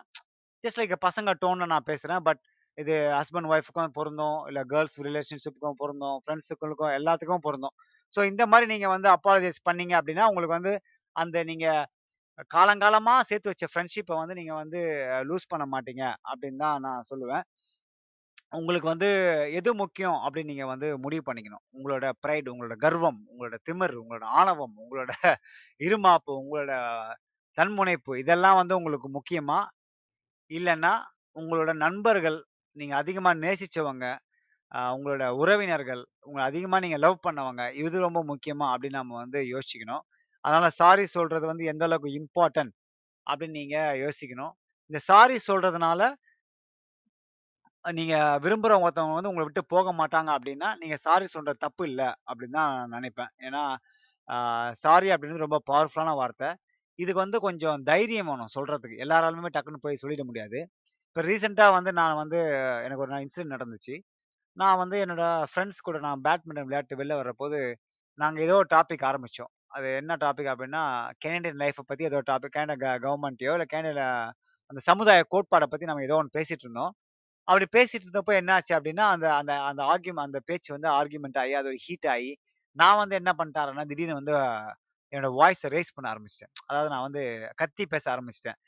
ஜஸ்ட் 0.63 0.79
லைக் 0.81 0.95
பசங்க 1.01 1.33
டோன்ல 1.43 1.65
நான் 1.67 1.87
பேசுறேன். 1.87 2.21
பட் 2.21 2.41
இது 2.77 2.93
ஹஸ்பண்ட் 3.13 3.49
ஒய்ஃபுக்கும் 3.51 3.93
பொருந்தும். 3.93 4.39
இல்லை 4.47 4.63
கேர்ள்ஸ் 4.67 4.97
ரிலேஷன்ஷிப்புக்கும் 5.01 5.77
பொருந்தும். 5.77 6.17
ஃபிரெண்ட்ஸுகளுக்கும் 6.23 6.93
எல்லாத்துக்கும் 6.97 7.43
பொருந்தும். 7.47 7.75
ஸோ 8.15 8.21
இந்த 8.25 8.43
மாதிரி 8.47 8.67
நீங்கள் 8.73 8.89
வந்து 8.89 9.09
அப்பாலஜைஸ் 9.09 9.59
பண்ணீங்க 9.67 9.93
அப்படின்னா, 9.99 10.25
உங்களுக்கு 10.25 10.57
வந்து 10.59 10.73
அந்த 11.21 11.43
நீங்கள் 11.51 11.83
காலங்காலமாக 12.55 13.25
சேர்த்து 13.29 13.51
வச்ச 13.51 13.65
ஃப்ரெண்ட்ஷிப்பை 13.71 14.15
வந்து 14.21 14.37
நீங்கள் 14.39 14.59
வந்து 14.61 14.79
லூஸ் 15.29 15.51
பண்ண 15.51 15.65
மாட்டீங்க 15.73 16.03
அப்படின்னு 16.31 16.61
தான் 16.63 16.83
நான் 16.85 17.07
சொல்லுவேன். 17.11 17.45
உங்களுக்கு 18.57 18.87
வந்து 18.93 19.09
எது 19.59 19.69
முக்கியம் 19.81 20.17
அப்படின்னு 20.23 20.51
நீங்கள் 20.53 20.71
வந்து 20.71 20.87
முடிவு 21.03 21.23
பண்ணிக்கணும். 21.27 21.63
உங்களோட 21.77 22.05
ப்ரைடு 22.23 22.47
உங்களோட 22.53 22.75
கர்வம், 22.83 23.19
உங்களோட 23.31 23.55
திமிர், 23.67 23.95
உங்களோட 24.01 24.25
ஆணவம், 24.39 24.75
உங்களோட 24.83 25.11
இருமாப்பு, 25.85 26.33
உங்களோட 26.41 26.71
தன்முனைப்பு 27.57 28.13
இதெல்லாம் 28.23 28.59
வந்து 28.61 28.77
உங்களுக்கு 28.79 29.09
முக்கியமா? 29.17 29.59
இல்லைன்னா 30.51 30.93
உங்களோட 31.41 31.71
நண்பர்கள், 31.85 32.39
நீங்கள் 32.75 32.99
அதிகமாக 33.03 33.41
நேசிச்சவங்க, 33.45 34.05
உங்களோட 34.95 35.23
உறவினர்கள், 35.41 36.03
உங்களை 36.27 36.43
அதிகமாக 36.51 36.83
நீங்கள் 36.85 37.03
லவ் 37.05 37.23
பண்ணவங்க, 37.27 37.63
இது 37.81 38.05
ரொம்ப 38.07 38.21
முக்கியமா 38.31 38.67
அப்படின்னு 38.73 39.01
நம்ம 39.01 39.17
வந்து 39.23 39.41
யோசிக்கணும். 39.53 40.03
அதனால 40.45 40.67
சாரி 40.81 41.05
சொல்றது 41.15 41.45
வந்து 41.51 41.65
எந்த 41.65 41.83
அளவுக்கு 41.87 42.17
இம்பார்ட்டன்ட் 42.19 42.73
அப்படின்னு 43.27 43.59
நீங்க 43.61 43.77
யோசிக்கணும். 44.03 44.53
இந்த 44.91 44.99
சாரி 45.09 45.37
சொல்றதுனால 45.47 46.01
நீங்க 47.85 48.15
விரும்புற 48.43 48.73
ஒருத்தவங்க 48.83 49.15
வந்து 49.17 49.29
உங்களை 49.31 49.45
விட்டு 49.47 49.63
போக 49.73 49.91
மாட்டாங்க 49.99 50.29
அப்படின்னா, 50.35 50.69
நீங்க 50.81 50.95
சாரி 51.03 51.25
சொல்றது 51.27 51.57
தப்பு 51.57 51.83
இல்லை 51.89 52.07
அப்படின்னு 52.29 52.57
தான் 52.57 52.71
நான் 52.73 52.93
நினைப்பேன். 52.97 53.31
ஏன்னா, 53.47 53.61
சாரி 54.83 55.07
அப்படின்றது 55.13 55.45
ரொம்ப 55.45 55.59
பவர்ஃபுல்லான 55.69 56.13
வார்த்தை. 56.15 56.49
இதுக்கு 56.99 57.23
வந்து 57.23 57.39
கொஞ்சம் 57.45 57.81
தைரியம் 57.89 58.29
வேணும் 58.31 58.53
சொல்றதுக்கு. 58.55 58.97
எல்லாராலுமே 59.05 59.49
டக்குன்னு 59.55 59.83
போய் 59.85 60.01
சொல்லிட 60.03 60.23
முடியாது. 60.29 60.59
இப்போ 61.09 61.21
ரீசெண்டாக 61.27 61.75
வந்து 61.77 61.91
நான் 61.99 62.19
வந்து 62.21 62.39
எனக்கு 62.85 63.03
ஒரு 63.05 63.21
இன்சிடென்ட் 63.25 63.55
நடந்துச்சு. 63.55 63.95
நான் 64.57 64.79
வந்து 64.83 64.97
என்னோட 65.05 65.23
ஃப்ரெண்ட்ஸ் 65.51 65.85
கூட 65.87 65.97
நான் 66.07 66.23
பேட்மிண்டன் 66.27 66.67
விளையாட்டு 66.67 66.99
வெளில 67.01 67.15
வரப்போது, 67.21 67.59
நாங்கள் 68.19 68.45
ஏதோ 68.47 68.55
ஒரு 68.61 68.69
டாபிக் 68.75 69.05
ஆரம்பித்தோம் 69.09 69.51
அது 69.75 69.87
என்ன 69.95 70.13
டாபிக் 70.15 70.49
அப்படின்னா 70.51 70.81
கெனடியன் 71.23 71.59
லைஃப்பை 71.61 71.83
பற்றி 71.83 72.03
ஏதோ 72.05 72.19
டாபிக் 72.27 72.55
கனடா 72.57 72.91
கவர்மெண்ட்டையோ 73.05 73.53
இல்லை 73.55 73.67
இல்ல 73.85 74.03
அந்த 74.71 74.79
சமுதாய 74.81 75.23
கோட்பாடை 75.33 75.67
பற்றி 75.67 75.85
நம்ம 75.85 76.03
ஏதோ 76.03 76.15
ஒன்று 76.15 76.35
பேசிட்டு 76.37 76.63
இருந்தோம். 76.65 76.93
அப்படி 77.47 77.65
பேசிட்டு 77.73 78.05
இருந்தப்போ 78.07 78.33
என்ன 78.35 78.51
ஆச்சு 78.55 78.75
அந்த 78.75 79.27
அந்த 79.39 79.53
அந்த 79.63 79.81
ஆர்கியூமெண்ட் 79.91 80.27
அந்த 80.27 80.39
பேச்சு 80.45 80.69
வந்து 80.73 80.89
ஆர்கியூமெண்ட் 80.99 81.39
ஆகி 81.39 81.53
அது 81.53 81.67
ஒரு 81.67 81.79
ஹீட் 81.87 82.07
ஆகி 82.07 82.31
நான் 82.77 82.97
வந்து 82.97 83.15
என்ன 83.15 83.31
பண்ணிட்டாருன்னா 83.39 83.85
திடீர்னு 83.85 84.19
வந்து 84.21 84.35
என்னோட 85.13 85.29
வாய்ஸை 85.39 85.69
ரேஸ் 85.69 85.95
பண்ண 85.95 86.07
ஆரம்பிச்சிட்டேன் 86.13 86.53
அதாவது 86.67 86.89
நான் 86.89 87.05
வந்து 87.09 87.23
கத்தி 87.55 87.85
பேச 87.87 88.05
ஆரம்பிச்சிட்டேன் 88.15 88.59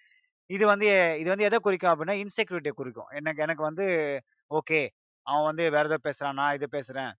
இது 0.49 0.65
வந்து 0.67 0.87
இது 1.19 1.29
வந்து 1.29 1.45
எதை 1.45 1.59
குறிக்கும் 1.59 1.91
அப்படின்னா 1.93 2.15
இன்செக்யூரிட்டியை 2.23 2.75
குறிக்கும். 2.75 3.09
எனக்கு 3.19 3.43
எனக்கு 3.43 3.63
வந்து 3.63 3.85
ஓகே. 4.51 4.81
அவன் 5.25 5.45
வந்து 5.45 5.63
வேற 5.71 5.85
ஏதோ 5.85 5.99
பேசுறான். 6.05 6.37
நான் 6.41 6.55
இதை 6.55 6.69
பேசுறேன். 6.73 7.11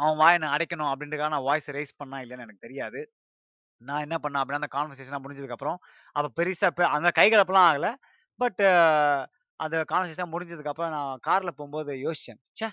அவன் 0.00 0.18
வாய் 0.22 0.40
நான் 0.42 0.54
அடைக்கணும் 0.56 0.90
அப்படின்றக்காக 0.92 1.32
நான் 1.34 1.46
வாய்ஸ் 1.48 1.68
ரைஸ் 1.78 1.98
பண்ணா 2.00 2.18
இல்லைன்னு 2.24 2.46
எனக்கு 2.46 2.64
தெரியாது. 2.66 3.00
நான் 3.80 4.04
என்ன 4.06 4.16
பண்ணேன் 4.24 4.40
அப்படின்னா 4.42 4.60
அந்த 4.62 4.72
கான்வர்சேஷனாக 4.76 5.22
முடிஞ்சதுக்கப்புறம், 5.24 5.78
அப்போ 6.16 6.28
பெருசாக 6.38 6.72
இப்போ 6.72 6.84
அந்த 6.96 7.10
கை 7.20 7.26
ஆகலை 7.30 7.62
ஆகல. 7.70 7.88
பட் 8.40 8.62
அந்த 9.60 9.76
கான்வர்சேஷன் 9.92 10.32
முடிஞ்சதுக்கப்புறம் 10.34 10.94
நான் 10.96 11.22
காரில் 11.28 11.56
போகும்போது 11.58 11.92
யோசிச்சேன். 12.06 12.40
சே 12.60 12.68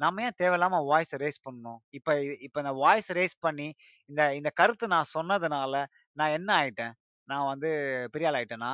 நம்ம 0.00 0.22
ஏன் 0.26 0.36
தேவையில்லாமல் 0.40 0.86
வாய்ஸ 0.90 1.18
ரேஸ் 1.24 1.38
பண்ணணும்? 1.46 1.80
இப்போ 1.98 2.12
இப்போ 2.46 2.58
இந்த 2.64 2.72
வாய்ஸ் 2.84 3.10
ரேஸ் 3.18 3.36
பண்ணி, 3.46 3.68
இந்த 4.10 4.22
இந்த 4.38 4.50
கருத்து 4.60 4.86
நான் 4.94 5.12
சொன்னதுனால, 5.16 5.74
நான் 6.16 6.34
என்ன 6.38 6.50
ஆயிட்டேன்? 6.60 6.94
நான் 7.28 7.48
வந்து 7.52 7.70
பெரிய 8.14 8.30
ஆள் 8.30 8.38
ஆயிட்டேனா? 8.40 8.72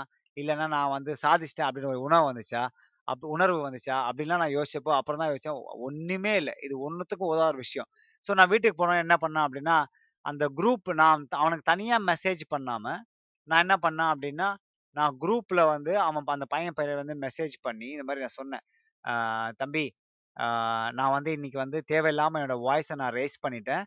நான் 0.76 0.94
வந்து 0.96 1.12
சாதிச்சிட்டேன் 1.24 1.68
அப்படின்னு 1.68 1.92
ஒரு 1.94 2.00
உணவு 2.08 2.24
வந்துச்சா? 2.30 2.62
அப் 3.08 3.24
உணர்வு 3.34 3.58
வந்துச்சா? 3.66 3.96
அப்படின்லாம் 4.08 4.42
நான் 4.42 4.56
யோசிச்சப்போ, 4.56 4.92
அப்புறம் 4.98 5.20
தான் 5.22 5.30
யோசிச்சேன். 5.32 5.58
ஒன்றுமே 5.86 6.32
இல்லை 6.36 6.54
இது 6.66 6.74
ஒண்ணுத்துக்கும் 6.86 7.32
உதவாத 7.32 7.56
விஷயம். 7.58 7.88
ஸோ 8.24 8.32
நான் 8.38 8.50
வீட்டுக்கு 8.52 8.80
போனேன் 8.80 9.02
என்ன 9.04 9.16
பண்ணேன் 9.22 9.46
அப்படின்னா, 9.46 9.76
அந்த 10.24 10.44
குரூப் 10.58 10.88
நான் 11.02 11.22
அவனுக்கு 11.40 11.64
தனியாக 11.64 12.06
மெசேஜ் 12.10 12.42
பண்ணாமல் 12.48 13.00
நான் 13.48 13.64
என்ன 13.64 13.76
பண்ணேன் 13.84 14.10
அப்படின்னா, 14.14 14.48
நான் 14.96 15.14
குரூப்பில் 15.22 15.64
வந்து 15.72 15.92
அவன் 16.00 16.26
அந்த 16.36 16.46
பையன் 16.54 16.76
பேர 16.78 16.94
வந்து 17.00 17.16
மெசேஜ் 17.26 17.56
பண்ணி, 17.62 17.88
இந்த 17.94 18.04
மாதிரி 18.08 18.24
நான் 18.26 18.38
சொன்னேன். 18.40 18.64
தம்பி, 19.60 19.84
நான் 20.98 21.14
வந்து 21.16 21.30
இன்னைக்கு 21.32 21.58
வந்து 21.58 21.78
தேவையில்லாமல் 21.86 22.40
என்னோட 22.40 22.56
வாய்ஸை 22.66 22.96
நான் 23.02 23.14
ரேஸ் 23.14 23.36
பண்ணிட்டேன். 23.44 23.84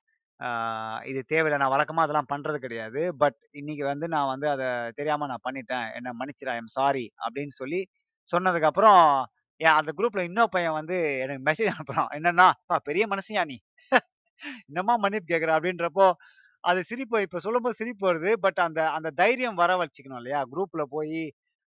இது 1.10 1.20
தேவையில்லை 1.26 1.60
நான் 1.60 1.74
வழக்கமாக 1.74 2.06
அதெல்லாம் 2.06 2.30
பண்ணுறது 2.32 2.60
கிடையாது. 2.60 3.02
பட் 3.18 3.38
இன்னைக்கு 3.54 3.84
வந்து 3.86 4.06
நான் 4.08 4.32
வந்து 4.34 4.48
அதை 4.50 4.68
தெரியாமல் 5.00 5.30
நான் 5.30 5.46
பண்ணிட்டேன். 5.48 5.88
என்ன 5.98 6.14
மன்னிச்சிடா 6.20 6.54
ஐ 6.56 6.60
எம் 6.62 6.74
சாரி" 6.78 7.06
அப்படின்னு 7.26 7.54
சொல்லி 7.60 7.82
சொன்னதுக்கப்புறம், 8.30 9.04
ஏன் 9.62 9.72
அந்த 9.72 9.92
குரூப்ல 9.98 10.22
இன்னொரு 10.22 10.50
பையன் 10.50 10.72
வந்து 10.72 10.98
எனக்கு 11.20 11.44
மெசேஜ் 11.50 11.74
அனுப்புறான். 11.74 12.10
என்னன்னா, 12.14 12.48
பெரிய 12.84 13.08
மனுஷன்யா 13.08 13.46
நீ. 13.46 13.58
என்னம்மா 14.68 14.96
மன்னிப்பு 14.98 15.34
கேட்குற 15.34 15.52
அப்படின்றப்போ, 15.58 16.08
அது 16.64 16.84
சிரிப்பு 16.84 17.22
இப்ப 17.22 17.40
சொல்லும்போது 17.40 17.76
சிரிப்பு 17.76 18.06
வருது. 18.08 18.34
பட் 18.42 18.60
அந்த 18.60 18.82
அந்த 18.92 19.10
தைரியம் 19.16 19.56
வர 19.56 19.72
வச்சுக்கணும் 19.78 20.18
இல்லையா? 20.18 20.42
குரூப்ல 20.52 20.84
போய் 20.90 21.22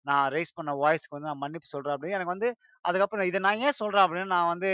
நான் 0.05 0.31
ரைஸ் 0.33 0.55
பண்ண 0.55 0.71
வாய்ஸ்க்கு 0.75 1.09
வந்து 1.09 1.27
நான் 1.27 1.37
மன்னிப்பு 1.37 1.67
சொல்றேன் 1.67 1.95
அப்படின்னு 1.95 2.15
எனக்கு 2.15 2.33
வந்து 2.33 2.49
அதுக்கப்புறம் 2.85 3.25
இதை 3.25 3.39
நான் 3.39 3.59
ஏன் 3.59 3.71
சொல்றேன் 3.73 4.05
அப்படின்னு 4.05 4.29
நான் 4.29 4.49
வந்து 4.49 4.71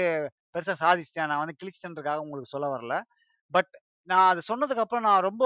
பெருசா 0.56 0.76
சாதிச்சிட்டேன் 0.82 1.28
நான் 1.28 1.44
வந்து 1.44 1.58
கிழிச்சிட்டேன்றதுக்காக 1.62 2.24
உங்களுக்கு 2.24 2.54
சொல்ல 2.54 2.68
வரல. 2.76 2.96
பட் 3.54 3.72
நான் 4.08 4.30
அது 4.30 4.42
சொன்னதுக்கு 4.50 4.84
அப்புறம் 4.86 5.04
நான் 5.04 5.22
ரொம்ப 5.22 5.46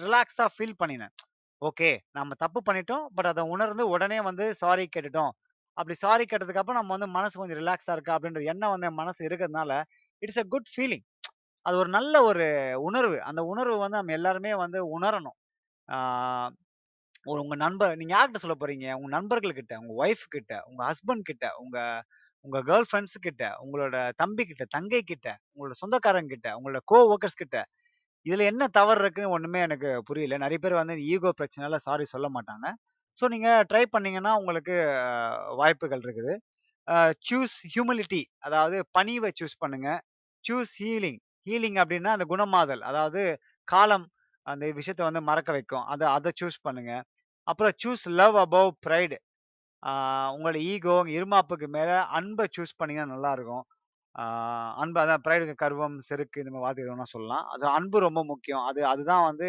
ரிலாக்ஸா 0.00 0.46
ஃபீல் 0.54 0.78
பண்ணினேன். 0.80 1.14
ஓகே. 1.62 1.90
நம்ம 2.12 2.34
தப்பு 2.36 2.60
பண்ணிட்டோம். 2.68 3.06
பட் 3.14 3.26
அதை 3.26 3.44
உணர்ந்து 3.48 3.84
உடனே 3.88 4.20
வந்து 4.22 4.46
சாரி 4.56 4.86
கேட்டுட்டோம். 4.96 5.32
அப்படி 5.76 5.94
சாரி 6.00 6.24
கேட்டதுக்கு 6.24 6.60
அப்புறம் 6.60 6.80
நம்ம 6.80 6.94
வந்து 6.96 7.08
மனசு 7.14 7.40
கொஞ்சம் 7.40 7.60
ரிலாக்ஸா 7.60 7.94
இருக்கா 7.96 8.14
அப்படின்ற 8.16 8.42
எண்ணம் 8.52 8.72
வந்து 8.74 8.88
என் 8.90 9.00
மனசு 9.00 9.20
இருக்கிறதுனால, 9.28 9.72
இட்ஸ் 10.22 10.42
அ 10.42 10.46
குட் 10.52 10.70
ஃபீலிங். 10.74 11.04
அது 11.66 11.76
ஒரு 11.78 11.90
நல்ல 11.92 12.14
ஒரு 12.26 12.46
உணர்வு. 12.86 13.18
அந்த 13.30 13.42
உணர்வு 13.52 13.76
வந்து 13.78 14.00
நம்ம 14.00 14.16
எல்லாருமே 14.18 14.52
வந்து 14.64 14.80
உணரணும். 14.94 15.38
ஒரு 17.26 17.38
உங்க 17.42 17.56
நண்பர் 17.58 17.96
நீங்க 17.96 18.12
யார்கிட்ட 18.14 18.40
சொல்ல 18.42 18.56
போறீங்க? 18.56 18.86
உங்க 18.96 19.08
நண்பர்கள்கிட்ட 19.14 19.72
உங்கள் 19.74 19.86
உங்க 19.86 20.02
ஒய்ஃப் 20.04 20.24
கிட்ட, 20.34 20.52
உங்க 20.68 20.80
ஹஸ்பண்ட் 20.88 21.24
கிட்ட, 21.30 21.46
உங்க 21.62 21.78
உங்க 22.44 22.58
கேர்ள் 22.66 22.86
ஃப்ரெண்ட்ஸ் 22.88 23.16
கிட்ட, 23.20 23.44
உங்களோட 23.62 23.94
தம்பி 24.16 24.44
கிட்ட, 24.46 24.64
தங்கை 24.74 25.00
கிட்ட, 25.04 25.28
உங்களோட 25.52 25.76
சொந்தக்காரங்க 25.80 26.30
கிட்ட, 26.34 26.48
உங்களோட 26.58 26.80
கோ 26.92 26.98
ஒர்க்கர்ஸ் 27.10 27.40
கிட்ட. 27.42 27.56
இதுல 28.26 28.46
என்ன 28.46 28.64
தவறு 28.74 29.00
இருக்குன்னு 29.02 29.34
ஒண்ணுமே 29.36 29.60
எனக்கு 29.66 29.90
புரியல. 30.08 30.38
நிறைய 30.38 30.60
பேர் 30.60 30.80
வந்து 30.80 30.96
ஈகோ 31.10 31.32
பிரச்சனையால 31.38 31.78
சாரி 31.86 32.06
சொல்ல 32.10 32.28
மாட்டாங்க. 32.36 32.66
ஸோ 33.18 33.24
நீங்கள் 33.34 33.64
ட்ரை 33.70 33.84
பண்ணீங்கன்னா 33.94 34.32
உங்களுக்கு 34.40 34.76
வாய்ப்புகள் 35.60 36.02
இருக்குது. 36.06 36.34
சூஸ் 37.28 37.56
ஹியூமிலிட்டி 37.74 38.22
அதாவது 38.46 38.76
பணிவை 38.96 39.30
சூஸ் 39.38 39.56
பண்ணுங்க. 39.62 39.88
Choose 40.44 40.74
healing. 40.82 41.20
ஹீலிங் 41.48 41.78
அப்படின்னா 41.82 42.10
அந்த 42.16 42.26
குணமாதல். 42.32 42.82
அதாவது 42.90 43.22
காலம் 43.68 44.06
அந்த 44.46 44.64
விஷயத்த 44.78 45.02
வந்து 45.08 45.22
மறக்க 45.30 45.50
வைக்கும். 45.56 45.86
அதை 45.92 46.06
அதை 46.16 46.30
சூஸ் 46.40 46.58
பண்ணுங்க. 46.66 46.92
அப்புறம் 47.50 47.74
சூஸ் 47.82 48.04
லவ் 48.20 48.36
அபோவ் 48.44 48.70
ப்ரைடு 48.86 49.16
உங்களோட 50.34 50.58
ஈகோ, 50.72 50.94
இருமாப்புக்கு 51.16 51.66
மேலே 51.76 51.96
அன்பை 52.18 52.44
சூஸ் 52.56 52.78
பண்ணிங்கன்னா 52.80 53.14
நல்லாயிருக்கும் 53.14 53.64
அன்பு 54.82 54.98
அதான் 55.02 55.22
பிரைடுக்கு 55.26 55.54
கர்வம், 55.62 55.96
செருக்கு 56.08 56.42
இந்த 56.42 56.50
மாதிரி 56.52 56.64
வார்த்தை 56.64 56.84
எது 56.84 57.12
சொல்லலாம். 57.14 57.44
அது 57.54 57.64
அன்பு 57.78 57.98
ரொம்ப 58.06 58.20
முக்கியம். 58.30 58.64
அது 58.70 58.80
அதுதான் 58.92 59.24
வந்து 59.28 59.48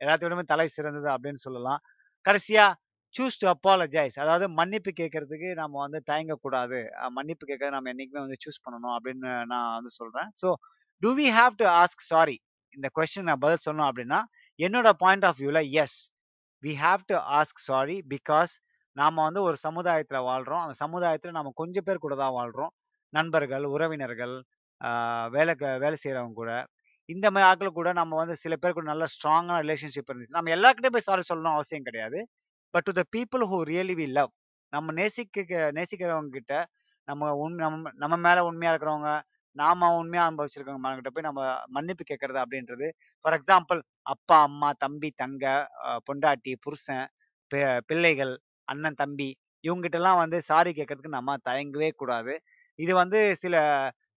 எல்லாத்தையுமே 0.00 0.44
தலை 0.52 0.66
சிறந்தது 0.76 1.08
அப்படின்னு 1.14 1.40
சொல்லலாம். 1.46 1.80
கடைசியாக 2.26 2.78
சூஸ் 3.14 3.38
டூ 3.42 3.46
அப்பாலஜைஸ் 3.54 4.16
அதாவது 4.22 4.46
மன்னிப்பு 4.58 4.90
கேட்கறதுக்கு 5.00 5.48
நம்ம 5.60 5.74
வந்து 5.84 6.00
தயங்கக்கூடாது. 6.10 6.78
மன்னிப்பு 7.18 7.44
கேட்கறது 7.50 7.74
நம்ம 7.76 7.90
என்னைக்குமே 7.94 8.22
வந்து 8.26 8.38
சூஸ் 8.44 8.62
பண்ணணும் 8.64 8.94
அப்படின்னு 8.96 9.32
நான் 9.52 9.74
வந்து 9.78 9.92
சொல்றேன். 10.00 10.30
So 10.42 10.48
do 11.02 11.10
we 11.20 11.26
have 11.38 11.54
to 11.62 11.66
ask 11.82 12.04
sorry? 12.12 12.36
இந்த 12.76 12.88
கொஸ்டின் 12.98 13.28
நான் 13.30 13.42
பதில் 13.44 13.64
சொன்னோம் 13.68 13.88
அப்படின்னா, 13.90 14.20
என்னோட 14.58 14.88
பாயிண்ட் 15.02 15.26
ஆஃப் 15.28 15.38
வியூவில் 15.40 15.62
yes. 15.82 15.98
We 16.62 16.72
have 16.84 17.02
to 17.10 17.16
ask 17.38 17.62
sorry 17.68 17.96
because 18.14 18.52
நாம் 18.96 19.24
வந்து 19.26 19.40
ஒரு 19.48 19.56
சமுதாயத்தில் 19.66 20.26
வாழ்கிறோம் 20.30 20.62
அந்த 20.64 20.74
சமுதாயத்தில் 20.84 21.36
நம்ம 21.38 21.52
கொஞ்சம் 21.60 21.86
பேர் 21.86 22.04
கூட 22.04 22.14
தான் 22.22 22.34
வாழ்கிறோம் 22.38 22.72
நண்பர்கள், 23.12 23.64
உறவினர்கள், 23.74 24.34
வேலை 24.80 25.34
வேலைக்கு 25.36 25.66
வேலை 25.84 25.96
செய்கிறவங்க 26.02 26.36
கூட. 26.42 26.52
இந்த 27.08 27.26
மாதிரி 27.32 27.46
ஆட்கள் 27.50 27.78
கூட 27.78 27.88
நம்ம 28.00 28.16
வந்து 28.20 28.34
சில 28.42 28.54
பேர் 28.62 28.76
கூட 28.76 28.86
நல்ல 28.92 29.04
ஸ்ட்ராங்கான 29.14 29.58
ரிலேஷன்ஷிப் 29.64 30.10
இருந்துச்சு. 30.10 30.36
நம்ம 30.38 30.52
எல்லாருக்கிட்டையும் 30.56 30.96
போய் 30.96 31.08
சாரி 31.08 31.24
சொல்லணும் 31.30 31.56
அவசியம் 31.56 31.86
கிடையாது. 31.88 32.20
But 32.74 32.86
to 32.88 32.92
the 33.00 33.02
people 33.16 33.44
who 33.50 33.58
really 33.72 33.94
we 34.00 34.06
love. 34.18 34.32
நம்ம 34.72 34.92
நேசிக்க 35.00 35.70
நேசிக்கிறவங்க 35.78 36.32
கிட்ட 36.38 36.54
நம்ம 37.08 37.32
உண் 37.42 37.56
நம்ம 37.62 37.90
நம்ம 38.02 38.14
மேல 38.26 38.38
உண்மையா 38.48 38.70
இருக்கிறவங்க, 38.72 39.10
நாம 39.56 39.90
உண்மையா 39.98 40.22
அனுபவிச்சிருக்கவங்க 40.28 40.94
கிட்ட 41.00 41.10
போய் 41.14 41.28
நம்ம 41.28 41.40
மன்னிப்பு 41.76 42.04
கேட்கறது 42.10 42.38
அப்படின்றது, 42.42 42.86
ஃபார் 43.24 43.36
எக்ஸாம்பிள் 43.38 43.80
அப்பா, 44.12 44.36
அம்மா, 44.48 44.70
தம்பி, 44.84 45.10
தங்க, 45.22 45.44
பொண்டாட்டி, 46.08 46.52
புருஷன், 46.64 47.06
பிள்ளைகள், 47.90 48.34
அண்ணன், 48.68 48.98
தம்பி 49.02 49.28
இவங்ககிட்டலாம் 49.64 50.20
வந்து 50.22 50.38
சாரி 50.42 50.70
கேட்கறதுக்கு 50.78 51.16
நம்ம 51.18 51.36
தயங்கவே 51.48 51.90
கூடாது. 52.00 52.32
இது 52.78 52.92
வந்து 53.02 53.18
சில 53.42 53.54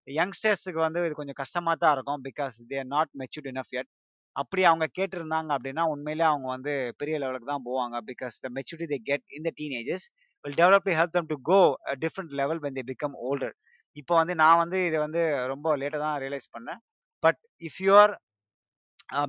யங்ஸ்டர்ஸ்க்கு 0.07 0.79
வந்து 0.85 0.99
இது 1.07 1.19
கொஞ்சம் 1.19 1.39
கஷ்டமா 1.41 1.73
தான் 1.83 1.93
இருக்கும். 1.97 2.21
Because 2.27 2.57
they're 2.71 2.89
not 2.95 3.11
matured 3.21 3.49
enough 3.53 3.73
yet 3.79 3.89
அப்படி 4.37 4.61
அவங்க 4.69 4.85
கேட்டிருந்தாங்க 4.97 5.49
அப்படின்னா, 5.55 5.83
உண்மையிலேயே 5.93 6.29
அவங்க 6.31 6.47
வந்து 6.55 6.71
பெரிய 6.99 7.15
லெவலுக்கு 7.23 7.49
தான் 7.51 7.65
போவாங்க. 7.67 7.97
Because 8.09 8.35
the 8.43 8.49
maturity 8.57 8.87
they 8.93 8.99
get 9.09 9.25
in 9.37 9.47
the 9.47 9.51
teenages 9.59 10.05
will 10.45 10.57
develop 10.61 10.87
to 10.89 10.93
help 10.99 11.15
them 11.17 11.31
to 11.33 11.37
go 11.51 11.59
different 12.03 12.33
level 12.41 12.61
when 12.65 12.77
they 12.79 12.85
become 12.91 13.15
older. 13.29 13.55
இப்போ 13.97 14.13
வந்து 14.21 14.33
நான் 14.43 14.61
வந்து 14.63 14.79
இதை 14.89 14.97
வந்து 15.05 15.21
ரொம்ப 15.53 15.67
லேட்டாக 15.81 16.01
தான் 16.05 16.17
ரியலைஸ் 16.23 16.49
பண்ணேன். 16.55 16.81
But 17.23 17.39
if 17.61 17.79
you 17.85 17.93
are 18.01 18.13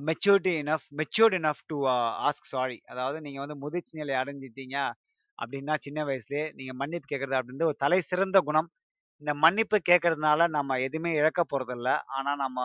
maturity 0.07 0.53
enough 0.61 0.87
matured 0.99 1.35
enough 1.37 1.61
to 1.69 1.77
ask 2.27 2.49
sorry. 2.53 2.77
அதாவது 2.91 3.17
நீங்கள் 3.25 3.43
வந்து 3.45 3.57
முதிர்ச்சி 3.63 3.93
நிலை 4.01 4.15
அடைஞ்சிட்டீங்க 4.21 4.77
அப்படின்னா, 5.39 5.73
சின்ன 5.85 5.99
வயசுலேயே 6.09 6.45
நீங்கள் 6.57 6.79
மன்னிப்பு 6.81 7.07
கேட்கறது 7.11 7.37
அப்படின்றது 7.39 7.71
ஒரு 7.71 7.79
தலை 7.85 7.99
சிறந்த 8.11 8.39
குணம். 8.41 8.69
இந்த 9.21 9.33
மன்னிப்பு 9.45 9.77
கேட்கறதுனால 9.89 10.47
நம்ம 10.57 10.77
எதுவுமே 10.87 11.11
இழக்க 11.21 11.41
போகிறதில்ல 11.45 11.89
ஆனால் 12.17 12.41
நம்ம 12.45 12.59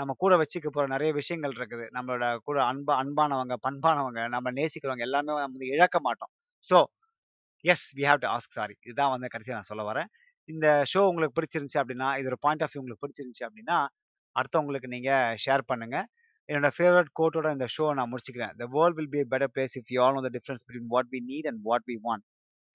நம்ம 0.00 0.14
கூட 0.18 0.32
வச்சுக்க 0.36 0.68
போற 0.72 0.86
நிறைய 0.86 1.10
விஷயங்கள் 1.12 1.52
இருக்குது. 1.52 1.86
நம்மளோட 1.96 2.24
கூட 2.44 2.58
அன்பா 2.72 2.94
அன்பானவங்க, 3.02 3.56
பண்பானவங்க, 3.68 4.20
நம்ம 4.28 4.48
நேசிக்கிறவங்க 4.52 5.06
எல்லாமே 5.08 5.30
நம்ம 5.32 5.48
வந்து 5.50 5.66
இழக்க 5.66 6.00
மாட்டோம். 6.00 6.32
So, 6.64 6.78
yes 7.64 7.86
we 7.96 8.00
have 8.00 8.16
to 8.16 8.28
ask 8.28 8.56
sorry. 8.58 8.74
இதுதான் 8.84 9.10
வந்து 9.10 9.28
கடைசியாக 9.28 9.58
நான் 9.58 9.70
சொல்ல 9.70 9.84
வரேன். 9.92 10.08
இந்த 10.48 10.66
ஷோ 10.92 11.00
உங்களுக்கு 11.08 11.36
பிடிச்சிருந்துச்சு 11.38 11.78
அப்படின்னா, 11.82 12.08
இதோட 12.20 12.36
பாயிண்ட் 12.40 12.62
ஆஃப் 12.62 12.70
வியூ 12.72 12.78
உங்களுக்கு 12.78 13.04
பிடிச்சிருந்துச்சு 13.06 13.44
அப்படின்னா, 13.48 13.78
அடுத்தவங்களுக்கு 14.36 14.88
நீங்கள் 14.88 15.36
ஷேர் 15.46 15.60
பண்ணுங்க. 15.66 15.98
என்னோட 16.48 16.68
ஃபேவரட் 16.78 17.12
கோட்டோட 17.20 17.52
இந்த 17.52 17.66
ஷோ 17.76 17.94
நான் 17.94 18.10
முடிச்சுக்கிறேன். 18.12 18.54
"The 18.56 18.66
world 18.70 18.96
will 18.96 19.10
be 19.10 19.36
better 19.36 19.48
place 19.54 19.74
if 19.74 19.88
you 19.88 20.02
all 20.02 20.14
know 20.14 20.20
the 20.20 20.30
difference 20.36 20.64
between 20.68 20.88
what 20.88 21.08
we 21.12 21.18
need 21.28 21.48
and 21.48 21.60
what 21.62 21.86
we 21.86 21.96
want." 22.04 22.24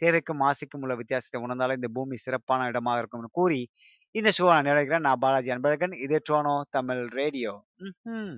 தேவைக்கும் 0.02 0.42
ஆசைக்கும் 0.42 0.82
உள்ள 0.82 0.96
வித்தியாசத்தை 0.96 1.42
உணர்ந்தாலே 1.42 1.74
இந்த 1.74 1.90
பூமி 1.94 2.18
சிறப்பான 2.18 2.66
இடமாக 2.66 3.00
இருக்கும்னு 3.00 3.28
கூறி, 3.32 3.62
இந்த 4.16 4.30
ஷோ 4.38 4.46
நான் 4.46 4.64
நினைக்கிறேன் 4.64 5.02
நான் 5.02 5.20
பாலாஜி 5.20 5.50
அன்பழகன். 5.52 5.94
இது 6.00 6.18
டோனோ 6.30 6.54
தமிழ் 6.70 7.02
ரேடியோ. 7.12 7.52
ம் 8.04 8.38